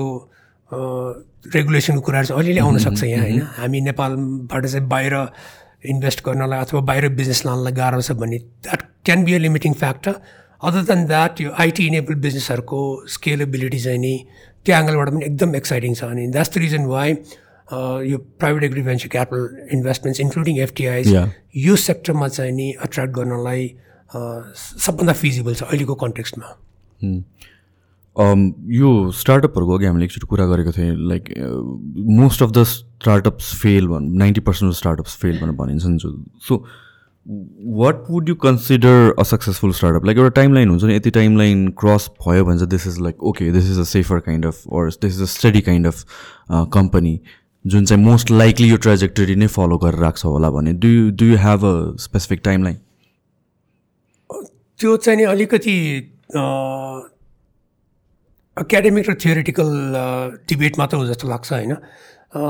रेगुलेसनको 1.55 2.01
कुराहरू 2.07 2.27
चाहिँ 2.27 2.43
अलिअलि 2.43 2.61
आउन 2.61 2.79
सक्छ 2.85 3.03
यहाँ 3.05 3.25
होइन? 3.25 3.43
हामी 3.57 3.81
नेपालबाट 3.81 4.67
चाहिँ 4.67 4.87
बाहिर 4.89 5.15
इन्भेस्ट 5.83 6.25
गर्नलाई 6.27 6.61
अथवा 6.67 6.81
बाहिर 6.91 7.09
बिजनेस 7.21 7.45
लानलाई 7.47 7.73
गाह्रो 7.81 8.01
छ 8.09 8.13
भन्ने 8.23 8.39
that 8.67 8.83
can 9.07 9.25
be 9.25 9.35
a 9.35 9.39
limiting 9.47 9.73
factor 9.83 10.15
other 10.71 10.83
than 10.91 11.07
that 11.07 11.41
यो 11.41 11.51
आइटी 11.65 11.87
इनेबल 11.87 12.15
बिजनेसहरूको 12.27 12.81
स्केलेबिलिटी 13.17 13.81
चाहिँ 13.87 13.99
नि 14.05 14.15
त्यो 14.67 14.77
एङ्गलबाट 14.77 15.11
पनि 15.15 15.25
एकदम 15.27 15.55
एक्साइटिङ 15.63 15.95
छ 16.01 16.05
अनि 16.15 16.27
द्याट्स 16.37 16.51
द 16.55 16.63
रिजन 16.67 16.85
वाइ 16.95 17.13
यो 18.13 18.19
private 18.41 18.65
agri 18.71 18.83
venture 18.89 19.09
capital 19.17 19.69
investments 19.77 20.21
including 20.21 20.59
FDIs. 20.67 21.09
यो 21.67 21.77
सेक्टरमा 21.85 22.29
चाहिँ 22.37 22.53
नि 22.61 22.69
एट्र्याक्ट 22.89 23.13
गर्नलाई 23.21 23.67
अ, 23.67 24.19
सबभन्दा 24.87 25.13
फिजिबल 25.23 25.55
छ 25.55 25.63
अहिलेको 25.71 25.95
कन्टेक्स्टमा 26.05 26.55
यो 28.19 29.11
स्टार्टअपहरूको 29.13 29.77
अघि 29.77 29.87
हामीले 29.87 30.05
एकचोटि 30.05 30.27
कुरा 30.27 30.47
गरेको 30.47 30.73
थियौँ 30.73 30.97
like 31.09 31.29
most 32.21 32.43
of 32.43 32.51
the 32.51 32.63
startups 32.65 33.55
fail 33.63 33.89
भन् 33.89 34.09
ninety 34.19 34.41
percent 34.41 34.73
of 34.73 34.79
startups 34.79 35.17
fail 35.17 35.39
भनेर 35.41 35.55
भनिन्छ 35.55 35.87
नि 35.87 35.99
so 36.49 36.57
what 37.79 38.03
would 38.11 38.29
you 38.29 38.35
consider 38.35 39.15
a 39.19 39.23
successful 39.23 39.73
startup 39.73 40.05
like 40.05 40.19
एउटा 40.19 40.31
टाइम 40.41 40.55
लाइन 40.55 40.69
हुन्छ 40.71 40.85
नि 40.85 40.95
यति 40.95 41.11
टाइम 41.11 41.37
लाइन 41.39 41.69
क्रस 41.81 42.09
भयो 42.27 42.45
भने 42.45 42.59
चाहिँ 42.59 42.71
this 42.71 42.87
is 42.87 43.01
like 43.01 43.23
okay 43.23 43.51
this 43.53 43.71
is 43.71 43.79
a 43.79 43.85
safer 43.93 44.21
kind 44.21 44.47
of 44.47 44.63
or 44.69 44.87
this 45.03 45.15
is 45.17 45.23
a 45.23 45.31
study 45.33 45.61
kind 45.61 45.87
of 45.87 46.05
company 46.73 47.21
जुन 47.65 47.85
चाहिँ 47.85 48.05
most 48.05 48.31
likely 48.31 48.69
यो 48.69 48.77
ट्रेजेक्टरी 48.77 49.35
नै 49.35 49.47
फलो 49.47 49.79
गरेर 49.79 50.01
राख्छ 50.01 50.25
होला 50.25 50.51
भने। 50.51 50.73
Do 50.73 50.89
you 50.89 51.11
do 51.11 51.25
you 51.25 51.37
have 51.37 51.65
a 51.65 51.97
specific 51.97 52.41
timeline 52.65 52.77
त्यो 54.81 54.97
चाहिँ 54.97 55.17
नि 55.19 55.25
अलिकति 55.25 55.77
एकाडेमिक 58.57 59.11
र 59.11 59.15
थियोरिटिकल 59.15 59.71
डिबेट 60.49 60.79
मात्र 60.79 60.97
हो 60.97 61.07
जस्तो 61.07 61.29
लाग्छ 61.29 61.53
होइन? 61.53 61.73
अ, 61.75 62.41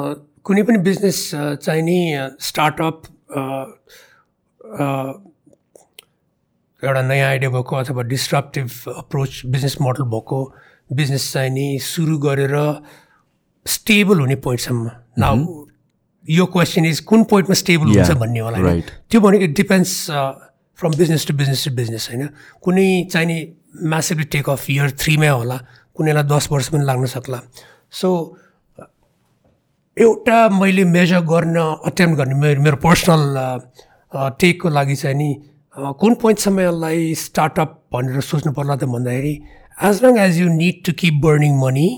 कुनै 0.47 0.63
पनि 0.63 0.79
बिजनेस 0.79 1.19
चाहिँ 1.63 1.83
नि 1.83 1.99
स्टार्टअप 2.41 3.03
एउटा 6.83 7.03
नयाँ 7.03 7.29
आइडिया 7.29 7.51
भएको 7.51 7.77
अथवा 7.77 8.03
डिस्ट्रप्टिभ 8.03 8.71
अप्रोच 8.97 9.43
बिजनेस 9.47 9.77
मोडल 9.81 10.05
भएको 10.15 10.39
बिजनेस 10.93 11.33
चाहिँ 11.33 11.51
नि 11.51 11.67
सुरु 11.83 12.19
गरेर 12.19 12.55
स्टेबल 13.67 14.21
हुने 14.21 14.37
पोइन्टसम्म 14.47 14.91
न 15.19 15.25
यो 16.29 16.47
क्वेसन 16.47 16.85
इज 16.85 17.01
कुन 17.01 17.25
पोइन्टमा 17.25 17.55
स्टेबल 17.55 17.87
हुन्छ 17.87 18.11
भन्ने 18.21 18.41
होला 18.41 18.59
होइन. 18.59 18.81
त्यो 19.11 19.21
भनेको 19.21 19.45
it 19.45 19.55
depends 19.57 19.93
from 20.79 20.91
business 20.99 21.27
to 21.27 21.35
business 21.35 21.65
to 21.69 21.75
business 21.75 22.09
होइन? 22.11 22.29
कुनै 22.63 22.89
चाहिँ 23.11 23.27
नि 23.27 23.39
म्यासिभली 23.83 24.25
टेक 24.25 24.49
अफ 24.51 24.71
इयर 24.71 24.91
थ्रीमै 24.91 25.29
होला 25.29 25.59
कुनैलाई 25.97 26.25
दस 26.33 26.49
वर्ष 26.53 26.69
पनि 26.69 26.85
लाग्न 26.85 27.07
सक्ला। 27.15 27.41
सो 27.93 28.09
एउटा 29.97 30.39
मैले 30.61 30.85
मेजर 30.85 31.21
गर्न 31.33 31.57
अटेम्प 31.87 32.17
गर्ने 32.17 32.35
मेरो 32.41 32.63
मेरो 32.63 32.77
पर्सनल 32.85 33.23
टेकको 34.41 34.69
लागि 34.69 34.97
चाहिँ 34.97 35.17
नि 35.17 35.29
कुन 36.01 36.15
पोइन्टसम्म 36.23 36.61
यसलाई 36.61 37.15
स्टार्टअप 37.23 37.71
भनेर 37.93 38.21
सोच्नु 38.31 38.53
पर्ला 38.53 38.77
त 38.77 38.85
भन्दाखेरि 38.93 39.35
as 39.89 40.03
long 40.05 40.19
as 40.19 40.39
you 40.41 40.49
need 40.55 40.85
to 40.87 40.93
keep 41.01 41.21
burning 41.25 41.59
money 41.61 41.89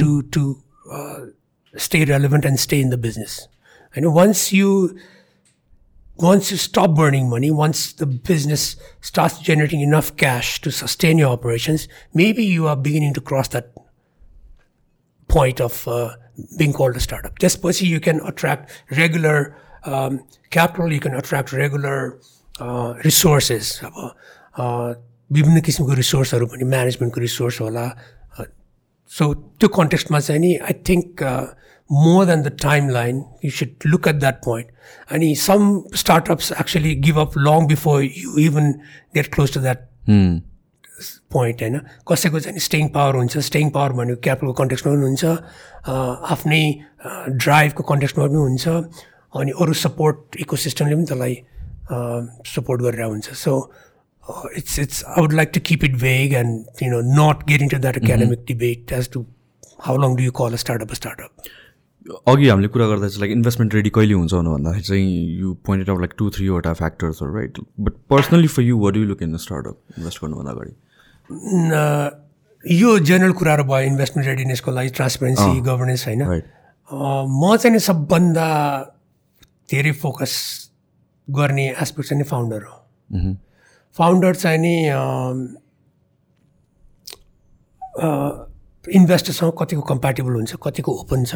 to 0.00 0.20
to 0.34 0.42
stay 1.74 2.04
relevant 2.04 2.46
and 2.46 2.58
stay 2.58 2.80
in 2.80 2.90
the 2.90 2.98
business 3.00 3.38
होइन 3.94 4.06
once 4.18 4.52
you 4.54 4.68
once 6.17 6.51
you 6.51 6.57
stop 6.57 6.95
burning 6.95 7.29
money, 7.29 7.51
once 7.51 7.93
the 7.93 8.05
business 8.05 8.75
starts 9.01 9.39
generating 9.39 9.81
enough 9.81 10.15
cash 10.17 10.59
to 10.61 10.71
sustain 10.71 11.17
your 11.17 11.29
operations, 11.29 11.87
maybe 12.13 12.43
you 12.43 12.67
are 12.67 12.75
beginning 12.75 13.13
to 13.13 13.21
cross 13.21 13.49
that 13.49 13.71
point 15.27 15.61
of 15.61 15.87
uh, 15.87 16.15
being 16.57 16.73
called 16.73 16.95
a 16.95 16.99
startup. 16.99 17.37
त्यसपछि 17.39 17.85
you 17.87 17.99
can 17.99 18.19
attract 18.21 18.71
regular 18.91 19.55
um, 19.83 20.23
capital, 20.49 20.91
you 20.91 20.99
can 20.99 21.13
attract 21.13 21.53
regular 21.53 22.19
uh, 22.59 22.93
resources. 23.03 23.79
अब 23.83 24.15
uh, 24.57 24.95
विभिन्न 25.31 25.61
किसिमको 25.61 25.93
रिसोर्सहरू 25.93 26.45
पनि 26.47 26.63
म्यानेजमेन्टको 26.63 27.19
resource 27.21 27.59
होला 27.61 27.85
so 29.11 29.33
त्यो 29.59 29.69
कन्टेक्स्टमा 29.75 30.19
चाहिँ 30.19 30.41
नि 30.41 30.55
I 30.55 30.73
think 30.87 31.23
more 31.90 32.24
than 32.26 32.42
the 32.42 32.56
timeline 32.90 33.24
you 33.44 33.50
should 33.50 33.86
look 33.86 34.08
at 34.08 34.14
that 34.16 34.40
point 34.44 34.68
अनि 35.12 35.34
some 35.38 35.82
startups 35.96 36.52
actually 36.60 36.94
give 37.06 37.18
up 37.18 37.38
long 37.38 37.66
before 37.66 38.02
you 38.04 38.36
even 38.38 38.72
get 39.14 39.34
close 39.34 39.54
to 39.54 39.60
that 39.60 39.88
point 41.32 41.62
होइन 41.62 41.78
कसैको 42.08 42.40
चाहिँ 42.40 42.58
स्टेङ 42.60 42.88
पावर 42.94 43.16
हुन्छ 43.16 43.38
स्टेङ 43.46 43.70
पावर 43.76 43.92
भनेको 44.00 44.20
क्यापिटलको 44.22 44.52
कन्टेक्स्टमा 44.62 44.92
पनि 44.94 45.02
हुन्छ 45.02 45.24
अ, 45.24 45.94
आफ्नै 46.34 46.62
ड्राइभको 47.44 47.82
कन्टेक्स्टमा 47.92 48.26
पनि 48.26 48.36
हुन्छ 48.38 48.68
अनि 49.40 49.52
अरू 49.60 49.72
सपोर्ट 49.82 50.36
इकोसिस्टमले 50.40 50.94
पनि 50.96 51.06
त्यसलाई 51.06 51.34
सपोर्ट 52.54 52.82
गरेर 52.82 53.02
हुन्छ 53.04 53.32
so 53.44 53.54
it's 54.56 54.78
it's 54.78 55.04
I 55.06 55.20
would 55.20 55.32
like 55.32 55.50
to 55.54 55.60
keep 55.70 55.84
it 55.84 55.96
vague 56.00 56.32
and 56.42 56.82
you 56.82 56.90
know 56.90 57.00
not 57.20 57.46
get 57.48 57.62
into 57.68 57.78
that 57.78 57.96
academic 58.04 58.44
debate 58.48 58.92
as 58.98 59.10
to 59.12 59.24
how 59.86 59.96
long 60.02 60.16
do 60.16 60.22
you 60.22 60.32
call 60.40 60.52
a 60.52 60.62
startup 60.64 60.90
a 60.90 60.94
startup 60.94 61.50
अघि 62.28 62.48
हामीले 62.48 62.68
कुरा 62.68 62.86
गर्दा 62.86 63.08
चाहिँ 63.08 63.20
like 63.20 63.32
investment 63.32 63.74
ready 63.74 63.90
कहिले 63.96 64.14
हुन्छ 64.14 64.32
भने 64.34 64.50
भन्दाखेरि 64.50 64.82
चाहिँ 64.84 65.38
you 65.40 65.52
pointed 65.66 65.90
out 65.90 66.00
like 66.00 66.14
two 66.18 66.30
थ्रीवटा 66.30 66.72
फ्याक्टर्सहरू 66.80 67.34
right 67.34 67.58
but 67.80 67.92
personally 68.10 68.48
for 68.48 68.62
you 68.62 68.78
what 68.78 68.96
you 68.96 69.04
look 69.04 69.22
in 69.22 69.36
startup 69.36 69.76
invest 69.98 70.18
गर्नुभन्दा 70.24 70.50
अगाडि? 70.50 70.72
यो 72.64 72.98
जेनरल 72.98 73.32
कुराहरू 73.38 73.64
भयो 73.64 73.86
इन्भेस्टमेन्ट 73.86 74.28
रेडिनेसको 74.28 74.70
लागि 74.70 74.88
ट्रान्सपेरेन्सी 74.98 75.60
गभर्नेन्स 75.60 76.06
होइन? 76.08 76.22
म 76.22 77.56
चाहिँ 77.56 77.72
नि 77.72 77.80
सबभन्दा 77.80 78.48
धेरै 79.70 79.92
फोकस 80.02 80.32
गर्ने 81.28 81.68
एस्पेक्ट 81.70 82.08
चाहिँ 82.08 82.22
नि 82.22 82.28
फाउन्डर 82.28 82.62
हो। 82.62 82.76
फाउन्डर 83.96 84.34
चाहिँ 84.34 84.58
नि 84.58 84.74
इन्भेस्टरसँग 88.84 89.52
कतिको 89.58 89.82
कम्प्याटेबल 89.88 90.32
हुन्छ 90.34 90.56
कतिको 90.62 90.90
ओपन 91.00 91.24
छ। 91.24 91.34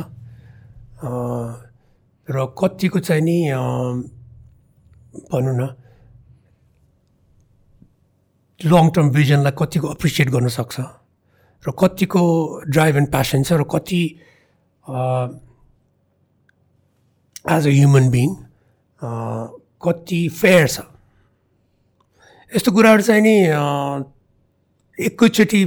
र 1.05 2.47
कतिको 2.59 2.99
चाहिँ 2.99 3.22
नि 3.22 3.38
भनौँ 5.32 5.57
न 5.57 5.62
लङ 8.61 8.88
टर्म 8.97 9.11
भिजनलाई 9.12 9.53
कतिको 9.59 9.86
एप्रिसिएट 9.92 10.28
गर्न 10.30 10.49
सक्छ? 10.49 10.80
र 11.64 11.68
कतिको 11.78 12.22
ड्राइभ 12.72 12.97
एन्ड 12.97 13.11
प्यासन 13.11 13.42
छ? 13.42 13.53
र 13.53 13.64
कति 13.68 14.03
एज 17.47 17.66
अ 17.66 17.70
ह्युमन 17.70 18.11
बिङ 18.11 18.28
कति 19.84 20.20
फेयर 20.40 20.66
छ? 20.66 20.80
यस्तो 22.53 22.72
कुराहरू 22.72 23.03
चाहिँ 23.03 23.22
नि 23.22 23.36
एकैचोटि 24.99 25.61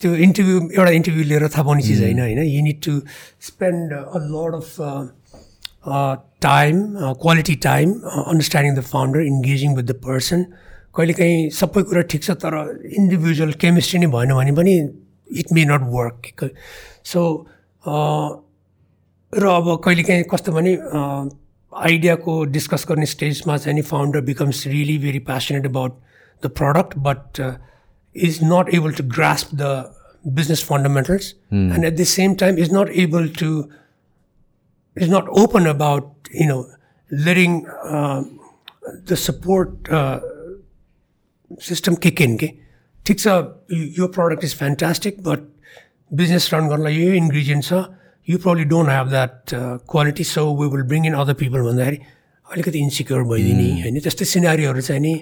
त्यो 0.00 0.14
इन्टरभ्यू 0.26 0.60
एउटा 0.60 0.90
इन्टरभ्यू 0.92 1.24
लिएर 1.24 1.48
थाहा 1.48 1.62
पाउने 1.62 1.82
चिज 1.82 2.02
होइन 2.02 2.20
होइन। 2.20 2.42
You 2.44 2.62
need 2.62 2.80
to 2.86 2.92
spend 3.48 3.92
a 3.92 4.18
lot 4.32 4.54
of 4.54 4.68
time 6.42 6.84
quality 7.22 7.54
time 7.64 7.92
understanding 8.04 8.74
the 8.74 8.82
founder 8.92 9.20
engaging 9.22 9.74
with 9.76 9.84
the 9.84 9.98
person 10.06 10.44
कहिलेकाहीँ 10.96 11.48
सबै 11.54 11.82
कुरा 11.88 12.02
ठिक 12.12 12.22
छ 12.22 12.36
तर 12.44 12.54
इन्डिभिजुअल 12.98 13.52
केमिस्ट्री 13.64 13.98
नै 14.00 14.06
भएन 14.12 14.34
भने 14.34 14.52
पनि 14.58 14.76
it 15.42 15.52
may 15.52 15.64
not 15.70 15.88
work 15.94 16.50
so 17.12 17.22
र 19.32 19.44
अब 19.52 19.66
कहिलेकाहीँ 19.84 20.24
कस्तो 20.30 20.52
भने 20.52 20.72
आइडियाको 21.72 22.34
डिस्कस 22.56 22.86
गर्ने 22.88 23.06
स्टेजमा 23.06 23.56
चाहिँ 23.56 23.74
नि 23.76 23.82
founder 23.88 24.20
becomes 24.28 24.66
really 24.66 24.98
very 24.98 25.18
passionate 25.30 25.66
about 25.66 25.98
the 26.42 26.50
product 26.60 26.96
but 27.08 27.40
is 28.28 28.38
not 28.44 28.74
able 28.74 28.92
to 28.92 29.04
grasp 29.08 29.54
the 29.54 29.72
business 30.38 30.62
fundamentals 30.64 31.34
and 31.52 31.84
at 31.84 31.96
the 31.96 32.04
same 32.12 32.34
time 32.34 32.58
is 32.58 32.72
not 32.74 32.90
able 32.98 33.28
to 33.38 33.50
is 34.96 35.10
not 35.10 35.28
open 35.42 35.66
about 35.66 36.28
you 36.34 36.46
know 36.48 36.60
letting 37.10 37.60
the 39.10 39.14
support 39.18 39.88
system 41.62 41.94
के 42.02 42.10
केन 42.12 42.36
के 42.36 42.50
ठिक 43.06 43.20
छ 43.20 43.36
यो 43.98 44.06
product 44.14 44.44
is 44.44 44.54
fantastic 44.56 45.22
but 45.22 45.40
business 46.10 46.50
run 46.54 46.68
गर्नलाई 46.68 46.96
यो 46.96 47.12
ingredient 47.14 47.64
छ 47.64 47.84
you 48.28 48.38
probably 48.38 48.64
don't 48.64 48.88
have 48.88 49.08
that 49.08 49.54
quality 49.90 50.24
so 50.24 50.44
we 50.56 50.68
will 50.68 50.82
bring 50.88 51.06
in 51.06 51.14
other 51.14 51.34
people 51.42 51.62
भन्दाखेरि 51.62 51.98
अलिकति 52.46 52.78
इन्सिक्योर 52.78 53.22
भइदिने 53.30 53.70
होइन 53.82 54.00
त्यस्तै 54.00 54.24
सिनारीहरू 54.32 54.80
चाहिँ 54.88 55.00
नि 55.00 55.14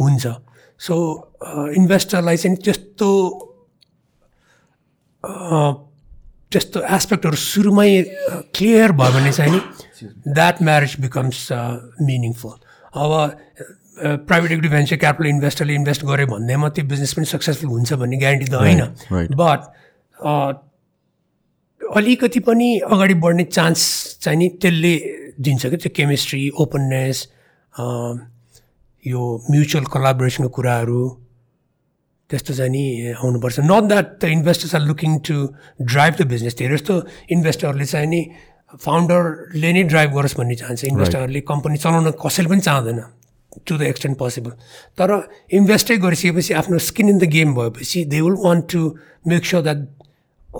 हुन्छ 0.00 0.26
सो 0.78 0.94
इन्भेस्टरलाई 1.76 2.36
चाहिँ 2.36 2.56
त्यस्तो 2.56 3.10
त्यस्तो 6.52 6.80
एस्पेक्टहरू 6.96 7.36
सुरुमै 7.36 7.90
क्लियर 8.54 8.92
भयो 8.92 9.12
भने 9.12 9.32
चाहिँ 9.32 9.52
नि 9.52 9.60
द्याट 10.28 10.62
म्यारेज 10.62 10.96
बिकम्स 11.00 11.48
मिनिङफुल 12.02 12.56
अब 13.02 13.12
प्राइभेट 14.26 14.50
इक्विटी 14.52 14.68
भेन्चर 14.68 14.96
क्यापिटल 14.96 15.28
इन्भेस्टरले 15.28 15.74
इन्भेस्ट 15.74 16.04
गऱ्यो 16.04 16.26
भन्दैमा 16.26 16.68
त्यो 16.68 16.84
बिजनेस 16.92 17.12
पनि 17.14 17.24
सक्सेसफुल 17.32 17.70
हुन्छ 17.70 17.92
भन्ने 18.02 18.16
ग्यारेन्टी 18.18 18.46
त 18.50 18.54
होइन। 18.54 18.80
बट 19.36 19.60
अलिकति 21.96 22.40
पनि 22.40 22.68
अगाडि 22.90 23.14
बढ्ने 23.24 23.44
चान्स 23.44 23.80
चाहिँ 24.22 24.38
नि 24.38 24.48
त्यसले 24.62 24.94
दिन्छ 25.40 25.62
क्या 25.66 25.78
त्यो 25.82 25.92
केमिस्ट्री 25.96 26.48
ओपननेस 26.64 27.16
यो 29.06 29.20
म्युचुअल 29.50 29.84
कलाबोरेसनको 29.94 30.48
कुराहरू 30.56 31.00
त्यस्तो 32.30 32.54
चाहिँ 32.54 32.70
नि 32.70 32.84
आउनुपर्छ। 33.18 33.60
Not 33.66 33.84
that 33.90 34.06
the 34.22 34.24
investors 34.36 34.74
are 34.74 34.80
looking 34.80 35.18
to 35.26 35.34
drive 35.82 36.14
the 36.20 36.26
business 36.32 36.56
धेरै 36.58 36.76
जस्तो 36.76 36.94
इन्भेस्टरहरूले 37.34 37.84
चाहिँ 37.84 38.08
नि 38.08 38.20
फाउन्डरले 38.84 39.72
नै 39.72 39.82
ड्राइभ 39.92 40.10
गरोस् 40.16 40.36
भन्ने 40.38 40.54
चाहन्छ 40.62 40.84
इन्भेस्टरहरूले 40.84 41.40
कम्पनी 41.50 41.76
चलाउन 41.82 42.10
कसैले 42.22 42.48
पनि 42.48 42.60
चाहँदैन 42.68 43.00
टु 43.66 43.76
द 43.78 43.82
एक्सटेन्ट 43.90 44.18
पोसिबल 44.18 44.50
तर 44.96 45.10
इन्भेस्टै 45.58 45.96
गरिसकेपछि 46.06 46.54
आफ्नो 46.62 46.78
स्किन 46.88 47.08
इन 47.08 47.18
द 47.18 47.24
गेम 47.36 47.54
भएपछि 47.54 48.04
they 48.14 48.20
will 48.20 48.38
want 48.46 48.72
to 48.72 48.80
make 49.28 49.44
sure 49.44 49.62
that 49.62 49.84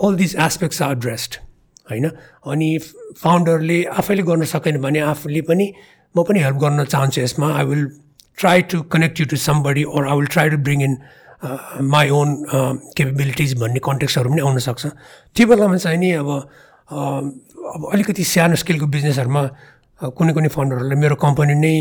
all 0.03 0.15
these 0.21 0.35
aspects 0.35 0.81
are 0.81 0.91
addressed 0.91 1.41
होइन? 1.89 2.05
अनि 2.51 2.69
फाउन्डरले 3.23 3.83
आफैले 3.97 4.23
गर्न 4.29 4.43
सकेन 4.51 4.77
भने 4.81 4.99
आफूले 5.09 5.41
पनि 5.49 5.73
म 6.15 6.23
पनि 6.27 6.39
हेल्प 6.39 6.57
गर्न 6.57 6.85
चाहन्छु 6.85 7.21
यसमा 7.21 7.53
I 7.57 7.65
will 7.65 7.83
try 8.37 8.61
to 8.71 8.81
connect 8.93 9.19
you 9.19 9.25
to 9.31 9.37
somebody 9.37 9.83
or 9.83 10.07
I 10.07 10.15
will 10.17 10.27
try 10.33 10.49
to 10.49 10.57
bring 10.67 10.81
in 10.83 10.97
my 11.93 12.09
own 12.09 12.29
capabilities 12.97 13.53
भन्ने 13.61 13.79
कन्टेक्सहरू 13.83 14.29
पनि 14.29 14.41
आउन 14.41 14.57
सक्छ। 14.67 14.85
त्यो 15.35 15.47
बेलामा 15.47 15.77
चाहिँ 15.77 15.99
नि 15.99 16.11
अब 16.21 16.29
अब 16.91 17.89
अलिकति 17.93 18.23
सानो 18.23 18.55
स्केलको 18.63 18.87
बिजनेसहरूमा 18.95 19.43
कुनै 20.17 20.33
कुनै 20.33 20.49
फाउन्डरहरूले 20.55 20.95
मेरो 21.03 21.15
कम्पनी 21.15 21.55
नै 21.63 21.75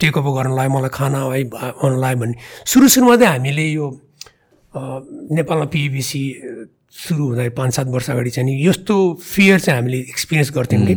टेक 0.00 0.16
ओभर 0.18 0.32
गर्नलाई 0.36 0.68
मलाई 0.68 0.92
खाना 0.92 1.18
है 1.24 1.42
अनलाई 1.84 2.14
भन्ने। 2.20 2.36
सुरु 2.68 2.88
सुरुमा 2.94 3.16
चाहिँ 3.16 3.32
हामीले 3.32 3.66
यो 3.72 3.86
नेपालमा 5.36 5.66
पिबिसी 5.72 6.22
सुरु 6.92 7.24
हुँदा 7.28 7.48
पाँच 7.56 7.74
सात 7.76 7.86
वर्ष 7.92 8.10
अगाडि 8.10 8.30
चाहिँ 8.30 8.46
नि 8.48 8.54
यस्तो 8.68 8.96
फियर 9.20 9.60
चाहिँ 9.60 9.80
हामीले 9.80 9.98
एक्सपिरियन्स 10.12 10.50
गर्थ्यौँ 10.56 10.86
कि। 10.86 10.94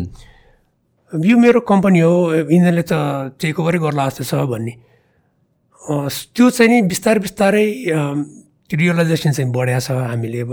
यो 1.10 1.38
मेरो 1.38 1.60
कम्पनी 1.66 1.99
हो 1.99 2.14
यिनीहरूले 2.53 2.84
त 2.86 2.93
टेक 3.41 3.60
ओभरै 3.60 3.80
गर्ला 3.82 4.05
जस्तो 4.10 4.24
छ 4.30 4.45
भन्ने। 4.45 4.74
त्यो 5.82 6.49
चाहिँ 6.53 6.70
नि 6.72 6.82
बिस्तारै 6.86 7.20
बिस्तारै 7.26 7.66
रियलाइजेसन 8.70 9.32
चाहिँ 9.34 9.51
बढाएको 9.51 9.82
छ 9.82 9.89
हामीले 10.05 10.39
अब 10.45 10.51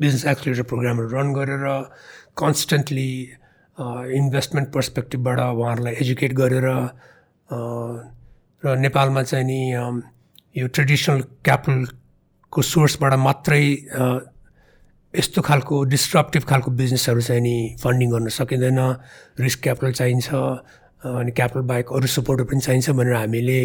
बिजनेस 0.00 0.24
एक्सलेटर 0.32 0.62
प्रोग्रामहरू 0.64 1.08
रन 1.12 1.32
गरेर 1.36 1.64
कन्सटेन्टली 2.40 3.10
इन्भेस्टमेन्ट 4.16 4.68
पर्सपेक्टिभबाट 4.72 5.38
उहाँहरूलाई 5.40 5.94
एजुकेट 6.00 6.32
गरेर 6.40 6.66
र 8.64 8.76
नेपालमा 8.80 9.22
चाहिँ 9.28 9.44
नि 9.44 9.60
यो 10.56 10.66
ट्रेडिसनल 10.72 11.20
क्यापिटलको 11.44 12.62
सोर्सबाट 12.72 13.12
मात्रै 13.28 13.64
यस्तो 15.14 15.42
खालको 15.42 15.82
डिस्ट्रप्टिभ 15.86 16.42
खालको 16.44 16.70
बिजनेसहरू 16.72 17.20
चाहिँ 17.20 17.42
नि 17.42 17.56
फन्डिङ 17.82 18.10
गर्न 18.10 18.28
सकिँदैन 18.34 18.80
रिस्क 19.40 19.62
क्यापिटल 19.62 19.92
चाहिन्छ 19.92 20.28
अनि 21.02 21.32
क्यापिटल 21.32 21.66
बाहेक 21.66 21.92
अरू 21.92 22.06
सपोर्टहरू 22.08 22.48
पनि 22.50 22.60
चाहिन्छ 22.60 22.90
भनेर 22.90 23.14
हामीले 23.14 23.60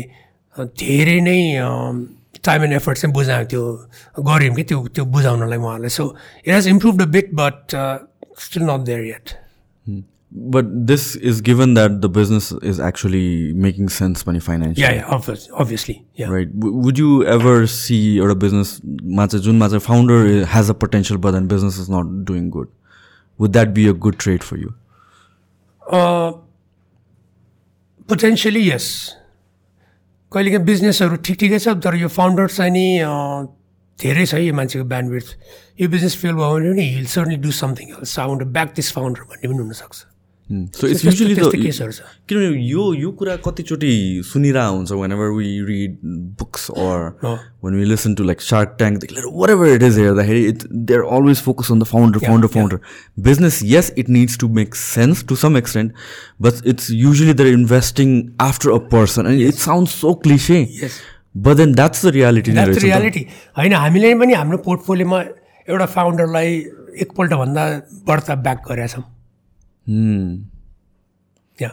धेरै 0.77 1.19
नै 1.21 1.37
टाइम 2.43 2.63
एन्ड 2.63 2.73
एफर्ट 2.73 2.97
चाहिँ 2.97 3.13
बुझायो 3.13 3.45
त्यो 3.45 3.63
गऱ्यौँ 4.23 4.55
कि 4.55 4.63
त्यो 4.63 4.79
त्यो 4.95 5.05
बुझाउनलाई 5.07 5.57
उहाँहरूलाई 5.57 5.89
so 5.89 6.05
it 6.45 6.53
has 6.53 6.67
improve 6.67 6.97
the 6.97 7.07
bit 7.09 7.33
but 7.35 7.75
still 8.39 8.63
not 8.63 8.85
there 8.85 9.05
yet 9.07 9.35
but 10.31 10.65
this 10.87 11.15
is 11.15 11.41
given 11.41 11.73
that 11.73 12.01
the 12.01 12.09
business 12.09 12.51
is 12.61 12.79
actually 12.79 13.53
making 13.53 13.89
sense 13.89 14.21
financially. 14.21 14.81
Yeah, 14.81 14.93
yeah, 14.93 15.05
obviously. 15.53 16.05
Yeah. 16.13 16.29
Right. 16.29 16.47
would 16.53 16.97
you 16.99 17.25
ever 17.25 17.65
see 17.65 18.19
or 18.19 18.29
a 18.29 18.35
business 18.35 18.79
Jun 18.79 19.79
founder 19.79 20.45
has 20.45 20.69
a 20.69 20.73
potential 20.73 21.17
but 21.17 21.31
then 21.31 21.47
business 21.47 21.77
is 21.77 21.89
not 21.89 22.25
doing 22.25 22.49
good? 22.49 22.67
Would 23.39 23.53
that 23.53 23.73
be 23.73 23.87
a 23.87 23.93
good 23.93 24.19
trade 24.19 24.43
for 24.43 24.57
you? 24.57 24.75
Uh, 25.87 26.33
potentially 28.07 28.61
yes. 28.61 29.15
कहिलेकाहीँ 30.31 30.65
बिजनेसहरू 30.65 31.15
ठिक 31.25 31.37
ठिकै 31.41 31.59
छ 31.59 31.73
तर 31.83 31.95
यो 31.97 32.07
founder 32.13 32.47
चाहिँ 32.53 32.71
नि 32.71 32.85
धेरै 33.97 34.25
छ 34.29 34.41
यो 34.45 34.53
मान्छेको 34.53 34.85
ब्यान्डविथ 34.85 35.27
यो 35.81 35.89
बिजनेस 35.89 36.15
फेल 36.21 36.35
भयो 36.37 36.53
भने 36.53 36.69
पनि 36.69 36.85
he'll 36.95 37.05
certainly 37.13 37.37
do 37.45 37.51
something 37.59 37.89
else 37.97 38.13
sound 38.19 38.43
back 38.57 38.73
this 38.77 38.91
founder 38.93 39.25
भन्ने 39.31 39.47
पनि 39.49 39.57
हुनसक्छ 39.57 40.18
सो 40.51 40.87
इट्स 40.87 41.03
युजली 41.05 41.35
द 41.35 41.49
किनभने 41.53 42.61
यो 42.67 42.83
यो 42.93 43.11
कुरा 43.17 43.35
कतिचोटि 43.45 43.91
सुनिरहेको 44.25 44.75
हुन्छ 44.75 44.91
whenever 45.11 45.29
we 45.31 45.49
read 45.65 45.97
books 46.39 46.69
or 46.71 47.03
when 47.65 47.75
we 47.79 47.85
listen 47.85 48.15
to 48.15 48.23
like 48.23 48.41
shark 48.41 48.75
tank 48.77 49.05
whatever 49.49 49.67
it 49.73 49.83
is 49.83 49.99
हेर्दाखेरि 49.99 50.45
it 50.45 50.63
they 50.71 50.93
are 50.93 51.03
always 51.17 51.41
focus 51.43 51.71
on 51.71 51.79
the 51.79 51.83
founder 51.91 52.25
founder 52.25 52.47
founder 52.55 52.79
business 53.27 53.59
yes 53.65 53.93
it 53.97 54.09
needs 54.09 54.37
to 54.39 54.49
make 54.55 54.75
sense 54.75 55.23
to 55.29 55.35
some 55.43 55.57
extent 55.57 55.93
but 56.41 56.65
it's 56.67 56.89
usually 56.93 57.33
they're 57.43 57.47
investing 57.47 58.17
after 58.41 58.71
a 58.71 58.77
person 58.95 59.27
and 59.27 59.41
it 59.41 59.63
sound 59.67 59.87
so 59.89 60.13
cliche 60.25 60.65
but 61.37 61.55
then 61.57 61.73
that's 61.73 62.05
the 62.05 62.15
reality 62.17 62.51
reality 62.79 63.25
होइन 63.57 63.73
हामीले 63.73 64.15
पनि 64.15 64.33
हाम्रो 64.33 64.57
पोर्टफोलियोमा 64.65 65.21
एउटा 65.67 65.85
फाउन्डरलाई 65.95 66.57
एकपल्टभन्दा 67.01 67.69
बढ्ता 68.07 68.35
back 68.35 68.67
गरेका 68.69 68.87
छौँ। 68.87 69.03
या 71.61 71.69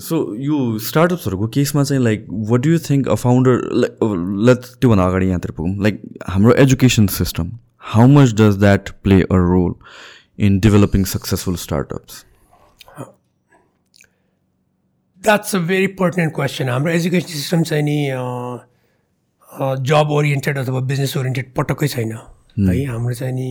so 0.00 0.16
यो 0.34 0.78
स्टार्टअप्सहरूको 0.78 1.46
केसमा 1.54 1.82
चाहिँ 1.84 2.02
like 2.04 2.26
what 2.50 2.60
do 2.60 2.70
you 2.70 2.78
think 2.88 3.08
a 3.08 3.14
founder 3.14 3.60
like 3.74 3.92
let 4.48 4.60
त्योभन्दा 4.80 5.04
अगाडि 5.04 5.26
यहाँतिर 5.26 5.50
पुगौँ। 5.50 5.82
लाइक 5.82 6.02
हाम्रो 6.28 6.52
education 6.64 7.06
system 7.16 7.50
how 7.94 8.06
much 8.08 8.32
does 8.40 8.56
that 8.60 8.90
play 9.02 9.20
a 9.22 9.40
role 9.50 9.74
in 10.46 10.58
developing 10.60 11.04
successful 11.04 11.56
startups 11.56 12.24
that's 15.22 15.54
a 15.56 15.58
very 15.58 15.86
pertinent 16.00 16.34
question 16.34 16.68
हाम्रो 16.68 16.92
एजुकेसन 16.92 17.28
सिस्टम 17.28 17.62
चाहिँ 17.62 17.82
नि 17.82 17.98
जब 19.88 20.10
ओरिएन्टेड 20.12 20.58
अथवा 20.58 20.80
business 20.80 21.16
oriented 21.16 21.52
पटक्कै 21.54 21.88
छैन। 21.88 22.12
है 22.58 22.84
हाम्रो 22.84 23.14
चाहिँ 23.14 23.34
नि 23.34 23.50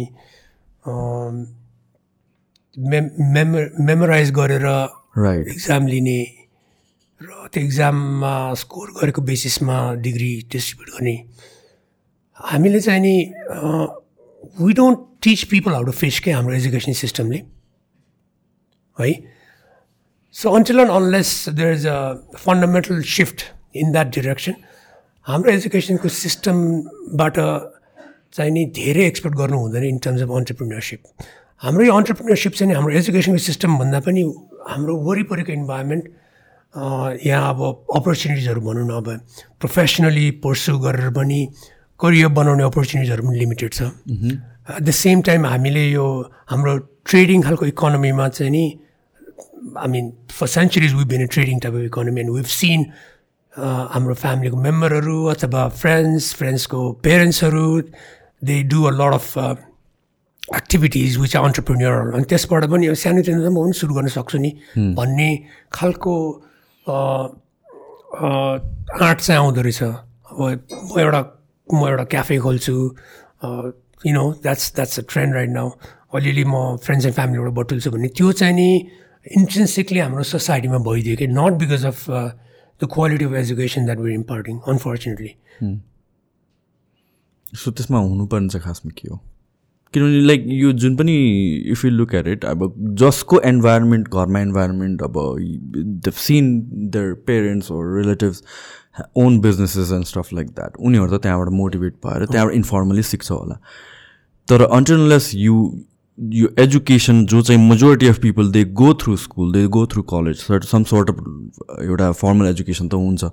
मे 2.77 2.99
मेमो 3.33 3.59
मेमोराइज 3.85 4.31
गरेर 4.35 4.65
इक्जाम 5.51 5.87
लिने 5.87 6.19
र 7.21 7.47
त्यो 7.53 7.63
इक्जाममा 7.63 8.33
स्कोर 8.61 8.87
गरेको 8.99 9.21
बेसिसमा 9.21 9.77
डिग्री 10.03 10.31
डिस्ट्रिब्युट 10.51 10.89
गर्ने। 10.95 11.15
हामीले 12.37 12.79
चाहिँ 12.79 13.01
नि 13.01 13.15
we 14.59 14.73
don't 14.73 14.99
teach 15.23 15.43
people 15.51 15.71
how 15.71 15.83
to 15.83 15.91
face 15.91 16.19
के 16.19 16.31
हाम्रो 16.31 16.55
एजुकेसन 16.55 16.93
सिस्टमले 16.93 17.37
है? 18.99 19.11
So 20.35 20.51
until 20.55 20.79
and 20.79 20.91
unless 20.91 21.31
there 21.55 21.73
is 21.73 21.87
a 21.87 21.97
fundamental 22.43 23.01
shift 23.15 23.45
in 23.75 23.91
that 23.91 24.13
direction 24.15 24.55
हाम्रो 25.27 25.51
एजुकेसनको 25.51 26.09
सिस्टमबाट 26.09 27.35
चाहिँ 28.35 28.51
नि 28.51 28.65
धेरै 28.75 29.05
एक्सपेक्ट 29.07 29.35
गर्नु 29.37 29.57
हुँदैन 29.57 29.83
इन 29.83 29.97
टर्म्स 30.03 30.21
अफ 30.21 30.29
अन्टरप्रिनरसिप 30.37 31.03
हाम्रो 31.61 31.83
यो 31.85 31.93
अन्टरप्रिनरसिप 31.95 32.53
चाहिँ 32.53 32.69
नि 32.69 32.75
हाम्रो 32.75 32.93
एजुकेसनको 32.99 33.37
सिस्टमभन्दा 33.39 33.99
पनि 34.05 34.21
हाम्रो 34.69 34.93
वरिपरिको 35.07 35.51
इन्भाइरोमेन्ट 35.51 36.03
यहाँ 37.25 37.49
अब 37.49 37.59
अपर्च्युनिटिजहरू 37.95 38.61
भनौँ 38.61 38.85
न 38.87 38.91
अब 38.91 39.07
प्रोफेसनली 39.59 40.25
पर्सु 40.43 40.77
गरेर 40.79 41.09
पनि 41.15 41.39
करियर 41.99 42.27
बनाउने 42.37 42.63
अपर्च्युनिटिजहरू 42.63 43.23
पनि 43.27 43.39
लिमिटेड 43.39 43.71
छ। 43.73 43.81
एट 43.81 44.81
द 44.83 44.91
सेम 44.91 45.21
टाइम 45.21 45.45
हामीले 45.45 45.83
यो 45.89 46.05
हाम्रो 46.51 46.77
ट्रेडिङ 47.07 47.41
खालको 47.41 47.65
इकोनोमीमा 47.65 48.27
चाहिँ 48.35 48.51
नि 48.51 48.65
I 49.79 49.87
mean 49.87 50.11
for 50.31 50.47
centuries 50.47 50.93
we 50.93 51.05
been 51.13 51.25
trading 51.27 51.59
type 51.59 51.73
of 51.75 51.83
economy 51.91 52.21
and 52.21 52.31
we've 52.35 52.45
seen 52.59 52.85
हाम्रो 53.95 54.13
फ्यामिलीको 54.13 54.57
मेम्बरहरू 54.67 55.23
अथवा 55.33 55.67
फ्रेन्ड्स 55.81 56.33
फ्रेन्ड्सको 56.35 56.91
पेरेन्ट्सहरू 57.07 57.65
they 58.43 58.61
do 58.73 58.83
a 58.83 58.91
lot 58.99 59.13
of 59.13 59.31
activities 60.53 61.17
which 61.17 61.35
entrepreneur 61.37 61.93
अनि 62.15 62.25
त्यसबाट 62.29 62.63
पनि 62.71 62.95
सानोतिनो 62.95 63.49
म 63.49 63.55
पनि 63.55 63.73
सुरु 63.73 63.93
गर्न 63.95 64.07
सक्छु 64.13 64.37
नि। 64.37 64.51
भन्ने 64.77 65.29
खालको 65.73 66.13
आँट 69.01 69.19
चाहिँ 69.19 69.39
आउँदो 69.41 69.61
रहेछ। 69.61 69.81
अब 69.83 70.37
म 70.93 70.99
एउटा 71.01 71.21
म 71.73 71.87
एउटा 71.89 72.03
क्याफे 72.13 72.37
खोल्छु। 72.45 72.75
You 74.05 74.13
know 74.13 74.23
that's 74.43 74.65
that's 74.75 74.99
a 74.99 75.03
trend 75.09 75.33
right 75.35 75.49
now 75.49 75.69
अलिअलि 76.15 76.43
म 76.45 76.77
फ्रेन्ड्स 76.85 77.05
एन्ड 77.05 77.15
फ्यामिलीबाट 77.15 77.53
बटुल्छु 77.59 77.91
भने 77.91 78.07
त्यो 78.13 78.31
चाहिँ 78.31 78.55
नि 78.55 78.69
इन्ट्रेन्सिकली 79.37 79.99
हाम्रो 79.99 80.23
सोसाइटीमा 80.23 80.77
भइदियो 80.85 81.15
कि। 81.17 81.27
Not 81.27 81.53
because 81.59 81.85
of 81.85 82.05
the 82.09 82.87
quality 82.93 83.25
of 83.25 83.33
education 83.33 83.85
that 83.85 83.99
were 83.99 84.09
importing 84.11 84.59
unfortunately 84.69 85.31
so 87.57 87.71
त्यसमा 87.71 87.99
हुनुपर्ने 87.99 88.47
चाहिँ 88.49 88.63
खासमा 88.63 88.91
के 88.97 89.07
हो? 89.09 89.17
किनभने 89.95 90.21
लाइक 90.27 90.45
यो 90.51 90.71
जुन 90.83 90.95
पनि 90.95 91.15
if 91.71 91.85
you 91.85 91.91
look 91.91 92.13
at 92.15 92.27
it 92.27 92.45
अब 92.45 92.73
जसको 93.01 93.41
इन्भाइरोमेन्ट 93.51 94.07
घरमा 94.13 94.39
इन्भाइरोमेन्ट 94.41 95.01
अब 95.03 95.19
seen 96.17 96.51
their 96.93 97.13
parents 97.27 97.69
relatives 97.71 98.43
own 99.17 99.39
businesses 99.41 99.91
and 99.91 100.05
stuff 100.05 100.33
like 100.33 100.47
that 100.49 100.77
उनीहरू 100.79 101.17
त 101.17 101.21
त्यहाँबाट 101.23 101.49
मोटिभेट 101.53 101.93
भएर 102.05 102.25
त्यहाँबाट 102.25 102.55
इन्फर्मली 102.55 103.03
सिक्छ 103.03 103.31
होला। 103.31 103.59
तर 104.47 104.61
अन्टरलेस 104.63 105.31
यु 105.35 105.55
यो 106.17 106.47
एजुकेसन 106.59 107.25
जो 107.25 107.41
चाहिँ 107.41 107.61
majority 107.69 108.07
of 108.07 108.19
people 108.21 108.51
they 108.51 108.63
go 108.81 108.93
through 109.01 109.15
school 109.17 109.51
they 109.53 109.65
go 109.67 109.85
through 109.93 110.01
college 110.11 110.43
some 110.65 110.83
sort 110.91 111.09
of 111.09 111.17
एउटा 111.81 112.11
फर्मल 112.21 112.47
एजुकेसन 112.47 112.87
त 112.87 112.93
हुन्छ। 112.95 113.23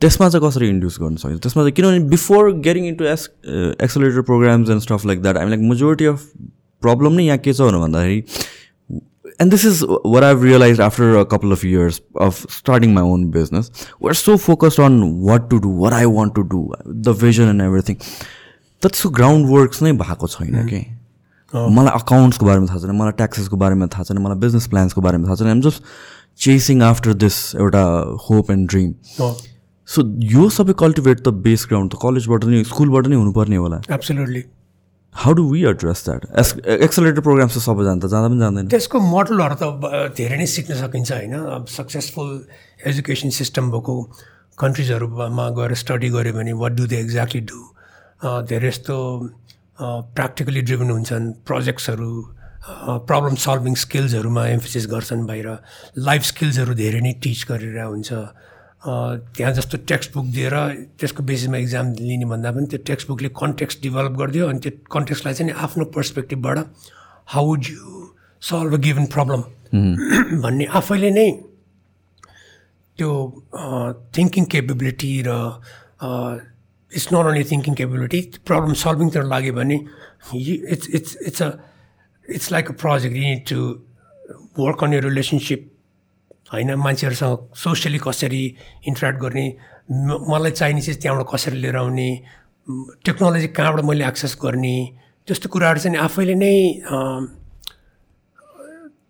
त्यसमा 0.00 0.28
चाहिँ 0.28 0.46
कसरी 0.46 0.68
इन्ड्युस 0.68 0.98
गर्न 1.00 1.16
सकिन्छ 1.22 1.42
त्यसमा 1.42 1.62
चाहिँ 1.62 1.72
किनभने 1.76 1.98
before 2.10 2.52
getting 2.68 2.86
into 2.88 3.04
as 3.04 3.28
accelerator 3.88 4.22
programs 4.30 4.70
and 4.70 4.82
stuff 4.82 5.06
like 5.06 5.22
that 5.22 5.36
I 5.36 5.48
like 5.48 5.60
majority 5.70 6.04
of 6.12 6.24
problem 6.82 7.12
नै 7.12 7.24
यहाँ 7.24 7.38
के 7.38 7.52
छ 7.52 7.60
भन्दाखेरि 7.60 8.18
and 9.40 9.50
this 9.52 9.64
is 9.66 9.82
where 10.06 10.24
I 10.24 10.34
realise 10.42 10.80
after 10.80 11.14
a 11.16 11.22
couple 11.32 11.52
of 11.52 11.64
years 11.64 12.00
of 12.20 12.46
starting 12.56 12.94
my 12.94 13.04
own 13.14 13.30
business 13.30 13.70
we're 14.02 14.14
so 14.20 14.36
focused 14.46 14.80
on 14.84 15.02
what 15.28 15.50
to 15.50 15.58
do 15.66 15.76
what 15.82 15.92
I 15.92 16.04
want 16.16 16.34
to 16.34 16.42
do 16.54 16.62
the 16.86 17.16
vision 17.22 17.48
and 17.48 17.62
everything 17.62 17.96
त्यसको 18.82 19.10
ground 19.20 19.50
works 19.50 19.82
नै 19.82 19.92
भएको 19.92 20.26
छैन 20.28 20.66
कि? 20.66 20.80
मलाई 21.52 21.92
अकाउन्ट्सको 21.94 22.46
बारेमा 22.46 22.66
थाहा 22.66 22.78
छैन 22.80 22.96
मलाई 22.96 23.12
ट्याक्सेसको 23.20 23.56
बारेमा 23.62 23.86
थाहा 23.94 24.04
छैन 24.08 24.18
मलाई 24.24 24.38
बिजनेस 24.40 24.66
प्लान्सको 24.66 25.00
बारेमा 25.00 25.26
थाहा 25.26 25.36
छैन. 25.36 25.48
I'm 25.48 25.60
just 25.60 25.82
chasing 26.44 26.82
after 26.82 27.14
this 27.24 27.38
एउटा 27.54 27.82
होप 28.28 28.50
एन्ड 28.50 28.68
ड्रिम 28.70 28.92
सो 29.90 30.02
यो 30.32 30.48
सबै 30.56 30.74
कल्टिभेट 30.80 31.18
त 31.20 31.28
बेस 31.44 31.66
ग्राउन्ड 31.68 31.92
त 31.92 31.98
कलेजबाट 32.02 32.44
नै 32.46 32.62
स्कुलबाट 32.70 33.06
नै 33.10 33.16
हुनुपर्ने 33.20 33.56
होला। 33.64 33.78
Absolutely 33.98 34.42
how 35.14 35.32
do 35.34 35.44
we 35.50 35.60
address 35.68 36.02
that 36.06 36.26
as 36.42 36.48
accelerator 36.86 37.20
program 37.26 37.48
त 37.48 37.58
सबैजना 37.64 37.98
त 37.98 38.10
जाँदा 38.12 38.28
पनि 38.30 38.40
जाँदैन। 38.40 38.68
त्यसको 38.70 38.98
मोडलहरू 39.14 39.56
त 39.62 39.64
धेरै 40.14 40.36
नै 40.38 40.46
सिक्न 40.54 40.78
सकिन्छ 40.82 41.10
होइन? 41.12 41.34
अब 41.34 41.64
सक्सेसफुल 41.66 42.28
एजुकेसन 42.86 43.30
सिस्टम 43.34 43.70
भएको 43.74 43.94
कन्ट्रिजहरूमा 44.62 45.46
गएर 45.58 45.74
स्टडी 45.82 46.08
गऱ्यो 46.14 46.32
भने 46.38 46.52
what 46.62 46.72
do 46.78 46.86
they 46.86 46.96
exactly 47.00 47.42
do 47.50 47.60
धेरै 48.46 48.68
यस्तो 48.68 48.96
प्र्याक्टिकली 49.80 50.60
ड्रिभन 50.68 50.90
हुन्छन् 50.94 51.26
प्रोजेक्ट्सहरू 51.50 52.10
प्रब्लम 53.10 53.34
सल्भिङ 53.42 53.74
स्किल्सहरूमा 53.82 54.46
एम्फोसिस 54.54 54.86
गर्छन् 54.94 55.26
बाहिर। 55.26 55.48
लाइफ 55.98 56.22
स्किल्सहरू 56.30 56.74
धेरै 56.78 57.00
नै 57.00 57.12
टिच 57.24 57.40
गरेर 57.50 57.78
हुन्छ। 57.82 58.10
त्यहाँ 58.82 59.52
जस्तो 59.52 59.78
टेक्स्ट 59.84 60.12
बुक 60.14 60.26
दिएर 60.32 60.54
त्यसको 60.96 61.22
बेसिसमा 61.22 61.56
इक्जाम 61.58 61.92
लिने 61.94 62.24
भन्दा 62.26 62.50
पनि 62.52 62.66
त्यो 62.66 62.78
टेक्स्ट 62.86 63.08
बुकले 63.08 63.28
कन्टेक्स्ट 63.36 63.82
डेभलप 63.82 64.12
गरिदियो 64.18 64.46
अनि 64.48 64.58
त्यो 64.58 64.72
कन्टेक्स्टलाई 64.88 65.34
चाहिँ 65.34 65.52
आफ्नो 65.60 65.84
पर्सपेक्टिभबाट 65.92 66.58
how 67.28 67.44
would 67.46 67.64
you 67.66 68.08
solve 68.42 68.74
a 68.74 68.80
given 68.80 69.06
problem 69.14 69.42
भन्ने 70.40 70.64
आफैले 70.74 71.10
नै 71.10 71.28
त्यो 72.98 73.10
थिङ्किङ 74.16 74.44
केपेबिलिटी 74.52 75.12
र 75.26 75.36
it's 76.92 77.06
not 77.12 77.24
only 77.24 77.44
thinking 77.50 77.74
capability 77.74 78.20
problem 78.44 78.72
सल्भिङतिर 78.78 79.24
लाग्यो 79.26 79.52
भने 79.54 79.76
it's 80.34 80.88
it's 80.90 81.16
it's 81.22 81.42
a 81.42 81.50
it's 82.28 82.50
like 82.52 82.70
a 82.70 82.74
project 82.80 83.16
you 83.16 83.22
need 83.24 83.44
to 83.48 83.60
work 84.58 84.84
on 84.84 84.92
your 84.92 85.04
relationship 85.04 85.68
होइन 86.52 86.74
मान्छेहरूसँग 86.74 87.54
सोसियली 87.54 87.98
कसरी 87.98 88.44
इन्टरेक्ट 88.88 89.18
गर्ने 89.20 89.46
मलाई 90.30 90.50
चाहिने 90.50 90.80
चिज 90.82 90.96
त्यहाँबाट 91.02 91.26
कसरी 91.32 91.56
लिएर 91.62 91.76
आउने 91.76 92.08
टेक्नोलोजी 93.06 93.48
कहाँबाट 93.58 93.84
मैले 93.84 94.06
एक्सेस 94.06 94.36
गर्ने 94.42 94.74
त्यस्तो 95.28 95.48
कुराहरू 95.48 95.80
चाहिँ 95.80 95.98
आफैले 95.98 96.34
नै 96.34 96.54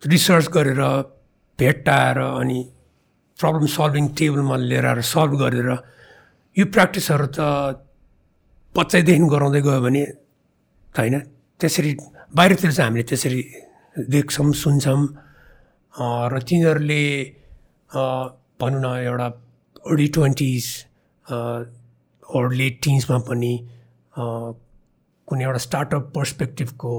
रिसर्च 0.05 0.47
गरेर 0.47 0.81
भेट्टाएर 1.59 2.17
अनि 2.19 2.59
प्रब्लम 3.39 3.65
सल्भिङ 3.77 4.07
टेबलमा 4.17 4.55
लिएर 4.69 4.85
आएर 4.85 5.01
सल्भ 5.01 5.33
गरेर 5.41 5.69
यो 6.57 6.65
प्र्याक्टिसहरू 6.73 7.27
त 7.37 7.39
बच्चैदेखि 8.75 9.27
गराउँदै 9.33 9.61
गयो 9.61 9.81
भने 9.81 10.03
होइन 10.95 11.19
त्यसरी 11.59 11.91
बाहिरतिर 12.37 12.71
चाहिँ 12.71 12.87
हामीले 12.87 13.03
त्यसरी 13.09 13.41
देख्छौँ 14.13 14.51
सुन्छौँ। 14.63 15.01
र 15.93 16.41
तिनीहरूले 16.41 17.03
भनौँ 18.59 18.81
न 18.81 18.95
एउटा 19.03 19.25
अर्ली 19.85 20.07
ट्वेन्टिज 20.09 20.65
अर 21.25 22.51
लेट 22.53 22.79
टिन्समा 22.83 23.17
पनि 23.27 23.53
कुनै 24.13 25.43
एउटा 25.43 25.57
स्टार्टअप 25.59 26.11
पर्सपेक्टिभको 26.15 26.91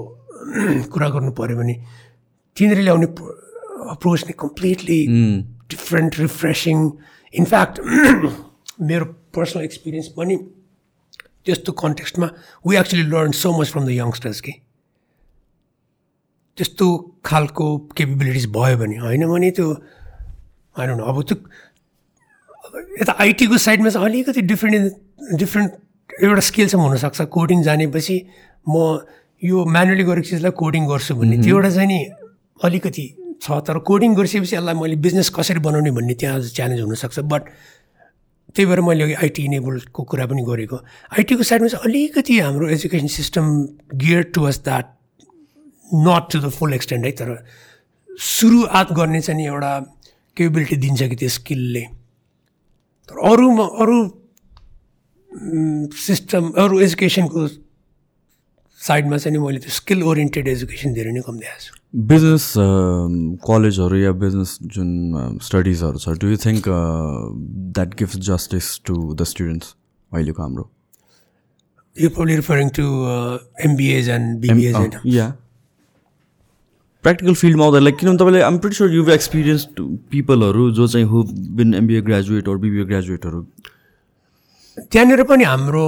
कुरा 0.92 1.08
गर्नु 1.08 1.30
पऱ्यो 1.32 1.56
भने 1.56 1.74
तिनीहरूले 2.56 2.84
ल्याउने 2.84 3.08
अप्रोच 3.90 4.24
नै 4.26 4.34
completely 4.38 5.00
different 5.72 6.18
refreshing 6.18 6.90
in fact 7.34 7.80
मेरो 8.88 9.04
पर्सनल 9.34 9.64
एक्सपिरियन्स 9.64 10.08
पनि 10.18 10.36
त्यस्तो 11.46 11.72
कन्टेक्स्टमा 11.80 12.28
we 12.64 12.76
actually 12.76 13.08
learn 13.08 13.30
so 13.38 13.52
much 13.58 13.70
from 13.70 13.86
the 13.86 13.96
youngsters 13.96 14.40
कि 14.40 14.52
त्यस्तो 16.58 16.86
खालको 17.24 17.66
केपेबिलिटिज 17.96 18.46
भयो 18.56 18.76
भने 18.78 18.96
होइन 19.04 19.26
भने 19.28 19.50
त्यो 19.56 19.68
होइन 20.76 20.98
अब 21.00 21.22
त्यो 21.28 21.36
यता 23.00 23.12
आइटीको 23.20 23.58
साइडमा 23.58 23.90
चाहिँ 23.90 24.06
अलिकति 24.08 24.42
डिफ्रेन्ट 24.42 25.36
डिफ्रेन्ट 25.38 25.70
एउटा 26.22 26.40
स्किल 26.40 26.68
चाहिँ 26.68 26.88
हुनसक्छ। 26.88 27.20
कोडिङ 27.32 27.62
जानेपछि 27.62 28.16
म 28.68 29.00
यो 29.42 29.64
म्यानुअली 29.64 30.04
गरेको 30.04 30.28
चिजलाई 30.28 30.52
कोडिङ 30.60 30.86
गर्छु 30.86 31.14
भन्ने। 31.16 31.36
त्यो 31.42 31.56
एउटा 31.56 31.70
चाहिँ 31.70 31.88
नि 31.88 32.00
अलिकति 32.60 33.06
छ 33.42 33.58
तर 33.66 33.78
कोडिङ 33.88 34.14
गरिसकेपछि 34.14 34.56
यसलाई 34.56 34.74
मैले 34.76 34.96
बिजनेस 35.02 35.28
कसरी 35.34 35.60
बनाउने 35.66 35.90
भन्ने 35.90 36.14
त्यहाँ 36.20 36.40
च्यालेन्ज 36.56 36.80
हुनसक्छ। 36.80 37.18
बट 37.32 37.42
त्यही 38.54 38.66
भएर 38.68 38.80
मैले 38.86 39.04
अघि 39.04 39.14
आइटी 39.24 39.42
इनेबलको 39.44 40.02
कुरा 40.04 40.26
पनि 40.28 40.42
गरेको। 40.44 40.76
आइटीको 41.16 41.42
साइडमा 41.42 41.68
चाहिँ 41.68 41.84
अलिकति 41.88 42.38
हाम्रो 42.38 42.68
education 42.68 43.06
system 43.08 43.44
gear 43.96 44.22
towards 44.36 44.58
that 44.64 44.86
not 45.94 46.32
to 46.32 46.38
the 46.40 46.48
full 46.58 46.74
extent 46.74 47.04
है 47.04 47.12
तर 47.20 47.28
सुरुआत 48.08 48.92
गर्ने 48.92 49.20
चाहिँ 49.20 49.40
नि 49.40 49.46
एउटा 49.46 49.72
केपेबिलिटी 50.36 50.76
दिन्छ 50.84 51.02
कि 51.02 51.16
त्यो 51.16 51.28
स्किलले 51.38 51.84
तर 53.08 53.14
अरूमा 53.30 53.66
अरू 53.82 53.98
सिस्टम 56.06 56.50
अरू 56.62 56.80
एजुकेसनको 56.80 57.46
साइडमा 58.80 59.16
चाहिँ 59.16 59.36
नि 59.36 59.44
मैले 59.44 59.58
त्यो 59.58 59.72
स्किल 59.72 60.02
ओरिएन्टेड 60.02 60.48
एजुकेसन 60.48 60.92
धेरै 60.94 61.12
नै 61.12 61.20
कम 61.26 61.38
देखाएको 61.38 61.62
छु। 61.64 61.72
बिजनेस 62.12 62.46
कलेजहरू 63.46 63.96
या 63.96 64.12
बिजनेस 64.22 64.58
जुन 64.74 64.88
स्टडिजहरू 65.48 65.98
छ 66.04 66.16
do 66.22 66.28
you 66.30 66.36
think 66.44 66.68
that 67.76 67.94
gives 67.98 68.16
justice 68.30 68.66
to 68.84 68.94
the 69.14 69.22
students 69.32 69.74
अहिलेको 70.12 70.42
हाम्रो? 70.42 70.64
You 71.96 72.10
probably 72.10 72.36
referring 72.36 72.68
to 72.80 72.86
MBAs 73.68 74.08
and 74.16 74.38
BBAs 74.40 74.74
होइन 74.74 74.92
या 75.14 75.26
प्र्याक्टिकल 77.04 77.34
फिल्डमा 77.34 77.64
आउँदा 77.64 77.78
लाइक 77.78 77.96
किनभने 77.96 78.18
तपाईँले 78.18 78.40
I'm 78.42 78.58
pretty 78.58 78.76
sure 78.76 78.90
you've 78.92 79.08
experience 79.10 79.66
पिपलहरू 80.10 80.70
जो 80.72 80.86
चाहिँ 80.88 81.06
हु 81.06 81.22
बिन 81.56 81.74
एमबिए 81.74 82.00
ग्रेजुएट 82.02 82.48
अरू 82.48 82.58
बिबिए 82.58 82.84
ग्रेजुएटहरू 82.84 83.40
त्यहाँनिर 84.92 85.22
पनि 85.24 85.44
हाम्रो 85.44 85.86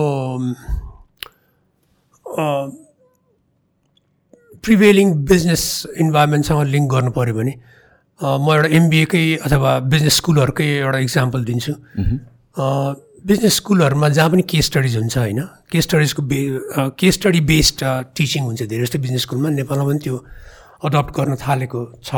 प्रिभेलिङ 4.65 5.13
बिजनेस 5.25 5.63
इन्भाइरोमेन्टसँग 5.99 6.67
लिङ्क 6.69 6.91
गर्नु 6.91 7.11
पऱ्यो 7.11 7.35
भने 7.35 7.55
म 8.21 8.53
एउटा 8.53 8.69
एमबिएकै 8.77 9.25
अथवा 9.47 9.79
बिजनेस 9.93 10.17
स्कुलहरूकै 10.17 10.69
एउटा 10.77 10.99
इक्जाम्पल 10.99 11.45
दिन्छु। 11.45 11.73
बिजनेस 13.27 13.55
स्कुलहरूमा 13.57 14.09
जहाँ 14.09 14.31
पनि 14.31 14.43
केस 14.49 14.67
स्टडिज 14.67 14.97
हुन्छ 14.97 15.17
होइन 15.19 15.41
केस 15.73 15.85
स्टडिजको 15.85 16.23
बे 16.23 16.41
केस 16.99 17.15
स्टडी 17.15 17.41
बेस्ड 17.51 17.85
टिचिङ 18.17 18.43
हुन्छ 18.45 18.63
धेरै 18.63 18.85
जस्तो 18.85 18.99
बिजनेस 18.99 19.23
स्कुलमा 19.23 19.49
नेपालमा 19.51 19.85
पनि 19.85 19.99
त्यो 20.05 20.17
अडप्ट 20.85 21.11
गर्न 21.17 21.35
थालेको 21.41 21.81
छ। 22.05 22.15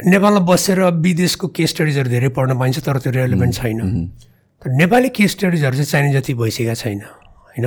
नेपालमा 0.00 0.40
बसेर 0.42 0.78
विदेशको 0.98 1.48
केस 1.56 1.70
स्टडिजहरू 1.70 2.08
धेरै 2.10 2.28
पढ्न 2.34 2.58
पाइन्छ 2.58 2.78
तर 2.82 2.98
त्यो 2.98 3.12
रेलिभेन्ट 3.12 3.54
छैन। 3.54 3.78
तर 4.62 4.68
नेपाली 4.74 5.08
केस 5.14 5.30
स्टडिजहरू 5.32 5.74
चाहिँ 5.76 5.90
चाहिने 5.90 6.12
जति 6.12 6.34
भइसकेका 6.34 6.74
छैन 6.74 7.00
होइन? 7.00 7.66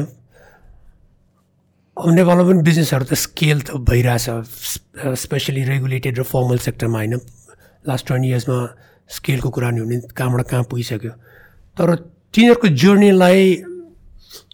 अब 1.98 2.10
नेपालमा 2.12 2.44
पनि 2.44 2.62
बिजनेसहरू 2.62 3.06
त 3.08 3.14
स्केल 3.16 3.62
त 3.62 3.80
भइरहेछ 3.88 4.28
स्पेसली 5.16 5.64
रेगुलेटेड 5.64 6.20
र 6.20 6.24
फर्मल 6.24 6.58
सेक्टरमा 6.60 6.98
होइन? 7.00 7.16
लास्ट 7.88 8.04
ट्वेन्टी 8.08 8.30
इयर्समा 8.30 8.58
स्केलको 9.10 9.50
कुरा 9.50 9.70
नि 9.72 9.80
हुने 9.80 9.98
कहाँबाट 10.12 10.42
कहाँ 10.52 10.64
पुगिसक्यो। 10.68 11.12
तर 11.78 11.88
तिनीहरूको 12.36 12.68
जर्नीलाई 12.68 13.40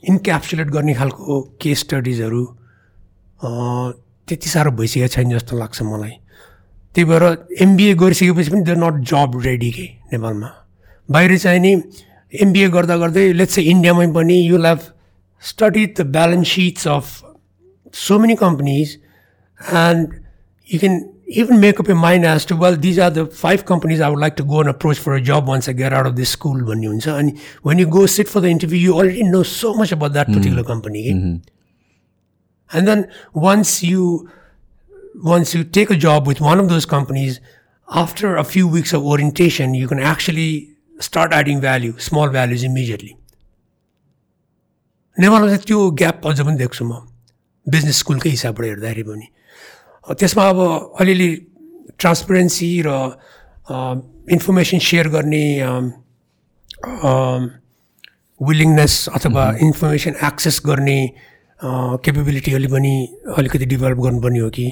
इन्क्याप्सुलेट 0.06 0.68
गर्ने 0.70 0.94
खालको 0.94 1.42
केस 1.58 1.80
स्टडिजहरू 1.80 2.44
त्यति 4.32 4.50
साह्रो 4.50 4.72
भइसकेको 4.80 5.08
छैन 5.16 5.30
जस्तो 5.32 5.58
लाग्छ 5.58 5.82
मलाई। 5.84 6.16
त्यही 6.96 7.06
भएर 7.06 7.24
एमबिए 7.62 7.94
गरिसकेपछि 8.00 8.50
पनि 8.52 8.64
देआर 8.64 8.78
नट 8.78 9.04
जब 9.12 9.40
रेडी 9.46 9.72
के 9.72 9.86
नेपालमा। 10.14 10.50
बाहिर 11.10 11.38
चाहिँ 11.38 11.60
नि 11.60 11.72
एमबिए 12.34 12.68
गर्दा 12.70 12.96
गर्दै 12.98 13.32
लेट्स 13.34 13.60
ए 13.60 13.62
इन्डियामै 13.72 14.08
पनि 14.16 14.36
you 14.48 14.58
have 14.66 14.80
study 15.44 15.86
the 15.86 16.02
balance 16.16 16.48
sheets 16.50 16.88
of 16.88 17.06
so 17.94 18.20
many 18.20 18.36
companies 18.42 18.98
and 19.60 20.14
you 20.70 20.80
can 20.80 21.00
even 21.42 21.56
make 21.60 21.80
up 21.82 21.90
a 21.90 21.94
to 22.48 22.56
well 22.58 22.76
these 22.84 23.00
are 23.00 23.12
the 23.14 23.28
five 23.36 23.62
companies 23.68 24.02
I 24.02 24.10
would 24.12 24.20
like 24.20 24.34
to 24.38 24.44
go 24.46 24.58
on 24.64 24.68
approach 24.68 24.98
for 24.98 25.12
a 25.12 25.24
job 25.26 25.50
once 25.50 25.70
a 25.70 25.74
gear 25.74 25.94
out 25.94 26.08
of 26.08 26.14
the 26.14 26.24
school 26.32 26.62
भन्ने 26.64 26.88
हुन्छ। 26.88 27.08
अनि 27.10 27.32
when 27.68 27.80
you 27.80 27.88
go 27.90 28.06
sit 28.16 28.28
for 28.28 28.42
the 28.42 28.46
interview 28.56 28.80
you 28.82 28.94
already 28.96 29.24
know 29.30 29.44
so 29.52 29.74
much 29.82 29.94
about 29.94 30.12
that 30.12 30.28
particular 30.28 30.64
company 30.64 31.02
and 32.71 32.89
then 32.91 33.03
once 33.49 33.73
you 33.89 34.07
once 35.33 35.55
you 35.57 35.63
take 35.79 35.91
a 35.91 35.99
job 36.07 36.27
with 36.31 36.41
one 36.47 36.63
of 36.65 36.69
those 36.73 36.87
companies 36.95 37.41
after 37.89 38.31
a 38.37 38.45
few 38.55 38.67
weeks 38.77 38.93
of 38.99 39.05
orientation 39.15 39.75
you 39.81 39.89
can 39.93 40.01
actually 40.13 40.49
start 41.09 41.33
adding 41.39 41.61
value 41.67 41.95
small 42.09 42.29
values 42.39 42.65
immediately 42.71 43.13
नेपालमा 45.17 45.47
चाहिँ 45.49 45.65
त्यो 45.69 45.79
gap 46.01 46.27
अझ 46.29 46.41
पनि 46.47 46.57
देख्छु 46.63 46.85
म 46.85 46.93
business 47.67 47.99
स्कुलकै 48.05 48.31
हिसाबबाट 48.37 48.65
हेर्दाखेरि 48.67 49.03
पनि 49.11 49.27
अ, 50.09 50.13
त्यसमा 50.21 50.45
अब 50.55 50.59
अलिअलि 51.01 51.29
ट्रान्सपेरेन्सी 52.03 52.69
र 52.87 52.91
इन्फर्मेसन 54.37 54.79
सेयर 54.89 55.09
गर्ने 55.17 55.45
विलिङनेस 58.41 58.95
अथवा 59.17 59.45
इन्फर्मेसन 59.67 60.15
एक्सेस 60.29 60.61
गर्ने 60.67 60.99
केपेबिलिटी 61.64 62.54
अलि 62.54 62.68
पनि 62.68 62.94
अलिकति 63.38 63.66
डेभलप 63.66 63.98
गर्नुपर्ने 63.98 64.40
हो 64.40 64.50
कि 64.50 64.72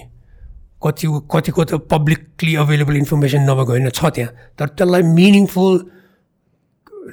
कति 0.83 1.07
कतिको 1.31 1.63
त 1.65 1.73
पब्लिकली 1.91 2.55
अभाइलेबल 2.55 2.95
इन्फर्मेसन 2.97 3.41
नभएको 3.49 3.71
होइन 3.71 3.89
छ 3.89 4.05
त्यहाँ। 4.15 4.31
तर 4.57 4.67
त्यसलाई 4.73 5.01
मिनिङफुल 5.01 5.73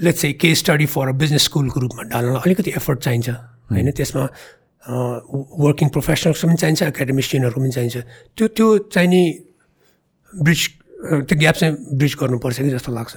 लेट्स 0.03 0.21
चाहिँ 0.21 0.35
case 0.41 0.59
study 0.59 0.87
for 0.87 1.09
a 1.09 1.13
business 1.13 1.43
स्कुलको 1.45 1.81
रूपमा 1.81 2.03
ढाल्नलाई 2.09 2.41
अलिकति 2.47 2.71
एफर्ट 2.77 2.99
चाहिन्छ 3.01 3.29
होइन? 3.73 3.91
त्यसमा 3.91 4.25
वर्किङ 4.87 5.89
प्रोफेसनल्स 5.89 6.45
पनि 6.45 6.57
चाहिन्छ 6.57 6.83
एकाडेमिसियनहरूको 6.83 7.61
पनि 7.61 7.71
चाहिन्छ। 7.77 7.97
त्यो 8.37 8.47
त्यो 8.57 8.67
चाहिने 8.95 9.23
ब्रिज 10.33 10.61
त्यो 11.27 11.39
ग्याप 11.39 11.55
चाहिँ 11.55 11.75
ब्रिज 11.99 12.17
गर्नुपर्छ 12.21 12.57
कि 12.61 12.71
जस्तो 12.71 12.93
लाग्छ। 12.93 13.15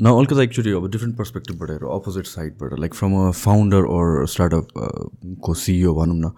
न 0.00 0.10
अलिकति 0.10 0.42
एक्चुली 0.42 0.72
अब 0.72 0.90
डिफ्रेन्ट 0.90 1.16
पर्सपेक्टिभबाट 1.16 1.70
हेर 1.70 1.82
अपोजिट 1.94 2.26
साइडबाट 2.26 2.78
like 2.80 2.94
from 2.94 3.14
a 3.18 3.30
founder 3.36 3.84
or 3.96 4.26
startup 4.28 4.68
को 5.44 5.54
सिइओ 5.62 5.94
भनौँ 5.94 6.16
न 6.16 6.30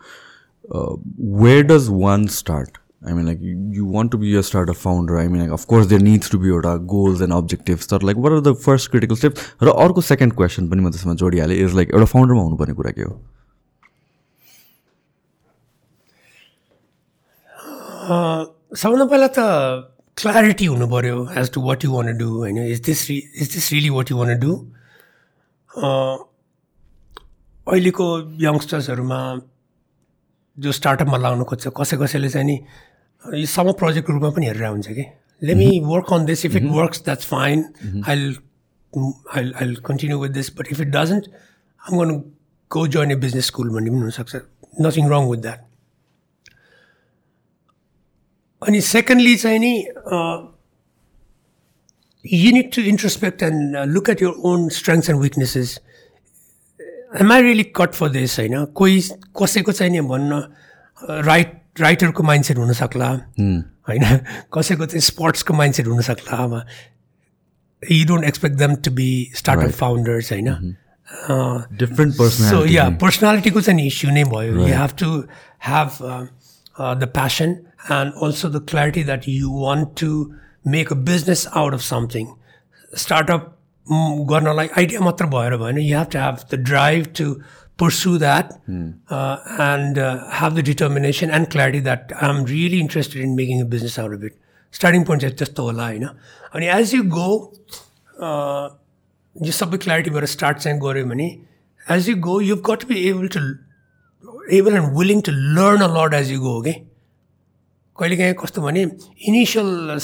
where 1.40 1.62
does 1.66 1.86
one 1.90 2.26
start 2.36 2.78
I 3.06 3.12
mean 3.12 3.24
like 3.26 3.38
you 3.76 3.86
want 3.92 4.12
to 4.12 4.18
be 4.18 4.34
a 4.36 4.40
startup 4.48 4.76
founder 4.76 5.16
I 5.18 5.28
mean 5.28 5.40
like 5.40 5.52
of course 5.52 5.86
there 5.86 6.00
needs 6.02 6.30
to 6.30 6.38
be 6.38 6.48
एउटा 6.48 6.74
goals 6.92 7.22
and 7.22 7.32
objectives 7.34 7.88
तर 7.90 8.02
like 8.02 8.18
what 8.24 8.32
are 8.32 8.40
the 8.40 8.54
first 8.64 8.90
critical 8.90 9.16
steps 9.16 9.54
र 9.62 9.76
अर्को 9.84 10.00
second 10.08 10.34
question 10.36 10.68
पनि 10.68 10.82
म 10.82 10.90
त्यसमा 10.90 11.14
जोडिहालेँ 11.22 11.56
is 11.64 11.74
like 11.76 11.94
एउटा 11.94 12.06
फाउन्डरमा 12.14 12.42
हुनुपर्ने 12.42 12.74
कुरा 12.74 12.90
के 12.98 13.02
हो 13.02 13.20
सबभन्दा 18.74 19.04
पहिला 19.04 19.28
त 19.38 19.91
क्ल्यारिटी 20.16 20.66
हुनु 20.66 20.86
पऱ्यो 20.88 21.16
as 21.38 21.50
to 21.52 21.60
what 21.62 21.84
you 21.84 21.90
want 21.92 22.16
do 22.18 22.28
होइन 22.36 22.58
is 22.66 22.80
this 22.86 23.08
re 23.08 23.16
is 23.42 23.52
this 23.54 23.70
really 23.72 23.90
what 23.96 24.10
you 24.10 24.16
want 24.18 24.38
do 24.40 24.52
अहिलेको 27.66 28.06
यङ्स्टर्सहरूमा 28.42 29.18
जो 30.56 30.72
स्टार्टअपमा 30.78 31.18
लाग्नु 31.18 31.44
खोज्छ 31.50 31.72
कसै 31.80 31.96
कसैले 31.96 32.28
चाहिँ 32.28 32.46
नि 32.46 32.56
यो 33.40 33.46
सम 33.46 33.72
प्रोजेक्टको 33.80 34.12
रूपमा 34.12 34.30
पनि 34.36 34.46
हेरेर 34.46 34.66
हुन्छ 34.66 34.88
कि? 34.88 35.04
Let 35.42 35.54
me 35.54 35.68
work 35.84 36.12
on 36.12 36.24
this 36.26 36.44
if 36.46 36.56
it 36.56 36.64
works 36.78 37.02
that's 37.04 37.26
fine 37.26 37.64
I 38.08 38.18
I 39.36 39.52
I 39.60 39.74
continue 39.86 40.18
with 40.22 40.30
this 40.38 40.50
but 40.58 40.72
if 40.72 40.80
it 40.80 40.88
doesn't 40.96 41.28
um 41.80 41.98
गर्नु 41.98 42.18
go 42.70 42.86
join 42.94 43.10
a 43.10 43.14
business 43.24 43.46
school 43.46 43.70
भन्ने 43.74 43.90
पनि 43.90 44.00
हुनसक्छ. 44.00 44.36
नथिङ 44.80 45.08
रङ 45.10 45.28
विथ 45.30 45.40
द्याट 45.42 45.64
अनि 48.66 48.80
सेकेन्डली 48.80 49.36
चाहिँ 49.36 49.58
नि 49.58 49.74
you 52.24 52.52
need 52.52 52.70
to 52.74 52.82
introspect 52.90 53.42
and 53.42 53.76
look 53.92 54.10
at 54.10 54.22
your 54.22 54.34
own 54.50 54.68
strengths 54.78 55.10
and 55.10 55.20
weaknesses 55.20 55.78
am 57.20 57.32
I 57.32 57.42
really 57.42 57.62
cut 57.76 57.92
for 57.94 58.08
this 58.10 58.38
होइन? 58.38 58.64
कोही 58.64 59.00
कसैको 59.40 59.72
चाहिँ 59.72 59.92
नि 59.92 60.00
भन्न 60.10 60.42
राइट 61.26 61.80
राइटरको 61.80 62.22
माइन्डसेट 62.22 62.58
हुनसक्ला 62.58 63.08
होइन? 63.88 64.04
कसैको 64.54 64.86
चाहिँ 64.86 65.00
स्पोर्ट्सको 65.00 65.54
माइन्डसेट 65.54 65.86
हुनसक्ला 65.86 66.36
अब 66.44 66.54
you 67.82 68.04
don't 68.06 68.24
expect 68.24 68.56
them 68.56 68.74
to 68.84 68.90
be 68.90 69.10
startup 69.36 69.70
founders 69.80 70.32
होइन? 70.32 70.76
डिफ्रेन्ट 71.12 72.14
So 72.14 72.18
पर्सनालिटी 72.18 72.74
yeah, 72.74 72.90
पर्सनालिटीको 73.00 73.60
चाहिँ 73.60 73.86
इस्यु 73.86 74.10
नै 74.10 74.24
भयो। 74.24 74.52
You 74.58 74.74
have 74.74 74.90
to 74.98 75.08
have 75.66 75.90
the 77.00 77.08
passion 77.14 77.54
And 77.91 78.23
also 78.23 78.49
the 78.49 78.65
clarity 78.69 79.03
that 79.03 79.27
you 79.29 79.51
want 79.59 79.99
to 80.01 80.09
make 80.75 80.91
a 80.91 80.95
business 81.11 81.47
out 81.53 81.73
of 81.73 81.81
something 81.91 82.27
startup 83.05 83.53
गर्नलाई 84.31 84.67
idea 84.77 85.01
मात्र 85.01 85.25
भएर 85.35 85.57
भएन 85.57 85.77
you 85.77 85.97
have 85.97 86.07
to 86.11 86.19
have 86.19 86.43
the 86.51 86.63
drive 86.71 87.07
to 87.17 87.33
pursue 87.79 88.17
that 88.17 88.53
and 88.67 89.97
uh, 89.97 90.29
have 90.31 90.55
the 90.55 90.63
determination 90.63 91.29
and 91.29 91.49
clarity 91.49 91.79
that 91.81 92.11
I'm 92.19 92.43
really 92.45 92.79
interested 92.79 93.21
in 93.21 93.35
making 93.35 93.61
a 93.61 93.65
business 93.65 93.99
out 93.99 94.13
of 94.13 94.23
it. 94.23 94.33
Starting 94.73 95.05
point 95.05 95.21
चाहिँ 95.21 95.35
त्यस्तो 95.37 95.63
होला 95.63 95.85
होइन 95.85 96.05
अनि 96.05 96.67
as 96.69 96.93
you 96.95 97.03
go 97.13 97.29
यो 99.35 99.51
सबै 99.59 99.77
क्ल्यारिटीबाट 99.85 100.25
start 100.33 100.57
चाहिँ 100.57 100.79
गऱ्यो 100.79 101.05
भने 101.05 101.27
as 101.81 102.09
you 102.09 102.15
go 102.27 102.39
you 102.41 102.55
got 102.69 102.85
be 102.87 102.97
able 103.09 103.27
to 103.37 103.41
able 104.57 104.75
and 104.77 104.97
willing 104.97 105.21
to 105.29 105.31
learn 105.59 105.81
a 105.81 105.87
lot 105.97 106.13
as 106.13 106.31
you 106.31 106.39
go 106.41 106.61
के 106.67 106.75
कहिलेकाहीँ 107.97 108.33
कस्तो 108.41 108.61
भने 108.61 108.83
इनिसियल 109.27 109.97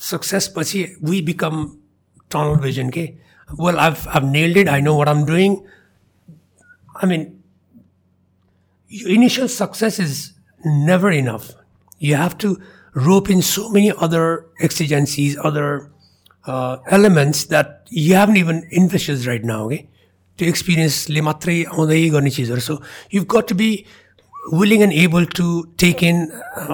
सक्सेस 0.00 0.52
पछि 0.56 0.84
वी 1.04 1.20
बिकम 1.30 1.64
टनल 2.32 2.56
भिजन 2.62 2.90
के 2.96 3.08
well 3.48 3.76
I've 3.86 4.08
I've 4.08 4.30
nailed 4.30 4.56
it 4.56 4.68
I 4.68 4.80
know 4.80 4.96
what 4.98 5.08
I'm 5.08 5.24
doing 5.26 5.56
I 7.00 7.06
mean, 7.06 7.42
your 8.90 9.10
initial 9.10 9.48
success 9.48 9.98
is 9.98 10.32
never 10.64 11.10
enough. 11.10 11.52
You 11.98 12.16
have 12.16 12.36
to 12.38 12.60
rope 12.94 13.30
in 13.30 13.42
so 13.42 13.68
many 13.70 13.92
other 13.92 14.46
exigencies, 14.60 15.36
other 15.42 15.92
uh, 16.46 16.78
elements 16.88 17.44
that 17.44 17.86
you 17.90 18.14
haven't 18.14 18.36
even 18.36 18.68
envisaged 18.72 19.26
right 19.26 19.44
now. 19.44 19.66
Okay, 19.66 19.88
to 20.38 20.46
experience 20.46 21.08
le 21.08 21.22
matre 21.22 21.64
आउँदै 21.66 22.08
गर्ने 22.10 22.30
चिजहरू 22.30 22.62
so 22.62 22.82
you've 23.10 23.28
got 23.28 23.46
to 23.48 23.54
be 23.54 23.86
willing 24.51 24.83
and 24.83 24.91
able 24.93 25.25
to 25.25 25.65
take 25.77 26.03
in 26.03 26.31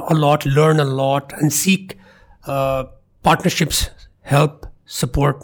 a 0.10 0.16
lot, 0.16 0.46
learn 0.46 0.80
a 0.80 0.86
lot, 0.86 1.34
and 1.40 1.54
seek 1.54 1.98
uh, 2.46 2.86
partnerships, 3.24 3.90
help, 4.22 4.66
support 4.86 5.42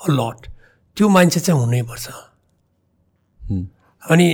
a 0.00 0.12
lot. 0.12 0.48
त्यो 0.96 1.08
मान्छे 1.08 1.40
चाहिँ 1.40 1.60
हुनैपर्छ 1.60 2.08
अनि 4.02 4.26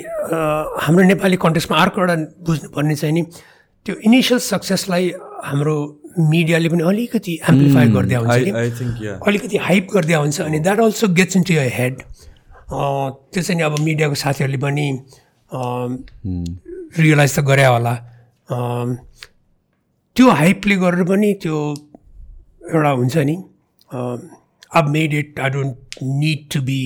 हाम्रो 0.84 1.04
नेपाली 1.04 1.36
कन्टेक्समा 1.44 1.76
अर्को 1.82 2.00
एउटा 2.00 2.16
बुझ्नुपर्ने 2.46 2.94
चाहिँ 2.96 3.14
नि 3.14 3.22
त्यो 3.86 3.94
इनिसियल 4.04 4.40
सक्सेसलाई 4.40 5.08
हाम्रो 5.44 5.76
मिडियाले 6.18 6.68
पनि 6.68 6.82
अलिकति 6.90 7.38
एम्प्लिफाई 7.50 7.88
गरिदिया 7.96 8.18
हुन्छ 8.20 9.22
अलिकति 9.28 9.56
हाइप 9.68 9.86
गरिदिया 9.94 10.18
हुन्छ 10.18 10.40
अनि 10.40 10.58
that 10.66 10.80
also 10.84 11.08
gets 11.20 11.36
in 11.36 11.42
to 11.48 11.54
your 11.54 11.72
head 11.74 12.02
त्यो 12.70 13.42
चाहिँ 13.42 13.56
नि 13.56 13.62
अब 13.62 13.78
मिडियाको 13.80 14.14
साथीहरूले 14.24 14.58
पनि 14.66 14.86
रियलाइज 16.98 17.32
त 17.36 17.40
गरे 17.50 17.64
होला। 17.64 17.94
त्यो 20.16 20.30
हाइपले 20.40 20.76
गरेर 20.76 21.04
पनि 21.10 21.32
त्यो 21.42 21.56
एउटा 22.74 22.90
हुन्छ 22.90 23.16
नि 23.30 23.36
अब 24.78 24.88
made 24.96 25.14
it 25.14 25.40
I 25.40 25.50
don't 25.50 25.76
need 26.02 26.40
to 26.52 26.60
be 26.68 26.80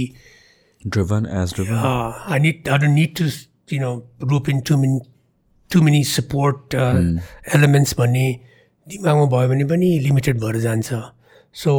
driven 0.83 1.27
as 1.41 1.55
driven 1.55 1.77
I 2.33 2.39
need 2.41 2.69
I 2.69 2.79
don't 2.79 2.95
need 2.95 3.17
to 3.19 3.25
you 3.75 3.81
know 3.81 3.93
rope 4.31 4.49
in 4.51 4.61
too 4.69 4.77
many 4.79 5.01
too 5.71 5.83
many 5.83 6.03
support 6.05 6.75
elements 6.75 7.95
भन्ने 7.99 8.27
दिमागमा 8.87 9.27
भयो 9.37 9.49
भने 9.49 9.65
पनि 9.71 9.89
लिमिटेड 10.07 10.41
भएर 10.41 10.57
जान्छ। 10.61 10.89
So 11.55 11.73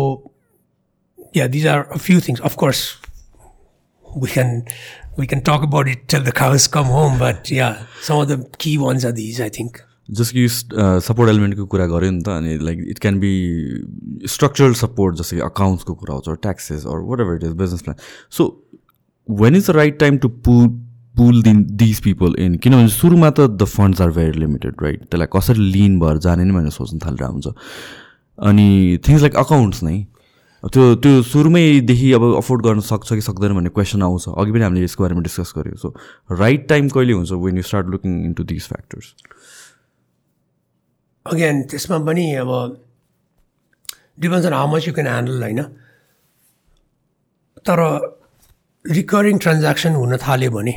yeah 1.36 1.46
these 1.54 1.68
are 1.68 1.80
a 1.80 1.98
few 1.98 2.22
things 2.28 2.40
of course 2.50 2.80
we 4.24 4.30
can 4.36 4.50
we 5.18 5.26
can 5.34 5.42
talk 5.50 5.64
about 5.68 5.90
it 5.94 6.08
till 6.14 6.24
the 6.30 6.34
cows 6.40 6.68
come 6.76 6.90
home 6.98 7.20
but 7.20 7.52
yeah 7.58 7.84
some 8.08 8.22
of 8.22 8.28
the 8.32 8.38
key 8.64 8.78
ones 8.86 9.06
are 9.10 9.14
these 9.20 9.42
i 9.48 9.50
think. 9.58 9.82
जस्तो 10.12 10.34
कि 10.34 10.48
support 11.04 11.30
एलिमेन्टको 11.30 11.66
कुरा 11.66 11.86
गऱ्यो 11.92 12.12
नि 12.12 12.22
त 12.24 12.30
अनि 12.30 12.58
like 12.66 12.84
it 12.90 13.00
can 13.06 13.20
be 13.20 13.32
structural 14.30 14.74
support 14.82 15.16
जस्तो 15.18 15.36
कि 15.36 15.42
अकाउन्ट्सको 15.44 15.94
कुरा 16.02 16.14
आउँछ 16.14 16.42
taxes 16.42 16.86
or 16.86 17.00
whatever 17.22 17.36
it 17.36 17.44
is 17.44 17.56
business 17.62 17.82
plan 17.82 17.96
so 18.38 18.46
when 19.28 19.56
is 19.56 19.68
the 19.68 19.76
right 19.76 20.00
time 20.00 20.18
to 20.26 20.30
pull 20.48 20.68
pull 21.18 21.42
दिन 21.44 21.66
दिज 21.82 22.00
पिपल 22.04 22.36
इन 22.46 22.56
किनभने 22.64 22.88
सुरुमा 22.96 23.30
त 23.30 23.48
the 23.62 23.66
funds 23.74 24.02
are 24.02 24.12
very 24.18 24.40
limited 24.40 24.84
right 24.84 25.00
त्यसलाई 25.02 25.28
कसरी 25.36 25.72
लिन 25.72 26.00
भएर 26.00 26.18
जाने 26.28 26.44
नै 26.44 26.54
भनेर 26.54 26.72
सोच्नु 26.78 27.00
थालेर 27.06 27.28
हुन्छ। 27.30 27.48
अनि 28.38 29.00
थिङ्स 29.08 29.22
लाइक 29.22 29.36
अकाउन्ट्स 29.46 29.84
नै 29.84 29.98
त्यो 30.74 30.84
त्यो 30.98 31.22
सुरुमैदेखि 31.22 32.12
अब 32.14 32.24
अफोर्ड 32.38 32.62
गर्न 32.66 32.80
सक्छ 32.82 33.14
कि 33.14 33.22
सक्दैन 33.22 33.54
भन्ने 33.56 33.70
क्वेसन 33.70 34.02
आउँछ। 34.04 34.28
अघि 34.30 34.52
पनि 34.52 34.64
हामीले 34.64 34.84
यसको 34.84 35.04
बारेमा 35.04 35.22
डिस्कस 35.22 35.54
गऱ्यौँ 35.58 35.78
सो 35.78 35.94
राइट 36.32 36.68
टाइम 36.70 36.90
कहिले 36.90 37.14
हुन्छ 37.14 37.32
when 37.46 37.58
you 37.58 37.64
start 37.64 37.88
looking 37.94 38.12
into 38.26 38.44
these 38.44 38.68
factors 38.68 39.14
again 41.26 41.62
त्यसमा 41.70 41.98
पनि 42.08 42.26
अब 42.42 42.52
depends 44.20 44.46
on 44.48 44.54
how 44.54 44.68
much 44.76 44.88
you 44.88 44.94
can 44.94 45.08
handle 45.08 45.42
होइन? 45.44 45.62
तर 47.66 47.80
रिकरिङ 48.86 49.38
ट्रान्ज्याक्सन 49.38 49.94
हुन 49.96 50.18
थाल्यो 50.18 50.52
भने 50.52 50.74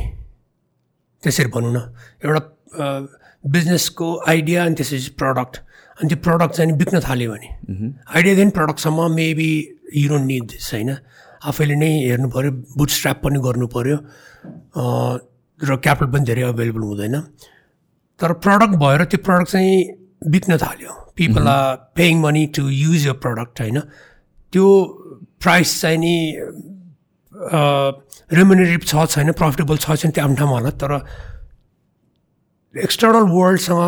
त्यसरी 1.23 1.49
भनौँ 1.55 1.73
न 1.73 1.79
एउटा 2.25 2.41
बिजनेसको 3.43 4.07
आइडिया 4.29 4.65
अनि 4.65 4.75
त्यसपछि 4.75 5.11
प्रडक्ट 5.17 5.57
अनि 5.99 6.07
त्यो 6.09 6.17
प्रडक्ट 6.23 6.53
चाहिँ 6.55 6.73
बिक्न 6.77 6.99
थाल्यो 7.03 7.31
भने। 7.31 7.47
आइडियादेखि 8.15 8.51
प्रडक्टसम्म 8.57 9.11
maybe 9.13 9.51
you 9.95 10.09
don't 10.09 10.25
need 10.25 10.43
this 10.51 10.73
होइन? 10.73 10.89
आफैले 11.43 11.75
नै 11.75 11.91
हेर्नु 12.07 12.27
पऱ्यो 12.35 12.51
बुट 12.77 12.89
स्ट्राप 12.89 13.17
पनि 13.23 13.39
गर्नु 13.45 13.67
पऱ्यो 13.75 13.97
र 15.59 15.75
क्यापिटल 15.83 16.11
पनि 16.11 16.23
धेरै 16.25 16.43
अभाइलेबल 16.49 16.83
हुँदैन। 16.89 17.15
तर 18.19 18.33
प्रडक्ट 18.43 18.75
भएर 18.79 19.03
त्यो 19.11 19.19
प्रडक्ट 19.27 19.49
चाहिँ 19.51 19.75
बिक्न 20.27 20.57
थाल्यो। 20.57 20.91
People 21.15 21.47
are 21.47 21.75
paying 21.95 22.19
money 22.21 22.45
to 22.55 22.63
use 22.69 23.07
your 23.07 23.13
product 23.23 23.61
होइन? 23.61 23.79
त्यो 24.53 24.65
प्राइस 25.43 25.69
चाहिँ 25.81 25.97
नि 25.97 26.15
रेमुनेटिभ 28.31 28.83
छ 28.83 29.05
छैन 29.11 29.31
प्रफिटेबल 29.31 29.77
छ 29.77 29.95
छैन 29.99 30.11
त्यो 30.11 30.23
आफ्नो 30.23 30.35
ठाउँमा 30.35 30.55
होला। 30.59 30.71
तर 30.79 30.91
एक्सटर्नल 32.73 33.25
वर्ल्डसँग 33.35 33.83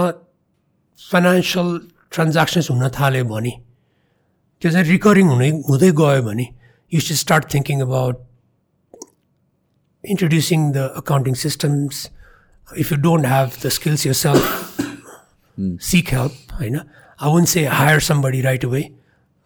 फाइनेन्सियल 1.00 1.70
ट्रान्ज्याक्सन्स 2.12 2.70
हुन 2.72 2.90
थाल्यो 3.00 3.24
भने 3.26 3.54
त्यो 4.62 4.72
चाहिँ 4.72 4.86
रिकरिङ 4.88 5.28
हुने 5.28 5.50
हुँदै 5.70 5.92
गयो 6.02 6.22
भने 6.28 6.48
you 6.92 7.02
should 7.02 7.18
start 7.18 7.54
thinking 7.54 7.82
about 7.82 8.28
introducing 10.04 10.72
the 10.72 10.94
accounting 10.96 11.36
systems. 11.36 12.10
If 12.76 12.92
you 12.92 12.98
don't 12.98 13.24
have 13.24 13.62
the 13.62 13.72
skills 13.72 14.06
yourself, 14.06 14.42
seek 15.80 16.10
help. 16.10 16.34
I 16.60 16.70
know. 16.70 16.84
I 17.20 17.28
wouldn't 17.28 17.50
say 17.50 17.66
hire 17.66 18.00
somebody 18.00 18.42
right 18.42 18.64
away 18.64 18.94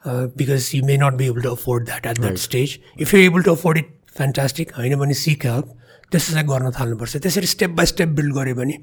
uh, 0.05 0.27
because 0.27 0.73
you 0.73 0.83
may 0.83 0.97
not 0.97 1.17
be 1.17 1.25
able 1.25 1.41
to 1.41 1.51
afford 1.51 1.87
that 1.87 2.05
at 2.05 2.17
that 2.19 2.39
stage. 2.39 2.81
If 2.97 3.11
you're 3.11 3.23
able 3.23 3.43
to 3.43 3.51
afford 3.51 3.77
it, 3.77 3.89
fantastic. 4.07 4.71
होइन 4.77 4.95
भने 4.95 5.13
सिक 5.13 5.45
help 5.45 5.73
त्यसो 6.11 6.33
चाहिँ 6.33 6.47
गर्न 6.47 6.71
थाल्नुपर्छ 6.71 7.17
त्यसरी 7.17 7.47
step 7.47 7.69
by 7.75 7.85
step 7.85 8.09
build 8.19 8.33
गऱ्यो 8.35 8.55
भने 8.55 8.77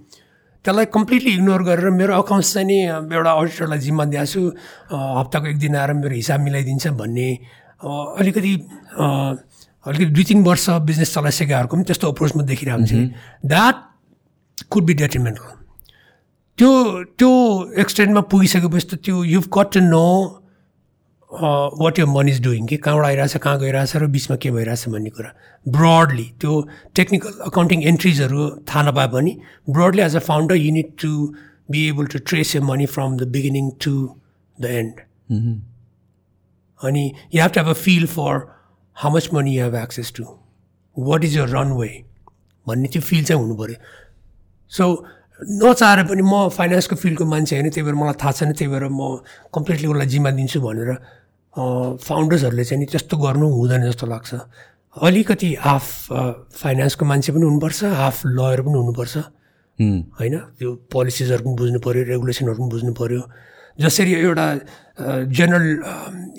त्यसलाई 0.65 0.87
completely 0.95 1.31
ignore 1.35 1.63
गरेर 1.63 1.91
मेरो 1.91 2.15
अकाउन्ट्स 2.23 2.53
चाहिँ 2.55 2.67
नि 2.67 2.79
एउटा 3.15 3.33
अडिटरलाई 3.33 3.79
जिम्मा 3.79 4.05
दिएको 4.15 4.27
छु। 4.33 4.41
हप्ताको 4.91 5.47
एक 5.47 5.59
दिन 5.59 5.77
आएर 5.77 5.93
मेरो 5.99 6.15
हिसाब 6.15 6.41
मिलाइदिन्छ 6.41 6.87
भन्ने। 7.03 7.29
अलिकति 7.83 8.53
अलिकति 9.87 10.11
दुई 10.15 10.25
तिन 10.25 10.43
वर्ष 10.45 10.69
बिजनेस 10.87 11.15
चलाइसकेकोहरूको 11.15 11.77
पनि 11.77 11.85
त्यस्तो 11.85 12.07
अप्रोच 12.13 12.37
म 12.37 12.43
देखिरहेको 12.47 12.79
हुन्छ 12.79 12.93
द्याट 13.51 13.77
कुड 14.71 14.85
बी 14.87 14.95
डेट्रिमेन्टल 14.95 15.47
त्यो 16.59 16.71
त्यो 17.19 17.31
एक्सटेन्डमा 17.83 18.21
पुगिसकेपछि 18.31 18.87
त 18.87 18.95
त्यो 19.03 19.25
you've 19.25 19.45
got 19.59 19.73
to 19.75 19.81
know 19.83 20.07
what 21.33 21.99
यो 21.99 22.07
मनी 22.07 22.31
इज 22.31 22.41
डुइङ 22.43 22.67
कि 22.67 22.77
कहाँबाट 22.77 23.07
आइरहेछ 23.07 23.37
कहाँ 23.37 23.59
गइरहेछ 23.59 23.97
र 23.97 24.07
बिचमा 24.15 24.37
के 24.37 24.51
भइरहेछ 24.51 24.89
भन्ने 24.89 25.11
कुरा। 25.11 25.31
ब्रडली 25.67 26.25
त्यो 26.41 26.61
टेक्निकल 26.97 27.39
अकाउन्टिङ 27.47 27.83
एन्ट्रिजहरू 27.89 28.49
थाहा 28.69 28.83
नपाए 28.89 29.09
पनि 29.09 29.33
broadly 29.71 30.03
as 30.03 30.17
a 30.17 30.19
founder 30.29 30.57
you 30.57 30.73
need 30.73 30.91
to 31.03 31.13
be 31.71 31.87
able 31.89 32.07
to 32.13 32.19
trace 32.29 32.55
your 32.57 32.63
money 32.63 32.87
from 32.87 33.17
the 33.17 33.29
beginning 33.33 33.71
to 33.85 33.95
the 34.59 34.65
end 34.81 35.01
अनि 36.81 37.05
you 37.35 37.43
have 37.43 37.51
to 37.51 37.61
have 37.61 37.69
a 37.69 37.79
feel 37.81 38.07
for 38.17 38.47
how 38.97 39.17
much 39.17 39.29
money 39.35 39.57
you 39.57 39.65
have 39.65 39.75
access 39.83 40.13
to 40.17 40.25
what 40.97 41.25
is 41.25 41.37
your 41.37 41.49
runway 41.81 41.91
भन्ने 42.67 42.89
त्यो 42.93 43.03
feel 43.03 43.25
चाहिँ 43.25 43.43
हुनु 43.43 43.55
पऱ्यो। 43.57 43.77
So 44.73 44.85
नचाहेर 45.41 46.05
पनि 46.07 46.23
म 46.23 46.49
फाइनेन्सको 46.57 46.97
फिल्डको 46.97 47.25
मान्छे 47.27 47.57
होइन 47.57 47.71
त्यही 47.71 47.85
भएर 47.87 47.95
मलाई 47.95 48.15
थाहा 48.23 48.33
छैन 48.33 48.53
त्यही 48.53 48.71
भएर 48.73 48.85
म 48.91 49.17
कम्प्लिटली 49.55 49.89
उसलाई 49.89 50.07
जिम्मा 50.07 50.31
दिन्छु 50.39 50.61
भनेर 50.61 50.91
फाउन्डर्सहरूले 51.57 52.65
चाहिँ 52.65 52.81
नि 52.81 52.87
त्यस्तो 52.93 53.17
गर्नु 53.17 53.47
हुँदैन 53.57 53.83
जस्तो 53.91 54.07
लाग्छ। 54.07 54.31
अलिकति 54.97 55.51
हाफ 55.61 55.85
फाइनेन्सको 56.63 57.05
मान्छे 57.05 57.33
पनि 57.33 57.45
हुनुपर्छ 57.45 57.81
हाफ 57.85 58.17
लयर 58.27 58.61
पनि 58.63 58.77
हुनुपर्छ। 58.79 59.15
होइन? 60.19 60.35
त्यो 60.59 60.71
पोलिसिजहरू 60.93 61.43
पनि 61.45 61.55
बुझ्नु 61.61 61.79
पऱ्यो 61.85 62.03
रेगुलेसनहरू 62.13 62.57
पनि 62.57 62.71
बुझ्नु 62.73 62.93
पऱ्यो 63.01 63.21
जसरी 63.79 64.13
एउटा 64.15 64.47
जेनरल 65.33 65.69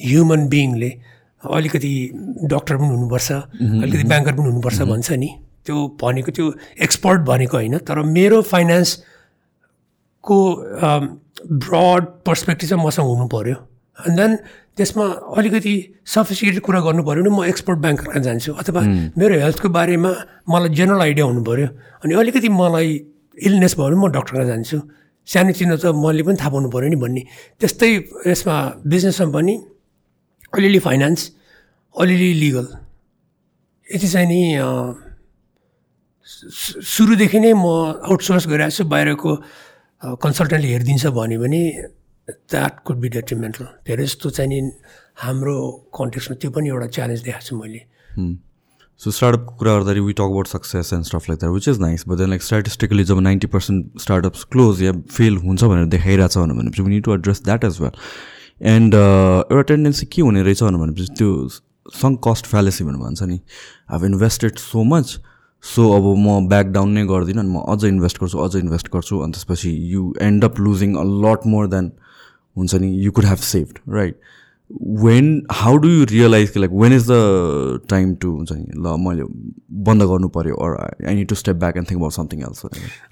ह्युमन 0.01 0.41
बिइङले 0.49 0.91
अलिकति 1.43 1.93
डक्टर 2.51 2.75
पनि 2.77 2.89
हुनुपर्छ 2.93 3.29
अलिकति 3.83 4.03
ब्याङ्कर 4.09 4.33
पनि 4.37 4.47
हुनुपर्छ 4.49 4.79
भन्छ 4.91 5.09
नि। 5.17 5.29
त्यो 5.65 5.75
भनेको 6.01 6.31
त्यो 6.31 6.45
एक्सपर्ट 6.83 7.21
भनेको 7.29 7.57
होइन 7.57 7.77
तर 7.87 7.97
मेरो 8.15 8.41
फाइनेन्सको 8.53 10.37
ब्रड 11.65 12.03
पर्सपेक्टिभ 12.25 12.69
चाहिँ 12.69 12.83
मसँग 12.85 13.07
हुनु 13.07 13.27
पऱ्यो 13.33 13.55
एन्ड 13.97 14.15
देन 14.19 14.31
त्यसमा 14.77 15.05
अलिकति 15.37 15.73
सफिस्टिकेटेड 16.13 16.61
कुरा 16.65 16.79
गर्नु 16.81 17.03
पऱ्यो 17.05 17.21
भने 17.23 17.29
म 17.29 17.43
एक्सपर्ट 17.45 17.77
ब्याङ्कर 17.79 18.05
कहाँ 18.09 18.23
जान्छु 18.27 18.51
अथवा 18.61 18.81
मेरो 19.17 19.33
हेल्थको 19.43 19.69
बारेमा 19.69 20.11
मलाई 20.49 20.69
जेनरल 20.77 21.01
आइडिया 21.01 21.25
हुनु 21.25 21.41
पऱ्यो 21.45 21.67
अनि 22.03 22.13
अलिकति 22.21 22.49
मलाई 22.49 22.89
इलनेस 23.37 23.73
भयो 23.77 23.85
भने 23.85 23.97
म 24.01 24.11
डक्टर 24.17 24.33
कहाँ 24.33 24.47
जान्छु। 24.49 24.77
सानोतिनो 25.27 25.75
त 25.77 25.85
मैले 25.93 26.23
पनि 26.25 26.37
थाहा 26.41 26.49
पाउनु 26.51 26.69
पऱ्यो 26.73 26.89
नि 26.89 26.97
भन्ने। 27.03 27.21
त्यस्तै 27.61 27.89
यसमा 28.27 28.55
बिजनेसमा 28.91 29.27
पनि 29.35 29.53
अलिअलि 30.57 30.79
फाइनेन्स 30.87 31.19
अलिअलि 31.95 32.31
लिगल 32.41 32.67
यति 33.87 34.07
चाहिँ 34.13 34.27
नि 34.27 34.41
सुरुदेखि 36.93 37.39
नै 37.39 37.53
म 37.53 37.65
आउटसोर्स 38.09 38.45
गरिरहेको 38.51 38.75
छु 38.77 38.83
बाहिरको 38.89 39.31
कन्सल्टेन्टले 40.23 40.69
हेरिदिन्छ 40.73 41.05
भन्यो 41.17 41.39
भने 41.39 41.61
द्याट 42.29 42.79
कुड 42.85 42.97
बी 42.99 43.09
डेट्रिमेन्टल 43.09 43.65
धेरै 43.87 44.05
जस्तो 44.05 44.29
चाहिँ 44.29 44.49
नि 44.49 44.71
हाम्रो 45.23 45.55
कन्टेक्समा 45.97 46.35
त्यो 46.41 46.51
पनि 46.51 46.69
एउटा 46.69 46.87
च्यालेन्ज 46.97 47.21
देखाएको 47.23 47.45
छु 47.45 47.55
मैले। 47.61 47.81
सो 49.01 49.11
स्टार्टअपको 49.11 49.55
कुरा 49.55 49.73
गर्दाखेरि 49.73 49.99
we 49.99 50.13
talk 50.13 50.21
about 50.21 50.47
success 50.47 50.93
and 50.93 51.05
stuff 51.05 51.29
like 51.29 51.39
that 51.39 51.53
which 51.53 51.67
is 51.67 51.79
nice 51.81 52.03
but 52.07 52.17
then 52.17 52.29
like 52.29 52.43
statistically 52.43 53.03
job 53.03 53.19
ninety 53.19 53.47
percent 53.55 53.99
startups 54.01 54.43
close 54.51 54.83
या 54.83 54.91
फेल 55.11 55.37
हुन्छ 55.37 55.63
भनेर 55.63 55.85
देखाइरहेछ 55.95 56.37
भनेपछि 56.37 56.81
we 56.81 56.89
need 56.89 57.03
to 57.03 57.13
address 57.13 57.43
that 57.43 57.63
as 57.65 57.81
well 57.81 57.99
and 58.75 58.93
एउटा 58.95 59.61
टेन्डेन्सी 59.73 60.05
के 60.15 60.21
हुने 60.21 60.43
रहेछ 60.43 60.63
भनेपछि 60.63 61.07
त्यो 61.17 61.47
सङ्क 62.01 62.21
कस्ट 62.27 62.45
फ्यालेसी 62.45 62.83
भनेर 62.83 62.99
भन्छ 62.99 63.23
नि। 63.23 63.39
अब 63.89 64.05
इन्भेस्टेड 64.05 64.59
सो 64.59 64.83
मच 64.83 65.17
सो 65.63 65.89
अब 65.95 66.05
म 66.19 66.47
ब्याक 66.49 66.67
डाउन 66.77 66.89
नै 66.91 67.03
गर्दिनँ 67.07 67.39
अनि 67.39 67.49
म 67.49 67.65
अझ 67.73 67.83
इन्भेस्ट 67.85 68.17
गर्छु 68.21 68.37
अझ 68.45 68.55
इन्भेस्ट 68.55 68.87
गर्छु 68.93 69.19
अनि 69.19 69.31
त्यसपछि 69.31 69.71
you 69.91 70.13
end 70.21 70.45
up 70.45 70.59
losing 70.59 70.95
a 70.95 71.03
lot 71.25 71.47
more 71.47 71.67
than 71.67 71.91
हुन्छ 72.55 72.75
नि 72.75 72.89
you 73.05 73.11
could 73.11 73.25
have 73.25 73.37
saved 73.49 73.79
right 73.95 74.19
when 75.03 75.29
how 75.51 75.77
do 75.77 75.89
you 75.89 76.05
realize 76.09 76.49
कि 76.49 76.59
like 76.59 76.71
when 76.81 76.93
is 76.93 77.05
the 77.09 77.17
time 77.89 78.13
to 78.21 78.31
हुन्छ 78.31 78.51
नि 78.51 78.65
ल 78.77 78.95
मैले 79.05 79.23
बन्द 79.89 80.03
गर्नु 80.11 80.29
पऱ्यो 80.37 80.55
or 80.65 80.77
I 81.07 81.15
need 81.15 81.27
to 81.27 81.35
step 81.35 81.55
back 81.63 81.77
and 81.77 81.89
think 81.89 81.99
about 81.99 82.13
something 82.13 82.41
else 82.41 82.65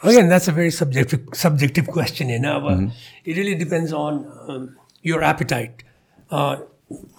Again, 0.03 0.33
that's 0.33 0.47
a 0.47 0.55
very 0.59 0.73
subjective 0.77 1.27
subjective 1.43 1.93
question, 1.97 2.33
you 2.35 2.39
know. 2.39 2.57
But 2.61 3.05
It 3.25 3.37
really 3.37 3.55
depends 3.55 3.93
on 3.93 4.19
um, 4.47 4.67
your 5.05 5.21
appetite, 5.23 5.83
uh, 6.31 6.55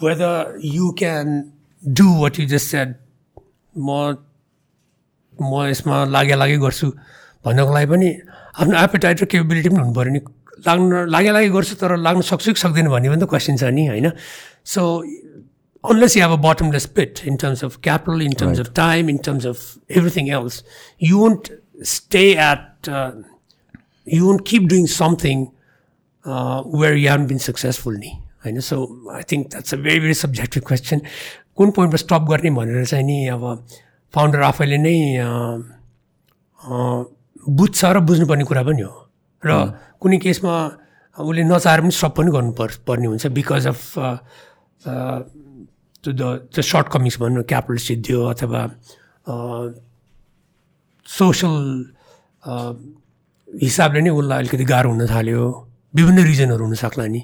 whether 0.00 0.34
you 0.74 0.92
can 1.02 1.32
do 1.82 2.10
what 2.24 2.42
you 2.42 2.50
just 2.56 2.76
said. 2.76 2.98
म 3.74 4.16
म 5.38 5.64
यसमा 5.66 6.04
लागे 6.06 6.34
लागे 6.36 6.56
गर्छु 6.64 6.88
भन्नको 7.44 7.72
लागि 7.74 7.86
पनि 7.90 8.08
आफ्नो 8.60 8.78
एपिटाइट 8.78 9.22
र 9.22 9.26
केपेबिलिटी 9.32 9.68
पनि 9.68 9.80
हुनु 9.80 9.94
पऱ्यो 9.94 10.12
नि 10.12 10.20
लाग्न 10.66 11.06
लागि 11.08 11.30
लागि 11.30 11.48
गर्छु 11.48 11.74
तर 11.82 11.96
लाग्न 11.96 12.20
सक्छु 12.20 12.52
कि 12.52 12.60
सक्दिनँ 12.60 12.90
भन्ने 12.90 13.08
पनि 13.08 13.20
त 13.22 13.28
क्वेसन 13.28 13.56
छ 13.56 13.64
नि 13.74 13.86
होइन? 13.86 14.10
सो 14.64 14.82
ओनल 15.84 16.06
सी 16.06 16.20
अब 16.20 16.36
bottomless 16.42 16.86
pit 16.96 17.20
in 17.26 17.36
terms 17.36 17.64
of 17.64 17.76
capital 17.82 18.22
in 18.22 18.32
terms 18.40 18.60
of 18.60 18.72
time 18.76 19.10
in 19.10 19.18
terms 19.18 19.46
of 19.46 19.58
everything 19.90 20.28
else 20.28 20.62
you 21.02 21.18
want 21.18 21.48
stay 21.84 22.24
at 22.40 22.88
you 24.06 24.28
want 24.28 24.46
keep 24.46 24.62
doing 24.68 24.86
something 24.86 25.46
where 26.80 26.96
you 26.96 27.10
have 27.10 27.26
been 27.28 27.38
successfully 27.38 28.12
होइन? 28.44 28.60
So 28.60 28.76
I 29.14 29.22
think 29.32 29.48
that's 29.50 29.74
a 29.74 29.76
very 29.76 30.00
very 30.00 30.14
subjective 30.14 30.62
question 30.66 31.00
कुन 31.56 31.70
पोइन्टमा 31.70 31.96
stop 31.96 32.26
गर्ने 32.30 32.50
भनेर 32.50 32.86
चाहिँ 32.86 33.04
नि 33.04 33.26
अब 33.28 33.66
founder 34.14 34.40
आफैले 34.42 34.78
नै 34.78 34.96
uh, 35.24 35.58
uh, 36.60 37.04
बुझ्छ 37.48 37.84
र 37.84 38.00
बुझ्नुपर्ने 38.00 38.44
कुरा 38.44 38.62
पनि 38.62 38.82
हो। 38.82 39.01
र 39.44 39.50
कुनै 40.00 40.18
केसमा 40.24 40.54
उसले 41.18 41.42
नचाहेर 41.44 41.80
पनि 41.80 41.90
स्टप 41.90 42.12
पनि 42.16 42.30
गर्नु 42.30 42.52
पर् 42.58 42.72
पर्ने 42.86 43.06
हुन्छ 43.06 43.26
because 43.38 43.66
of 43.66 43.80
the 46.04 46.06
the 46.54 46.60
shortcomings 46.92 47.16
भनौँ 47.20 47.44
क्यापिटल 47.50 47.78
सिद्धियो 47.88 48.20
अथवा 48.32 48.62
सोसल 51.06 51.54
हिसाबले 53.48 54.00
नै 54.00 54.10
उसलाई 54.10 54.38
अलिकति 54.38 54.64
गाह्रो 54.64 54.90
हुन 54.90 55.06
थाल्यो। 55.06 55.42
विभिन्न 55.94 56.24
रिजनहरू 56.24 56.64
हुनसक्ला 56.64 57.06
नि। 57.06 57.20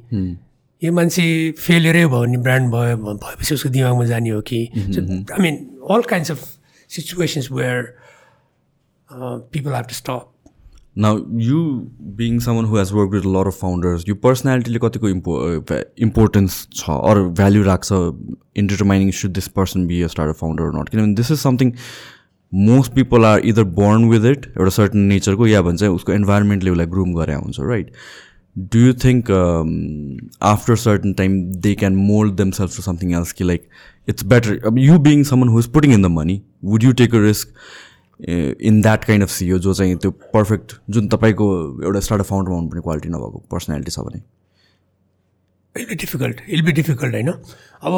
यो 0.83 0.93
मान्छे 0.93 1.25
फेलियरै 1.59 2.05
भयो 2.07 2.21
भने 2.21 2.39
ब्रान्ड 2.47 2.67
भयो 2.73 2.97
भएपछि 3.25 3.55
उसको 3.55 3.69
दिमागमा 3.69 4.05
जाने 4.05 4.31
हो 4.31 4.41
कि। 4.51 4.61
I 4.77 5.41
mean 5.43 5.55
all 5.91 6.03
kinds 6.11 6.31
of 6.31 6.41
situations 6.91 7.51
where 7.53 7.81
people 9.55 9.73
have 9.75 9.87
to 9.89 9.95
stop 9.95 10.23
Now, 10.99 11.25
you 11.39 11.89
being 12.17 12.41
someone 12.41 12.65
who 12.65 12.75
has 12.75 12.93
worked 12.93 13.13
with 13.13 13.25
a 13.25 13.29
lot 13.29 13.47
of 13.47 13.55
founders, 13.57 14.05
your 14.07 14.17
personality 14.19 14.79
कतिको 14.81 15.11
impo 15.11 15.37
इम्पोर्टेन्स 16.01 16.57
छ 16.73 16.97
अर 17.11 17.21
भ्याल्यु 17.41 17.63
राख्छ 17.65 17.93
in 18.59 18.67
determining 18.67 19.11
should 19.19 19.33
this 19.33 19.49
person 19.59 19.87
be 19.87 20.01
a 20.03 20.07
start 20.15 20.37
founder 20.37 20.73
not 20.79 20.89
किनभने 20.89 21.15
this 21.15 21.31
is 21.31 21.39
something 21.39 21.73
most 22.53 22.93
people 22.95 23.25
are 23.25 23.47
either 23.47 23.65
born 23.79 24.09
with 24.09 24.27
it 24.33 24.47
एउटा 24.49 24.71
certain 24.79 25.07
नेचरको 25.13 25.47
या 25.47 25.63
भन्छ 25.63 25.83
उसको 25.85 26.13
इन्भाइरोमेन्टले 26.13 26.71
उसलाई 26.71 26.87
ग्रुम 26.97 27.15
गरे 27.15 27.35
हुन्छ 27.35 27.71
right 27.71 27.93
do 28.57 28.79
you 28.79 28.93
think 29.05 29.31
after 30.53 30.77
certain 30.89 31.13
time 31.19 31.43
they 31.67 31.75
can 31.83 31.97
mould 32.11 32.35
themselves 32.37 32.77
to 32.77 32.83
something 32.83 33.15
else 33.19 33.33
कि 33.33 33.45
like 33.45 33.69
it's 34.09 34.25
better 34.33 34.61
off 34.67 34.79
you 34.79 34.99
being 35.11 35.23
someone 35.31 35.49
who 35.49 35.61
is 35.61 35.73
putting 35.75 35.95
in 35.95 36.03
the 36.03 36.17
money 36.17 36.41
would 36.65 36.85
you 36.85 36.93
take 37.03 37.15
a 37.15 37.27
risk 37.27 37.55
in 38.21 38.81
that 38.83 39.05
kind 39.05 39.23
of 39.25 39.31
CEO 39.31 39.59
जो 39.59 39.75
चाहिँ 39.75 39.97
त्यो 39.97 40.11
perfect 40.35 40.73
जुन 40.91 41.09
तपाईँको 41.09 41.47
एउटा 41.85 42.01
startup 42.01 42.27
फाउन्डरमा 42.27 42.57
हुनुपर्ने 42.57 42.83
quality 42.83 43.09
नभएको 43.09 43.39
personality 43.51 43.91
छ 43.91 43.99
भने। 44.01 44.21
It'll 45.77 45.87
be 45.89 45.95
difficult 45.95 46.41
it'll 46.49 46.63
be 46.63 46.73
difficult 46.73 47.15
होइन? 47.15 47.31
अब 47.83 47.93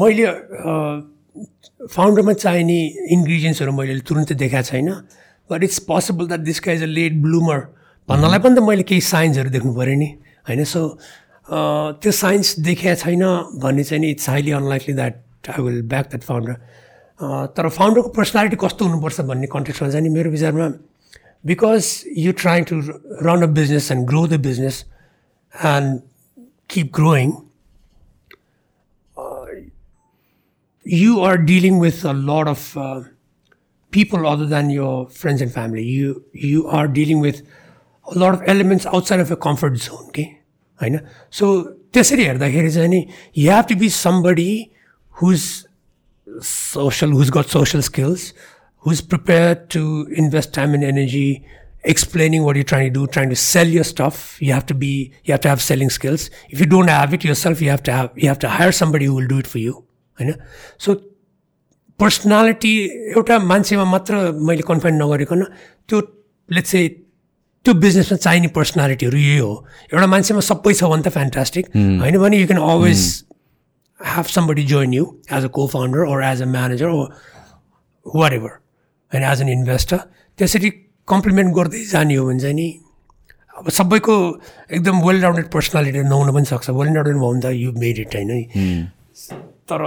मैले 0.00 0.26
फाउन्डरमा 1.86 2.32
चाहिने 2.32 2.78
इन्ग्रिडियन्ट्सहरू 3.12 3.72
मैले 3.72 3.98
तुरुन्तै 4.08 4.34
देखाएको 4.34 4.68
छैन 4.70 4.88
but 5.50 5.64
it's 5.64 5.78
possible 5.90 6.26
that 6.26 6.40
this 6.40 6.60
is 6.68 6.82
a 6.82 6.86
late 6.86 7.20
bloomer 7.22 7.60
भन्नलाई 8.08 8.38
पनि 8.38 8.54
त 8.56 8.62
मैले 8.68 8.82
केही 8.88 9.00
साइन्सहरू 9.10 9.50
देख्नु 9.50 9.74
पऱ्यो 9.74 9.96
नि 9.98 10.08
होइन? 10.48 10.64
सो 10.64 10.98
त्यो 12.02 12.12
साइन्स 12.12 12.58
देखाएको 12.60 13.00
छैन 13.02 13.22
भन्ने 13.62 13.84
चाहिँ 13.84 14.00
नि 14.00 14.10
it's 14.10 14.28
highly 14.28 14.50
unlikely 14.52 14.94
that 14.94 15.14
I 15.48 15.62
will 15.62 15.82
back 15.92 16.06
that 16.10 16.22
founder 16.22 16.54
तर 17.57 17.69
फाउन्डरको 17.79 18.09
पर्सनालिटी 18.19 18.57
कस्तो 18.61 18.85
हुनुपर्छ 18.85 19.21
भन्ने 19.31 19.47
कन्टेक्समा 19.55 19.89
चाहिँ 19.89 20.03
नि 20.03 20.13
मेरो 20.13 20.29
विचारमा 20.37 20.69
because 21.45 21.91
you 22.17 22.31
trying 22.43 22.63
to 22.71 22.79
run 23.27 23.41
a 23.43 23.51
business 23.59 23.91
and 23.91 24.07
grow 24.07 24.25
the 24.27 24.39
business 24.47 24.85
and 25.53 25.99
keep 26.71 26.91
growing, 26.91 27.31
uh, 29.17 29.45
you 30.85 31.19
are 31.19 31.37
dealing 31.37 31.79
with 31.79 32.05
a 32.05 32.13
lot 32.13 32.47
of 32.47 32.77
uh, 32.77 33.01
people 33.93 34.25
other 34.25 34.45
than 34.45 34.69
your 34.69 35.09
friends 35.09 35.41
and 35.41 35.53
family. 35.53 35.83
You 35.83 36.23
you 36.33 36.67
are 36.67 36.87
dealing 36.99 37.19
with 37.19 37.41
a 38.07 38.17
lot 38.17 38.33
of 38.33 38.45
elements 38.53 38.85
outside 38.85 39.19
of 39.19 39.33
your 39.35 39.41
comfort 39.47 39.81
zone. 39.87 40.05
Okay, 40.09 40.27
होइन 40.79 40.99
so 41.39 41.47
त्यसरी 41.93 42.23
हेर्दाखेरि 42.25 42.71
चाहिँ 42.71 42.89
नि 42.89 43.05
you 43.37 43.51
have 43.51 43.65
to 43.69 43.75
be 43.81 43.89
somebody 43.95 44.51
who's 45.21 45.43
social 46.41 47.09
who's 47.09 47.29
got 47.29 47.49
social 47.49 47.81
skills 47.81 48.33
who's 48.77 49.01
prepared 49.01 49.69
to 49.69 50.07
invest 50.15 50.53
time 50.53 50.73
and 50.73 50.83
energy 50.83 51.45
explaining 51.83 52.43
what 52.43 52.55
you're 52.55 52.63
trying 52.63 52.87
to 52.87 52.93
do 52.99 53.05
trying 53.07 53.29
to 53.29 53.35
sell 53.35 53.67
your 53.67 53.83
stuff 53.83 54.41
you 54.41 54.53
have 54.53 54.65
to 54.65 54.73
be 54.73 55.11
you 55.23 55.31
have 55.31 55.41
to 55.41 55.49
have 55.49 55.61
selling 55.61 55.89
skills 55.89 56.29
if 56.49 56.59
you 56.59 56.65
don't 56.65 56.89
have 56.89 57.13
it 57.13 57.23
yourself 57.23 57.61
you 57.61 57.69
have 57.69 57.83
to 57.83 57.91
have 57.91 58.11
you 58.15 58.27
have 58.27 58.39
to 58.39 58.49
hire 58.49 58.71
somebody 58.71 59.05
who 59.05 59.15
will 59.15 59.27
do 59.27 59.39
it 59.39 59.47
for 59.47 59.57
you 59.59 59.79
होइन 60.19 60.33
so 60.85 60.93
personality 61.99 62.73
एउटा 63.17 63.37
मान्छेमा 63.51 63.83
मात्र 63.91 64.15
मैले 64.47 64.61
confine 64.67 64.95
नगरिकन 65.01 65.43
त्यो 65.89 65.99
let's 66.49 66.71
चाहिँ 66.71 66.89
त्यो 67.65 67.73
बिजनेसमा 67.85 68.17
चाहिने 68.17 68.47
पर्सनालिटीहरू 68.57 69.17
यही 69.17 69.37
हो 69.37 69.51
एउटा 69.93 70.07
मान्छेमा 70.13 70.41
सबै 70.51 70.73
छ 70.73 70.91
भने 70.93 71.03
त 71.07 71.13
फ्यान्टास्टिक 71.17 71.69
होइन 71.75 72.17
भने 72.25 72.37
you 72.41 72.47
can 72.51 72.61
always 72.61 73.01
have 74.00 74.28
somebody 74.28 74.64
join 74.64 74.92
you 74.92 75.04
as 75.30 75.44
a 75.44 75.48
co-founder 75.48 76.06
or 76.06 76.22
as 76.22 76.40
a 76.40 76.46
manager 76.46 76.88
or 76.90 77.08
whatever 78.06 78.60
and 79.12 79.24
as 79.24 79.40
an 79.40 79.48
investor 79.48 80.00
त्यसरी 80.38 80.70
कम्प्लिमेन्ट 81.08 81.54
गर्दै 81.54 81.84
जाने 81.92 82.14
हो 82.14 82.26
भने 82.26 82.40
चाहिँ 82.40 82.54
नि 82.54 82.68
अब 83.58 83.68
सबैको 83.70 84.14
एकदम 84.70 85.00
वेल 85.06 85.20
राउन्डेड 85.22 85.46
पर्सनालिटी 85.50 86.02
नहुन 86.08 86.32
पनि 86.34 86.44
सक्छ। 86.44 86.70
वेल 86.70 86.88
राउन्डेड 86.94 87.16
भयो 87.16 87.32
भने 87.32 87.40
त 87.40 87.52
यु 87.56 87.72
मेड 87.72 87.98
इट 87.98 88.14
होइन? 88.16 88.30
तर 89.70 89.80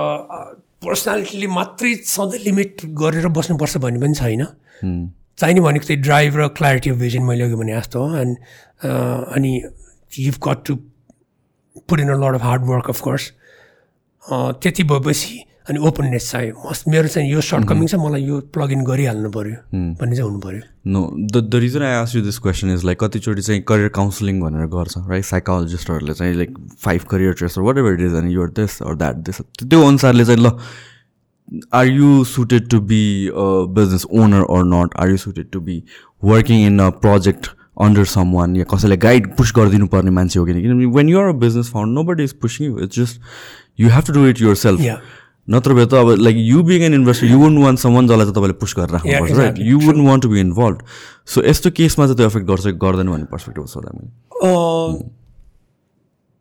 पर्सनालिटीले 0.85 1.47
मात्रै 1.47 1.93
सधैँ 2.09 2.39
लिमिट 2.43 2.85
गरेर 3.01 3.27
बस्नुपर्छ 3.37 3.77
भन्ने 3.85 3.99
पनि 4.01 4.13
छैन। 4.21 4.45
चाहिने 5.39 5.61
भनेको 5.61 5.85
चाहिँ 5.85 6.01
ड्राइभ 6.01 6.37
र 6.37 6.47
क्ल्यारिटी 6.57 6.89
अफ 6.89 6.97
भिजन 6.97 7.23
मैले 7.23 7.43
अघि 7.43 7.55
भने 7.61 7.73
जस्तो 7.77 7.97
हो। 7.99 8.17
एन्ड 8.17 8.37
अनि 9.37 9.51
you 10.19 10.31
got 10.47 10.65
to 10.65 10.75
put 11.87 11.99
in 11.99 12.09
a 12.09 12.17
lot 12.25 12.35
of 12.35 12.43
hard 12.43 12.63
work 12.73 12.89
of 12.89 13.01
course 13.01 13.31
त्यति 14.31 14.83
भएपछि 14.83 15.45
अनि 15.69 15.79
ओपननेस 15.87 16.29
चाहियो 16.31 16.69
मस्त 16.69 16.87
मेरो 16.89 17.07
चाहिँ 17.07 17.31
यो 17.31 17.41
सर्ट 17.47 17.67
कमिङ 17.69 17.87
छ 17.87 17.95
मलाई 17.95 18.23
यो 18.23 18.39
प्लग 18.53 18.71
इन 18.71 18.83
गरिहाल्नु 18.83 19.29
पऱ्यो 19.31 19.57
भन्ने 19.99 20.15
चाहिँ 20.15 20.29
हुनु 20.29 20.39
पऱ्यो 20.41 20.61
no 20.93 21.01
the 21.33 21.43
the 21.45 21.61
reason 21.63 21.83
I 21.83 21.93
ask 21.95 22.15
you 22.15 22.21
this 22.23 22.39
question 22.39 22.73
is 22.73 22.85
like 22.85 23.03
कतिचोटि 23.03 23.41
चाहिँ 23.41 23.61
करियर 23.69 23.89
काउन्सिलिङ 23.95 24.39
भनेर 24.41 24.65
गर्छ 24.75 24.97
राइट 25.09 25.25
साइकोलोजिस्टहरूले 25.25 26.13
चाहिँ 26.13 26.33
like 26.35 26.57
five 26.85 27.03
career 27.11 27.33
traits 27.33 27.57
whatever 27.77 27.93
it 27.93 28.01
is 28.07 28.15
अनि 28.21 28.33
your 28.33 28.49
this 28.59 28.81
or 28.81 28.95
that 28.95 29.21
this 29.29 29.41
त्यो 29.59 29.83
अनुसारले 29.87 30.25
चाहिँ 30.25 30.41
ल 30.41 30.51
are 31.73 31.85
you 31.85 32.23
suited 32.25 32.69
to 32.69 32.79
be 32.89 33.03
business 33.75 34.05
owner 34.15 34.41
or 34.49 34.65
not 34.65 34.99
are 34.99 35.09
you 35.09 35.17
suited 35.17 35.49
to 35.51 35.61
be 35.61 35.81
working 36.23 36.65
in 36.65 36.79
a 36.79 36.89
project 37.05 37.47
under 37.81 38.05
someone 38.33 38.55
या 38.55 38.63
कसैलाई 38.73 38.97
guide 38.99 39.35
push 39.35 39.53
गरिदिनु 39.55 39.87
पर्ने 39.87 40.11
मान्छे 40.11 40.39
हो 40.39 40.45
किन 40.45 40.61
किनभने 40.61 40.85
when 40.95 41.09
you're 41.09 41.27
a 41.27 41.39
business 41.39 41.69
found 41.73 41.93
no 41.93 42.03
but 42.03 42.19
is 42.19 42.33
pushing 42.41 42.77
it's 42.83 42.99
just 42.99 43.21
you 43.79 43.89
have 43.89 44.03
to 44.07 44.13
do 44.13 44.25
it 44.27 44.41
yourself. 44.55 44.79
नत्र 45.47 45.73
भए 45.73 45.85
त 45.85 45.93
अब 45.93 46.09
like 46.21 46.35
you 46.37 46.63
being 46.63 46.81
an 46.83 46.93
investor 46.93 47.25
you 47.27 47.37
won't 47.39 47.59
want 47.59 47.75
someone 47.95 48.07
जसलाई 48.07 48.25
चाहिँ 48.25 48.35
तपाईँले 48.35 48.57
पुस 48.63 48.73
गरेर 48.77 48.91
राख्नुपर्छ 48.95 49.37
right. 49.37 49.55
You 49.59 49.79
won't 49.85 50.07
want 50.07 50.23
to 50.23 50.29
be 50.29 50.39
involve 50.39 50.77
so 51.33 51.43
यस्तो 51.43 51.71
केसमा 51.79 52.05
चाहिँ 52.05 52.17
त्यो 52.17 52.27
एफेक्ट 52.27 52.47
गर्छ 52.47 52.67
गर्दैन 52.83 53.07
भन्ने 53.09 53.25
पर्सपेक्टिभ 53.31 53.65
छ 53.67 53.73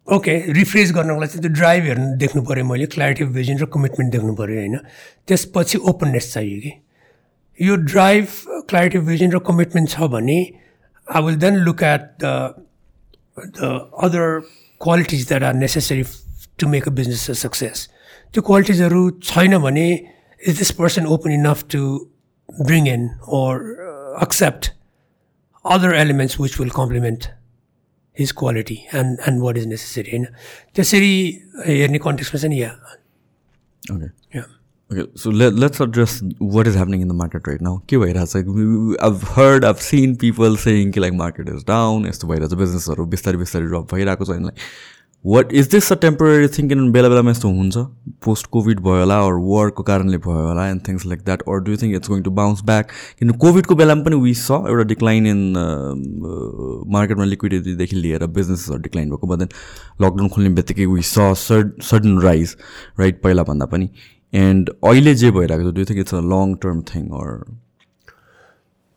ओके 0.08 0.34
रिफ्रेस 0.56 0.92
गर्नको 0.96 1.20
लागि 1.20 1.28
चाहिँ 1.32 1.42
त्यो 1.42 1.52
ड्राइभ 1.54 1.84
हेर्नु 1.84 2.16
देख्नु 2.20 2.42
पऱ्यो 2.50 2.64
मैले 2.64 2.86
क्ल्यारिटी 2.92 3.24
अफ 3.24 3.30
भिजन 3.32 3.58
र 3.60 3.66
कमिटमेन्ट 3.72 4.12
देख्नु 4.12 4.34
पऱ्यो 4.36 4.56
होइन? 4.58 4.76
त्यसपछि 5.28 5.78
ओपननेस 5.90 6.32
चाहियो 6.32 6.60
कि? 6.60 6.72
यो 7.58 7.74
ड्राइभ 7.88 8.26
क्ल्यारिटी 8.68 8.98
अफ 8.98 9.04
भिजन 9.04 9.30
र 9.32 9.38
कमिटमेन्ट 9.48 9.88
छ 9.90 10.08
भने 10.14 10.38
I 11.08 11.22
will 11.24 11.36
then 11.44 11.54
look 11.66 11.82
at 11.82 12.08
the 12.24 12.24
the 13.60 13.68
other 14.08 14.40
qualities 14.80 15.28
that 15.28 15.42
are 15.42 15.54
necessary 15.54 16.02
To 16.59 16.67
make 16.69 16.87
a 16.87 16.91
business 17.01 17.29
a 17.29 17.33
success 17.43 17.87
त्यो 18.33 18.41
क्वालिटिजहरू 18.49 19.09
छैन 19.31 19.57
भने 19.67 19.87
is 20.47 20.57
this 20.57 20.71
person 20.79 21.05
open 21.17 21.31
enough 21.31 21.63
to 21.75 21.83
bring 22.49 22.87
in 22.93 23.09
or 23.41 23.61
accept 24.23 24.71
other 25.65 25.89
elements 25.97 26.33
which 26.39 26.55
will 26.59 26.71
complement 26.77 27.25
his 28.17 28.31
quality 28.39 28.75
and 28.95 29.19
and 29.27 29.41
what 29.43 29.57
is 29.57 29.65
necessary 29.67 30.09
होइन 30.11 30.25
त्यसरी 30.75 31.13
हेर्ने 31.67 31.97
कन्टेक्समा 32.07 32.39
चाहिँ 32.41 32.59
या 32.59 32.71
Okay. 33.83 34.09
Yeah 34.35 34.43
Okay, 34.91 35.03
so 35.21 35.31
let, 35.41 35.55
let's 35.61 35.79
address 35.83 36.15
what 36.55 36.67
is 36.71 36.75
happening 36.79 37.01
in 37.05 37.07
the 37.11 37.15
market 37.21 37.47
right 37.51 37.61
now. 37.67 37.71
के 37.89 37.97
भइरहेछ 37.97 38.35
like, 38.35 38.49
we- 38.57 38.65
we- 38.89 38.97
I've 39.07 39.23
heard, 39.37 39.65
I've 39.69 39.81
seen 39.85 40.15
people 40.23 40.57
saying 40.65 40.91
कि 40.97 41.03
like 41.05 41.15
market 41.21 41.49
is 41.55 41.63
down, 41.69 42.05
यस्तो 42.07 42.27
भइरहेछ 42.27 42.53
बिजनेसहरू 42.63 43.05
बिस्तारै 43.15 43.37
बिस्तारै 43.37 43.65
ड्रप 43.67 43.93
भइरहेको 43.93 44.25
छ 44.25 44.37
like 44.43 44.61
what 45.28 45.52
is 45.52 45.68
this 45.70 45.92
a 45.92 45.94
temporary 46.02 46.48
thing 46.48 46.68
किनभने 46.68 46.90
बेला 46.90 47.08
बेलामा 47.08 47.30
यस्तो 47.30 47.48
हुन्छ 47.50 47.78
पोस्ट 48.24 48.46
कोभिड 48.48 48.78
भयो 48.80 48.94
होला 48.94 49.18
अर 49.22 49.32
वारको 49.44 49.82
कारणले 49.82 50.18
भयो 50.18 50.46
होला 50.46 50.68
and 50.68 50.80
things 50.88 51.06
like 51.06 51.24
that 51.24 51.42
or 51.48 51.58
do 51.62 51.76
think 51.76 51.96
it's 51.96 52.08
going 52.08 52.22
to 52.22 52.30
bounce 52.32 52.62
back 52.64 52.90
किन 53.18 53.30
कोभिडको 53.38 53.74
बेलामा 53.74 54.04
पनि 54.04 54.16
वी 54.18 54.34
स 54.36 54.60
एउटा 54.64 54.88
डिक्लाइन 54.88 55.26
इन 55.26 55.42
मार्केटमा 56.92 57.24
लिक्विडिटीदेखि 57.26 57.96
लिएर 57.96 58.26
बिजनेसहरू 58.34 58.78
डिक्लाइन 58.82 59.10
भएको 59.10 59.26
बट 59.26 59.38
देन 59.38 59.48
लकडाउन 60.00 60.28
खोल्ने 60.28 60.50
बित्तिकै 60.54 60.86
वी 60.88 61.02
स 61.04 61.30
सड 61.42 61.72
सडन 61.84 62.20
राइज 62.22 62.56
राइट 63.00 63.22
पहिलाभन्दा 63.22 63.66
पनि 63.72 63.90
एन्ड 64.32 64.70
अहिले 64.82 65.14
जे 65.16 65.30
भइरहेको 65.32 65.70
छ 65.70 65.74
do 65.74 65.84
think 65.84 66.00
it's 66.00 66.14
a 66.14 66.22
long 66.30 66.54
term 66.62 66.80
thing 66.88 67.10
or 67.18 67.34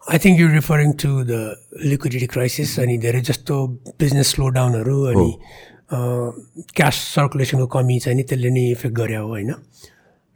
I 0.03 0.19
think 0.19 0.39
you 0.39 0.47
referring 0.49 0.93
to 1.01 1.09
the 1.25 1.41
liquidity 1.85 2.27
crisis 2.27 2.79
अनि 2.79 2.97
धेरै 2.99 3.21
जस्तो 3.25 3.57
बिजनेस 3.99 4.31
स्लोडाउनहरू 4.31 5.01
अनि 5.03 5.27
क्यास 5.91 6.95
सर्कुलेसनको 7.15 7.67
कमी 7.67 7.99
चाहिँ 7.99 8.17
नि 8.17 8.23
त्यसले 8.23 8.49
नै 8.49 8.63
इफेक्ट 8.71 8.95
गरे 8.95 9.15
हो 9.15 9.27
होइन? 9.27 9.51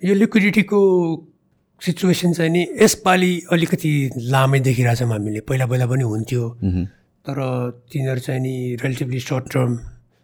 यो 0.02 0.14
लिक्विडिटीको 0.14 0.80
सिचुएसन 1.82 2.34
चाहिँ 2.34 2.52
नि 2.52 2.62
यसपालि 2.82 3.32
अलिकति 3.52 3.92
लामै 4.32 4.60
देखिरहेछौँ 4.68 5.10
हामीले। 5.10 5.40
पहिला 5.48 5.66
पहिला 5.66 5.86
पनि 5.88 6.04
हुन्थ्यो। 6.04 6.44
तर 7.26 7.38
तिनीहरू 7.92 8.20
चाहिँ 8.20 8.42
नि 8.42 8.56
relatively 8.84 9.20
short 9.20 9.46
term 9.54 9.72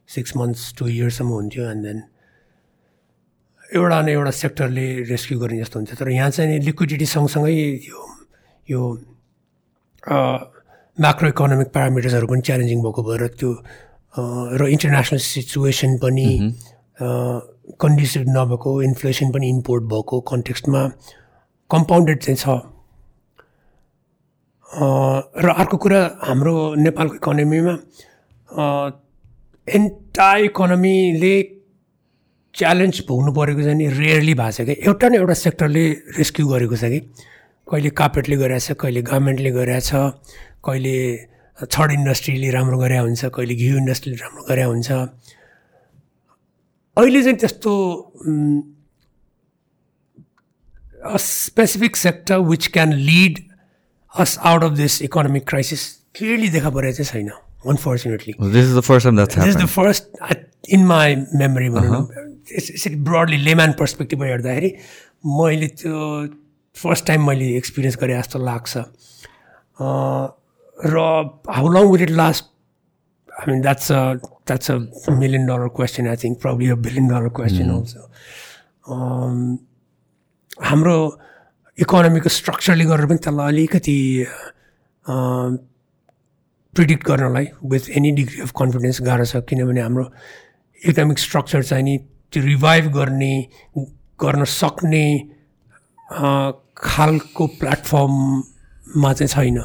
six 0.10 0.32
months 0.38 0.74
to 0.78 0.88
इयर्ससम्म 0.88 1.30
हुन्थ्यो 1.32 1.64
एन्ड 1.72 1.84
देन 1.86 2.00
एउटा 3.76 4.02
न 4.02 4.10
एउटा 4.10 4.32
सेक्टरले 4.32 4.88
रेस्क्यु 5.10 5.40
गर्ने 5.40 5.60
जस्तो 5.64 5.80
हुन्छ 5.80 5.92
तर 6.00 6.10
यहाँ 6.12 6.30
चाहिँ 6.30 6.50
नि 6.52 6.66
लिक्विडिटी 6.66 7.06
सँगसँगै 7.06 7.54
यो 7.88 8.00
यो 8.68 8.82
म्याक्रो 10.04 11.28
इकोनोमिक 11.30 11.70
प्यारामिटर्सहरू 11.72 12.28
पनि 12.28 12.42
च्यालेन्जिङ 12.48 12.80
भएको 12.84 13.02
भएर 13.04 13.28
त्यो 13.40 13.50
र 14.14 14.68
इन्टरनेसनल 14.68 15.20
सिचुएसन 15.20 15.98
पनि 15.98 16.30
कन्डिसिभ 17.82 18.24
नभएको 18.30 18.82
इन्फ्लेसन 18.84 19.32
पनि 19.32 19.50
इम्पोर्ट 19.50 19.84
भएको 19.94 20.20
कन्टेक्स्टमा 20.32 20.82
कम्पाउन्डेड 21.70 22.20
चाहिँ 22.24 22.38
छ। 22.38 22.46
र 25.44 25.48
अर्को 25.58 25.78
कुरा 25.78 26.02
हाम्रो 26.28 26.54
नेपालको 26.76 27.16
इकोनोमीमा 27.16 27.74
एन्टायर 29.68 30.44
इकोनोमीले 30.46 31.34
च्यालेन्ज 32.56 33.04
भोग्नु 33.08 33.32
परेको 33.32 33.62
चाहिँ 33.64 33.78
नि 33.78 33.88
रेयरली 33.88 34.34
भएको 34.36 34.52
छ 34.52 34.62
कि। 34.68 34.74
एउटा 34.88 35.08
न 35.10 35.16
एउटा 35.16 35.34
सेक्टरले 35.46 35.84
रेस्क्यु 36.20 36.48
गरेको 36.48 36.76
छ 36.76 36.84
कि। 36.92 37.00
कहिले 37.68 37.90
कार्पेटले 37.96 38.36
गरेछ 38.36 38.72
कहिले 38.76 39.02
गार्मेन्टले 39.08 39.52
गरेछ 39.52 39.90
कहिले 40.66 40.96
छड 41.72 41.92
इन्डस्ट्रीले 41.92 42.50
राम्रो 42.52 42.78
गरे 42.78 42.98
हुन्छ 42.98 43.26
कहिले 43.26 43.56
घिउ 43.56 43.78
इन्डस्ट्रीले 43.78 44.18
राम्रो 44.18 44.44
गरे 44.50 44.64
हुन्छ। 44.64 44.92
अहिले 46.98 47.24
चाहिँ 47.24 47.38
त्यस्तो 47.38 47.74
specific 51.18 51.96
sector 51.96 52.38
which 52.38 52.68
can 52.68 52.94
lead 52.94 53.40
us 54.20 54.38
out 54.40 54.64
of 54.64 54.72
this 54.72 55.02
economic 55.02 55.48
crisis 55.50 55.82
clearly 56.16 56.50
देखा 56.50 56.70
परेको 56.70 57.04
चाहिँ 57.04 57.26
छैन 57.26 57.30
unfortunately 57.70 58.34
this 58.42 58.66
is 58.66 58.76
the 58.78 58.80
first 58.80 59.08
is 59.08 59.14
the 59.14 59.22
happen 59.40 59.68
first 59.68 60.04
in 60.70 60.86
my 60.86 61.16
memory 61.16 61.70
भनौँ 61.70 62.02
न 62.02 63.04
ब्रडली 63.04 63.38
लेम्यान 63.38 63.72
पर्सपेक्टिभमा 63.80 64.26
हेर्दाखेरि 64.26 64.70
मैले 65.26 65.68
त्यो 65.68 66.28
फर्स्ट 66.76 67.06
टाइम 67.06 67.28
मैले 67.28 67.58
एक्सपिरियन्स 67.58 67.98
गरेँ 67.98 68.20
जस्तो 68.22 68.40
लाग्छ। 68.40 68.78
अँ, 68.78 70.28
र 70.86 70.96
how 71.56 71.68
long 71.74 71.84
will 71.92 72.04
it 72.04 72.10
last 72.10 72.44
I 73.40 73.52
mean 73.52 73.62
that's 73.62 73.92
a 73.92 74.14
that's 74.48 74.72
a 74.72 74.74
million 75.24 75.46
dollar 75.48 75.68
question 75.78 76.08
I 76.08 76.16
think 76.24 76.42
probably 76.42 76.70
a 76.70 76.76
billion 76.86 77.08
dollar 77.08 77.30
question 77.40 77.70
also 77.70 78.04
हाम्रो 80.70 80.96
इकोनोमीको 81.78 82.30
स्ट्रक्चरले 82.30 82.86
गरेर 82.86 83.06
पनि 83.08 83.18
त्यसलाई 83.26 83.48
अलिकति 83.54 83.98
प्रिडिक्ट 86.76 87.04
गर्नलाई 87.08 87.46
with 87.72 87.90
any 87.98 88.12
degree 88.18 88.42
of 88.42 88.52
confidence 88.58 89.02
गाह्रो 89.02 89.26
छ। 89.26 89.44
किनभने 89.50 89.82
हाम्रो 89.82 90.06
इकोनोमिक 90.82 91.20
स्ट्रक्चर 91.20 91.64
चाहिँ 91.64 91.84
नि 91.84 91.98
त्यो 92.32 92.44
रिभाइभ 92.44 92.86
गर्ने 92.98 93.34
गर्न 94.24 94.44
सक्ने 94.56 95.06
खालको 96.78 97.48
प्लेटफर्ममा 97.60 99.14
चाहिँ 99.14 99.28
छैन। 99.36 99.60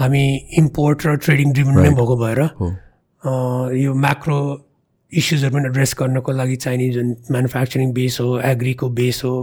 हामी 0.00 0.24
इम्पोर्ट 0.58 1.06
र 1.06 1.16
ट्रेडिङ 1.24 1.52
ड्रिभन 1.52 1.74
नै. 1.78 1.90
भएको 2.00 2.16
भएर 2.24 2.40
यो 3.76 3.94
म्याक्रो 4.04 4.38
इस्युजहरू 5.12 5.52
पनि 5.54 5.66
एड्रेस 5.68 5.94
गर्नको 5.98 6.32
लागि 6.32 6.56
चाहिने 6.64 6.88
जुन 6.96 7.08
म्यानुफ्याक्चरिङ 7.30 7.92
बेस 7.92 8.20
हो 8.20 8.28
एग्रीको 8.52 8.88
बेस 8.98 9.18
हो। 9.24 9.34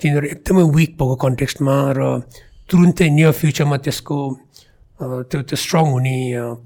तिनीहरू 0.00 0.26
एकदमै 0.34 0.64
विक 0.76 0.92
भएको 1.00 1.16
कन्टेक्स्टमा 1.24 1.76
र 1.98 2.00
तुरुन्तै 2.68 3.08
नियर 3.10 3.32
फ्युचरमा 3.40 3.76
त्यसको 3.84 4.18
त्यो 5.00 5.42
त्यो 5.48 5.56
स्ट्रङ 5.64 5.84
हुने 5.96 6.16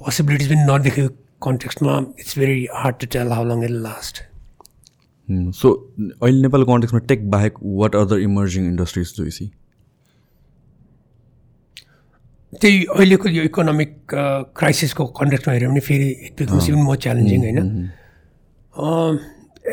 पोसिबिलिटिज 0.03 0.49
पनि 0.53 0.63
नदेखेको 0.71 1.09
कन्टेक्स्टमा 1.47 1.93
it's 2.21 2.39
very 2.39 2.59
hard 2.75 2.97
to 3.01 3.07
tell 3.15 3.29
how 3.33 3.45
long 3.51 3.65
it 3.65 3.75
last 3.87 4.15
so 5.61 5.67
अहिले 6.23 6.41
नेपालको 6.43 6.73
कन्टेक्समा 6.73 7.01
टेक 7.11 7.31
बाहेक 7.31 7.55
what 7.83 7.97
other 7.97 8.19
emerging 8.29 8.67
industries 8.69 9.15
do 9.19 9.31
see 9.39 9.47
त्यही 12.61 12.85
अहिलेको 12.95 13.29
यो 13.29 13.43
इकोनोमिक 13.45 13.93
क्राइसिसको 14.59 15.05
कन्टेक्स्टमा 15.19 15.55
हेऱ्यो 15.55 15.69
भने 15.71 15.81
फेरि 15.81 16.09
it 16.27 16.33
becomes 16.39 16.69
even 16.69 16.83
more 16.83 16.97
challenging 17.05 17.41
होइन। 17.45 17.59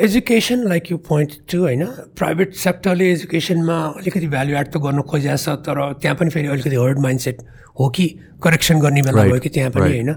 Education 0.04 0.68
like 0.68 0.92
you 0.92 0.98
point 1.08 1.32
to 1.52 1.58
होइन। 1.62 1.86
प्राइभेट 2.18 2.54
सेक्टरले 2.56 3.12
एजुकेसनमा 3.12 3.78
अलिकति 3.98 4.28
भ्याल्यु 4.28 4.56
एड 4.58 4.68
त 4.68 4.78
गर्नु 4.86 5.02
खोजेको 5.04 5.38
छ 5.38 5.56
तर 5.68 5.78
त्यहाँ 6.02 6.16
पनि 6.18 6.30
फेरि 6.30 6.48
अलिकति 6.48 6.76
हर्ड 6.76 7.00
माइन्डसेट 7.00 7.38
हो 7.80 7.90
कि 7.90 8.06
करेक्सन 8.44 8.80
गर्ने 8.80 9.02
बेला 9.02 9.24
भयो 9.24 9.40
कि 9.40 9.50
त्यहाँ 9.50 9.72
पनि. 9.72 9.82
होइन। 9.84 10.10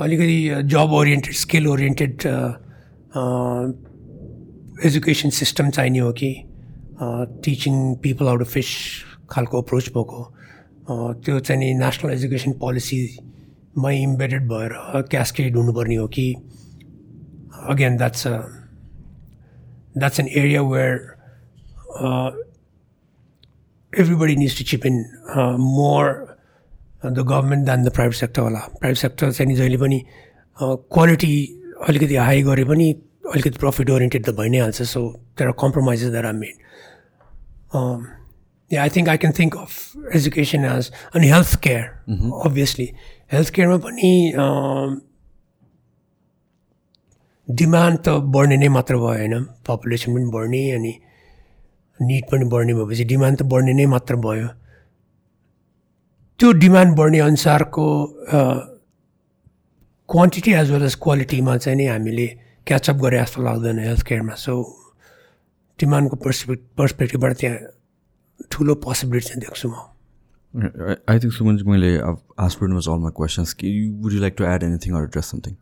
अलिकति 0.00 0.38
job 0.68 0.92
oriented 0.92 1.34
skill 1.36 1.66
oriented 1.68 2.14
education 4.86 5.30
system 5.30 5.70
चाहिने 5.70 5.98
हो 5.98 6.12
कि 6.12 6.30
teaching 7.44 7.74
people 8.02 8.26
out 8.28 8.40
of 8.40 8.50
fish 8.52 8.70
खालको 9.30 9.62
अप्रोच 9.62 9.88
भएको। 9.94 10.20
त्यो 11.24 11.40
चाहिँ 11.40 11.58
नि 11.60 11.68
नेसनल 11.84 12.12
एजुकेसन 12.12 12.52
पोलिसीमै 12.62 13.94
इम्बेडेड 14.02 14.42
भएर 14.52 14.72
क्यासकेड 15.10 15.56
हुनुपर्ने 15.56 15.96
हो 15.96 16.06
कि 16.16 16.26
again 17.72 17.96
that's 17.96 18.26
a 18.26 18.36
that's 19.98 20.20
an 20.20 20.28
area 20.42 20.62
where 20.74 20.94
everybody 23.92 24.34
needs 24.40 24.54
to 24.58 24.64
chip 24.68 24.84
in 24.88 24.94
uh, 25.36 25.56
more 25.58 26.36
uh, 27.04 27.10
the 27.16 27.24
government 27.30 27.66
than 27.66 27.82
the 27.86 27.90
private 27.96 28.18
sector 28.20 28.42
होला। 28.42 28.60
प्राइभेट 28.80 28.98
सेक्टर 28.98 29.32
चाहिँ 29.32 29.48
नि 29.48 29.54
जहिले 29.56 29.76
पनि 29.82 29.98
क्वालिटी 30.94 31.34
अलिकति 31.88 32.16
हाई 32.16 32.42
गरे 32.42 32.64
पनि 32.70 32.86
अलिकति 33.34 33.58
प्रफिट 33.58 33.90
ओरिएन्टेड 33.90 34.24
त 34.26 34.34
भइ 34.38 34.48
नै 34.48 34.58
हाल्छ। 34.58 34.82
So 34.82 35.00
there 35.38 35.48
are 35.48 35.54
compromises 35.60 36.10
there 36.12 36.26
are 36.26 36.32
made 36.40 36.56
yeah 38.72 38.82
I 38.82 38.90
think 38.90 39.08
I 39.08 39.16
can 39.18 39.32
think 39.38 39.56
of 39.58 40.14
education 40.16 40.64
as 40.66 40.90
अनि 41.14 41.28
हेल्थ 41.28 41.56
केयर 41.60 41.84
अभियसली 42.46 42.88
हेल्थ 43.32 43.50
केयरमा 43.50 43.76
पनि 43.78 44.12
डिमान्ड 47.48 47.98
त 47.98 48.16
बढ्ने 48.34 48.56
नै 48.56 48.68
मात्र 48.70 48.96
भयो 48.96 49.08
होइन 49.08 49.44
पपुलेसन 49.66 50.14
पनि 50.14 50.30
बढ्ने 50.30 50.62
अनि 50.72 50.92
निड 52.00 52.24
पनि 52.30 52.44
बढ्ने 52.48 52.74
भएपछि 52.74 53.04
डिमान्ड 53.06 53.38
त 53.38 53.48
बढ्ने 53.48 53.72
नै 53.74 53.86
मात्र 53.94 54.16
भयो 54.22 54.48
त्यो 56.40 56.52
डिमान्ड 56.58 56.96
बढ्ने 56.96 57.18
अनुसारको 57.20 57.86
क्वान्टिटी 60.08 60.52
एज 60.54 60.70
वेल 60.70 60.84
एज 60.84 60.94
क्वालिटीमा 61.02 61.56
चाहिँ 61.58 61.76
नि 61.78 61.86
हामीले 61.86 62.26
क्याचअप 62.66 62.96
गरे 62.96 63.18
जस्तो 63.18 63.42
लाग्दैन 63.42 63.78
हेल्थ 63.80 64.02
केयरमा 64.06 64.34
सो 64.38 64.56
डिमान्डको 65.78 66.16
पर्सपेक्ट 66.18 66.64
पर्सपेक्टिभबाट 66.78 67.36
त्यहाँ 67.36 67.58
ठुलो 68.50 68.74
पोसिबिलिटी 68.74 69.28
चाहिँ 69.28 69.40
देख्छु 69.40 69.68
म। 69.68 69.74
आई 71.08 71.18
थिङ्क 71.18 71.32
सुमन 71.32 71.58
मैले 71.66 71.98
आज 71.98 72.56
अल 72.62 72.98
माई 72.98 73.12
क्वेसन्स 73.16 73.52
कि 73.54 73.68
would 74.00 74.12
you 74.12 74.20
like 74.20 74.34
to 74.38 74.44
add 74.44 74.62
anything 74.62 74.94
or 74.94 75.02
address 75.02 75.30
something 75.30 75.54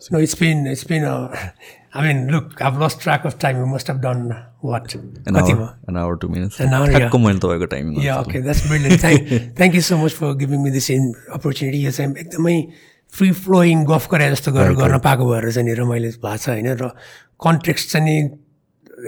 so 0.00 0.18
it's 0.18 0.38
been 0.40 0.66
it's 0.66 0.86
been 0.88 1.04
I 1.04 2.06
mean 2.06 2.30
look 2.30 2.62
I 2.62 2.84
lost 2.84 3.02
track 3.02 3.26
of 3.26 3.38
time 3.40 3.58
you 3.58 3.66
must 3.66 3.90
have 3.90 4.00
done 4.00 4.28
what 4.64 4.96
an 4.96 5.96
hour 5.96 6.16
two 6.16 6.28
minutes 6.28 6.60
an 6.60 6.74
hour 6.74 6.92
ट्र्याकको 6.92 7.18
मैले 7.18 7.66
time 7.66 7.92
yeah 8.02 8.18
okay 8.20 8.42
that's 8.42 8.66
brilliant 8.68 9.00
thank 9.00 9.56
thank 9.58 9.74
you 9.74 9.80
so 9.80 9.96
much 9.96 10.12
for 10.12 10.34
giving 10.34 10.62
me 10.62 10.70
this 10.70 10.90
in 10.90 11.12
opportunity 11.32 11.84
यो 11.84 11.90
चाहिँ 11.90 12.14
एकदमै 12.16 12.56
free 13.12 13.30
flowing 13.40 13.84
गफ 13.84 14.08
गरे 14.10 14.30
जस्तो 14.30 14.52
गरेर 14.52 14.72
गर्न 14.74 14.98
पाएको 14.98 15.30
भएर 15.30 15.50
चाहिँ 15.52 15.74
र 15.74 15.84
मैले 15.84 16.10
भएको 16.18 16.36
छ 16.36 16.48
होइन 16.48 16.72
र 16.74 16.88
कन्ट्याक्ट 17.40 17.90
चाहिँ 17.90 18.18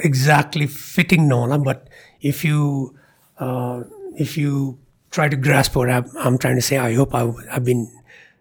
एक्ज्याक्टली 0.04 0.66
फिटिङ 0.66 1.28
नहोला 1.28 1.56
but 1.66 1.95
if 2.28 2.44
you 2.44 2.94
uh, 3.38 3.84
if 4.16 4.36
you 4.36 4.78
try 5.10 5.28
to 5.28 5.36
grasp 5.36 5.76
what 5.76 5.90
I'm, 5.90 6.10
I'm 6.18 6.38
trying 6.38 6.56
to 6.56 6.62
say, 6.62 6.78
I 6.78 6.94
hope 6.94 7.14
I, 7.14 7.30
have 7.50 7.64
been 7.64 7.90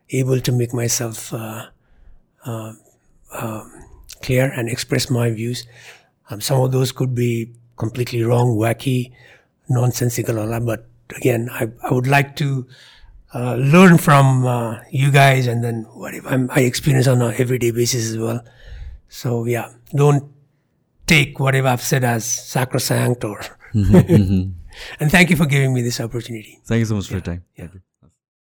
able 0.10 0.40
to 0.40 0.52
make 0.52 0.74
myself 0.74 1.34
uh, 1.34 1.68
uh, 2.46 2.74
um, 3.34 3.72
clear 4.22 4.52
and 4.52 4.70
express 4.70 5.10
my 5.10 5.30
views. 5.30 5.68
Um, 6.30 6.42
some 6.42 6.62
of 6.62 6.72
those 6.72 6.92
could 6.92 7.14
be 7.14 7.52
completely 7.78 8.24
wrong, 8.24 8.56
wacky, 8.58 9.12
nonsensical, 9.70 10.40
all 10.40 10.48
that. 10.48 10.66
But 10.66 10.88
again, 11.16 11.50
I, 11.52 11.70
I 11.84 11.94
would 11.94 12.08
like 12.08 12.36
to 12.38 12.66
uh, 13.34 13.56
learn 13.56 13.98
from 13.98 14.46
uh, 14.46 14.80
you 14.92 15.12
guys 15.12 15.48
and 15.48 15.64
then 15.64 15.84
what 15.94 16.14
I'm, 16.26 16.50
I 16.52 16.62
experience 16.62 17.08
on 17.08 17.22
an 17.22 17.36
everyday 17.38 17.72
basis 17.72 18.12
as 18.12 18.18
well. 18.18 18.44
So 19.10 19.46
yeah, 19.46 19.72
don't 19.94 20.32
take 21.08 21.40
whatever 21.40 21.68
I've 21.70 21.82
said 21.82 22.04
as 22.04 22.26
sacrosanct 22.26 23.24
or. 23.24 23.40
Mm-hmm, 23.74 23.96
mm-hmm. 23.96 24.52
and 25.00 25.12
thank 25.12 25.30
you 25.30 25.36
for 25.36 25.46
giving 25.46 25.74
me 25.74 25.82
this 25.82 26.00
opportunity. 26.00 26.60
Thank 26.66 26.80
you 26.80 26.86
so 26.86 26.96
much 26.96 27.08
for 27.08 27.14
your 27.14 27.22
time. 27.22 27.44
Yeah. 27.56 27.68